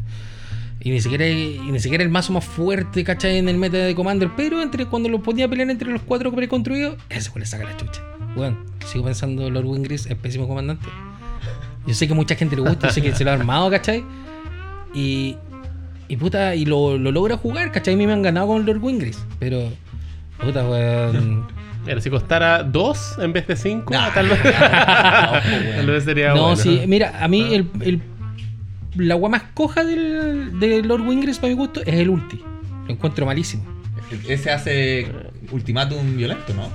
[0.81, 3.37] Y ni siquiera y ni siquiera el mazo más fuerte, ¿cachai?
[3.37, 4.31] En el meta de Commander.
[4.35, 7.65] Pero entre cuando lo ponía a pelear entre los cuatro preconstruidos, ese güey le saca
[7.65, 8.01] la chucha.
[8.35, 8.57] Bueno,
[8.87, 10.87] sigo pensando Lord Wingris es pésimo comandante.
[11.85, 14.03] Yo sé que mucha gente le gusta, yo sé que se lo ha armado, ¿cachai?
[14.95, 15.37] Y.
[16.07, 17.93] Y puta, y lo, lo logra jugar, ¿cachai?
[17.93, 19.23] A mí me han ganado con Lord Wingris.
[19.39, 19.69] Pero.
[20.39, 21.45] Puta, weón.
[21.85, 24.13] Mira, si costara 2 en vez de 5, Nah.
[24.13, 24.39] tal vez.
[25.75, 26.55] tal vez sería No, bueno.
[26.55, 27.55] sí, mira, a mí Ah.
[27.55, 28.01] el, el-
[28.95, 32.41] la agua más coja del, de Lord Wingris, para mi gusto, es el ulti.
[32.87, 33.63] Lo encuentro malísimo.
[34.29, 35.07] Ese hace
[35.51, 36.69] ultimátum violento, ¿no?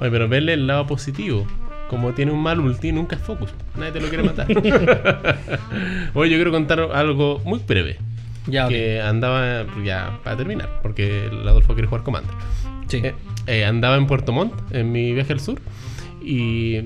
[0.00, 1.46] Oye, pero verle el lado positivo.
[1.90, 3.50] Como tiene un mal ulti, nunca es focus.
[3.76, 4.46] Nadie te lo quiere matar.
[6.14, 7.98] Oye, yo quiero contar algo muy breve.
[8.48, 8.68] Ya.
[8.68, 12.34] Que andaba, ya para terminar, porque el Adolfo quiere jugar Commander.
[12.88, 12.98] Sí.
[12.98, 13.14] Eh,
[13.46, 15.60] eh, andaba en Puerto Montt en mi viaje al sur
[16.22, 16.76] y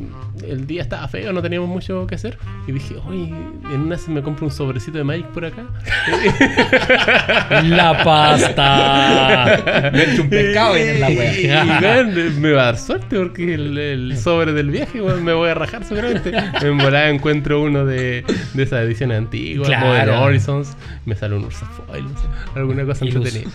[0.47, 2.39] el día estaba feo, no teníamos mucho que hacer.
[2.67, 3.33] Y dije, oye,
[3.73, 5.63] en una se me compro un sobrecito de Magic por acá.
[7.65, 9.91] La pasta.
[9.93, 11.79] Me echo un pescado y en la Y, wea.
[11.83, 15.55] weón, me va a dar suerte porque el, el sobre del viaje, me voy a
[15.55, 16.33] rajar seguramente.
[16.63, 19.87] En volada encuentro uno de, de esas ediciones antiguas, Claro.
[19.87, 20.77] Modern Horizons,
[21.07, 23.51] me sale un Ursa Foil, no sé, alguna cosa entretenida.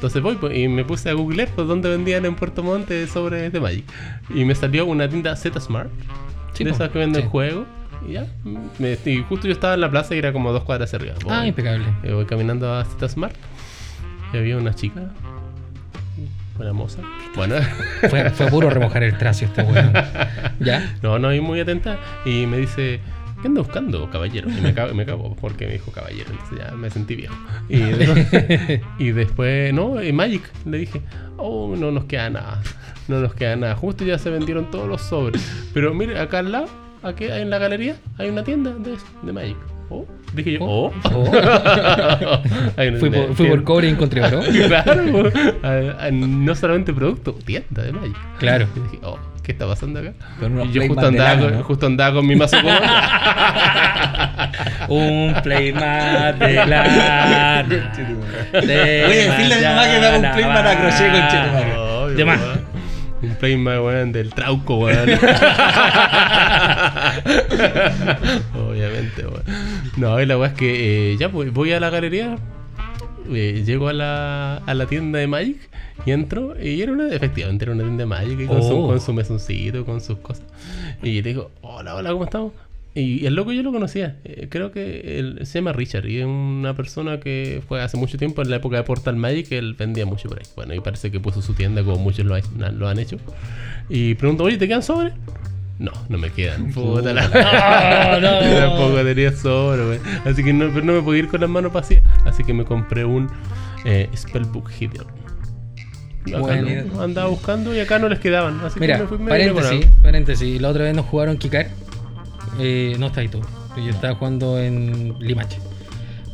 [0.00, 3.52] Entonces voy pues, y me puse a googlear pues, dónde vendían en Puerto Montt sobres
[3.52, 3.84] de Magic.
[4.34, 5.90] Y me salió una tienda Z Smart,
[6.54, 7.28] Sí, de esas que venden Sí.
[7.30, 7.66] juegos.
[8.08, 8.26] Y ya,
[8.78, 11.14] me- y justo yo estaba en la plaza y era como dos cuadras hacia arriba.
[11.28, 11.84] Ah, impecable.
[12.02, 13.34] eh, voy caminando a Z Smart
[14.32, 15.02] y había una chica,
[16.58, 17.02] una moza.
[17.36, 17.56] Bueno,
[18.08, 19.92] Fue, fue puro remojar el tracio este weón.
[20.60, 20.94] ¿Ya?
[21.02, 21.98] no, no, y muy atenta.
[22.24, 23.00] Y me dice,
[23.40, 24.48] ¿qué anda buscando, caballero?
[24.50, 27.34] Y me cago, me cago porque me dijo caballero, entonces ya me sentí viejo.
[27.68, 27.80] Y,
[28.98, 31.00] y después, no, eh, Magic, le dije,
[31.36, 32.62] oh, no nos queda nada.
[33.08, 33.74] No nos queda nada.
[33.74, 35.42] Justo ya se vendieron todos los sobres.
[35.74, 36.68] Pero mire, acá al lado,
[37.02, 39.56] aquí en la galería, hay una tienda de, de Magic.
[39.90, 40.92] Oh, dije yo, oh.
[41.12, 41.24] Oh.
[43.00, 44.40] Fui por, fui por cobre y encontré oro.
[44.68, 45.30] claro.
[45.64, 48.16] A- a- no solamente producto, tienda de Magic.
[48.38, 48.66] Claro.
[48.76, 50.12] Y dije, oh, ¿qué está pasando acá?
[50.38, 51.64] Con unos y yo justo andaba, lana, con, ¿no?
[51.64, 52.56] justo andaba con mi mazo.
[54.88, 57.62] Un playmat de la.
[57.64, 57.82] de
[58.52, 61.78] Voy a decirle a mi mamá que me haga un playmat a crochet con Chetumal.
[61.78, 62.40] Obvio, De más.
[63.22, 65.10] Un playmat, weón, del trauco, weón.
[69.18, 69.42] Weón.
[69.96, 72.36] No, y la weá es que eh, ya pues, voy a la galería,
[73.32, 75.56] eh, llego a la, a la tienda de Magic
[76.06, 78.86] Y entro y era una, efectivamente era una tienda de Magic y con, su, Oh.
[78.88, 80.44] con su mesoncito, con sus cosas.
[81.02, 82.52] Y le digo, hola, hola, ¿cómo estamos?
[82.92, 84.16] Y el loco yo lo conocía.
[84.24, 88.18] Eh, creo que él, se llama Richard y es una persona que fue hace mucho
[88.18, 89.52] tiempo en la época de Portal Magic.
[89.52, 90.46] Él vendía mucho por ahí.
[90.56, 93.16] Bueno, y parece que puso su tienda como muchos lo, ha- lo han hecho.
[93.88, 95.12] Y pregunto, oye, ¿te quedan sobres?
[95.80, 96.70] No, no me quedan.
[96.72, 97.26] Puta la-
[98.20, 98.56] No, no.
[98.60, 99.98] Tampoco tenía sobre, güey.
[100.26, 102.02] Así que no, pero no me podía ir con las manos vacías.
[102.26, 103.30] Así que me compré un
[103.86, 104.68] eh, Spellbook.
[104.68, 106.68] Acá Bueno.
[106.94, 108.60] no, andaba buscando y acá no les quedaban.
[108.62, 110.60] Así Mira, que me fui me vine con paréntesis, paréntesis.
[110.60, 111.68] La otra vez nos jugaron Kikar.
[112.58, 113.40] Eh, no está ahí tú.
[113.76, 115.58] Yo estaba jugando en Limache.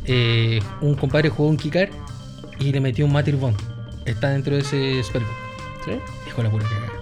[0.03, 1.89] Eh, un compadre jugó un Kikar
[2.59, 3.55] y le metió un Matir Bond.
[4.05, 5.31] Está dentro de ese spellbook.
[5.85, 5.91] ¿Sí?
[6.25, 6.96] Dijo la pura cagada.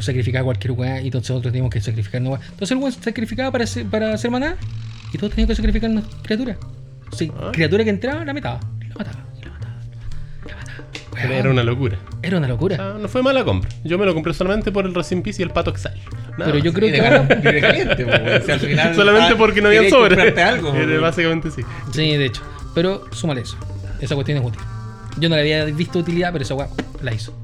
[0.00, 2.40] Yo sacrificaba cualquier weá y entonces nosotros teníamos que sacrificar una weá.
[2.42, 4.56] Entonces el weón sacrificaba para hacer, para hacer maná
[5.12, 6.56] y todos teníamos que sacrificar una criatura.
[7.12, 7.50] Sí, Ah.
[7.52, 8.60] criatura que entraba, la mataba.
[8.88, 9.74] La mataba, la mataba.
[11.28, 11.98] La Era una locura.
[12.22, 12.76] era una O locura.
[12.76, 13.68] sea, no fue mala compra.
[13.84, 15.96] Yo me lo compré solamente por el Racing Peace y el Pato Exile.
[16.38, 16.74] Nada Pero yo más.
[16.78, 18.42] creo Y que de, ahora- cal- y de caliente, po, weón.
[18.46, 20.42] Si al final, Solamente ah, porque no había sobre.
[20.42, 21.02] algo, Era weón.
[21.02, 21.60] básicamente sí.
[21.92, 22.40] Sí, de hecho.
[22.74, 23.58] Pero súmale eso.
[24.00, 24.60] Esa cuestión es útil.
[25.18, 26.68] Yo no le había visto utilidad, pero esa weá
[27.02, 27.34] la hizo.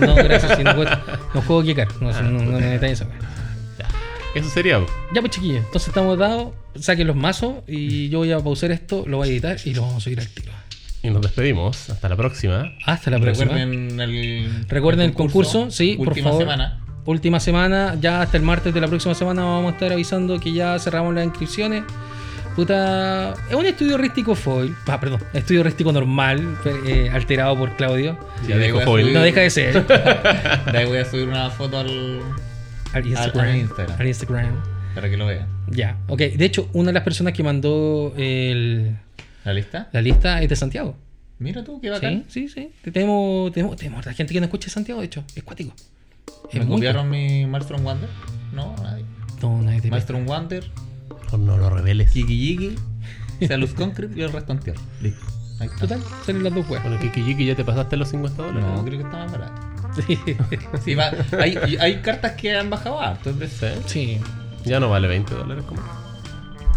[0.00, 0.56] No, gracias.
[0.56, 0.90] si no, juego,
[1.34, 1.88] no juego Kikar.
[2.00, 2.58] No, no, no.
[4.34, 4.80] Eso sería.
[5.12, 9.04] Ya pues chiquillos, entonces estamos dados, saquen los mazos y yo voy a pausar esto,
[9.06, 10.52] lo voy a editar y lo vamos a subir al tiro.
[11.02, 11.90] Y nos despedimos.
[11.90, 12.72] Hasta la próxima.
[12.84, 13.52] Hasta la próxima.
[13.52, 16.42] Recuerden el, Recuerden el concurso, sí, por última favor.
[16.42, 16.80] semana.
[17.04, 20.52] Última semana, ya hasta el martes de la próxima semana vamos a estar avisando que
[20.52, 21.84] ya cerramos las inscripciones.
[22.58, 26.58] Puta, es un estudio rístico foil, ah, perdón, estudio rístico normal,
[26.88, 28.18] eh, alterado por Claudio.
[28.48, 29.12] Ya de foil.
[29.14, 29.86] No deja de ser.
[30.72, 32.18] De ahí voy a subir una foto al,
[32.94, 33.46] Al Instagram.
[33.48, 34.00] al Instagram.
[34.00, 34.62] Al Instagram.
[34.92, 35.46] para que lo vean.
[35.68, 36.18] Ya, ok.
[36.18, 38.96] De hecho, una de las personas que mandó el-
[39.44, 39.88] ¿La lista?
[39.92, 40.96] la lista es de Santiago.
[41.38, 42.24] Mira tú, qué Sí, bacán.
[42.26, 42.72] sí, sí.
[42.92, 45.22] Tenemos, tenemos, tenemos harta gente que no escucha de Santiago, de hecho.
[45.36, 45.72] Es cuático.
[46.52, 48.08] Es ¿Me copiaron mi Maelstrom Wonder?
[48.52, 49.04] No, nadie.
[49.40, 50.64] No, nadie te Wonder,
[51.32, 52.10] No, no lo reveles.
[52.10, 52.74] Kiki Yiki,
[53.46, 54.80] Salus Concrete y el resto en tierra.
[55.00, 55.24] Listo.
[55.60, 55.78] Ahí está.
[55.80, 56.82] Total, salen las dos weas.
[56.84, 58.64] Bueno, Kiki Jiki, ¿ya te pasaste los 50 dólares?
[58.64, 59.62] No, creo que está más barato.
[60.06, 60.18] Sí.
[60.84, 61.10] Sí, va,
[61.40, 63.30] hay, hay cartas que han bajado harto.
[63.30, 64.18] entonces- Sí.
[64.18, 64.20] sí.
[64.64, 65.80] Ya no vale 20 dólares como.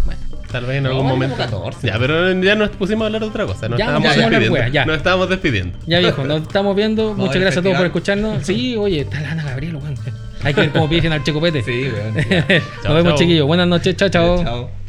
[0.06, 0.19] Bueno.
[0.52, 1.36] Tal vez en No, algún vale momento.
[1.52, 1.88] como 14.
[1.88, 3.69] Ya, pero ya nos pusimos a hablar de otra cosa.
[3.69, 4.53] Nos Ya, estábamos ya, ya, despidiendo.
[4.53, 4.86] wea, ya.
[4.86, 5.78] Nos estábamos despidiendo.
[5.86, 7.14] Ya viejo, nos estamos viendo.
[7.18, 8.22] Muchas el gracias a todos por festival.
[8.22, 8.45] escucharnos.
[8.48, 9.95] Sí, oye, está la Ana Gabriel, weón.
[10.43, 11.61] Hay que ver cómo piden al Checopete.
[11.63, 12.15] Sí, weón.
[12.84, 13.47] Nos vemos, chiquillos.
[13.47, 13.95] Buenas noches.
[13.95, 14.43] Chao, chao.
[14.43, 14.80] Chao.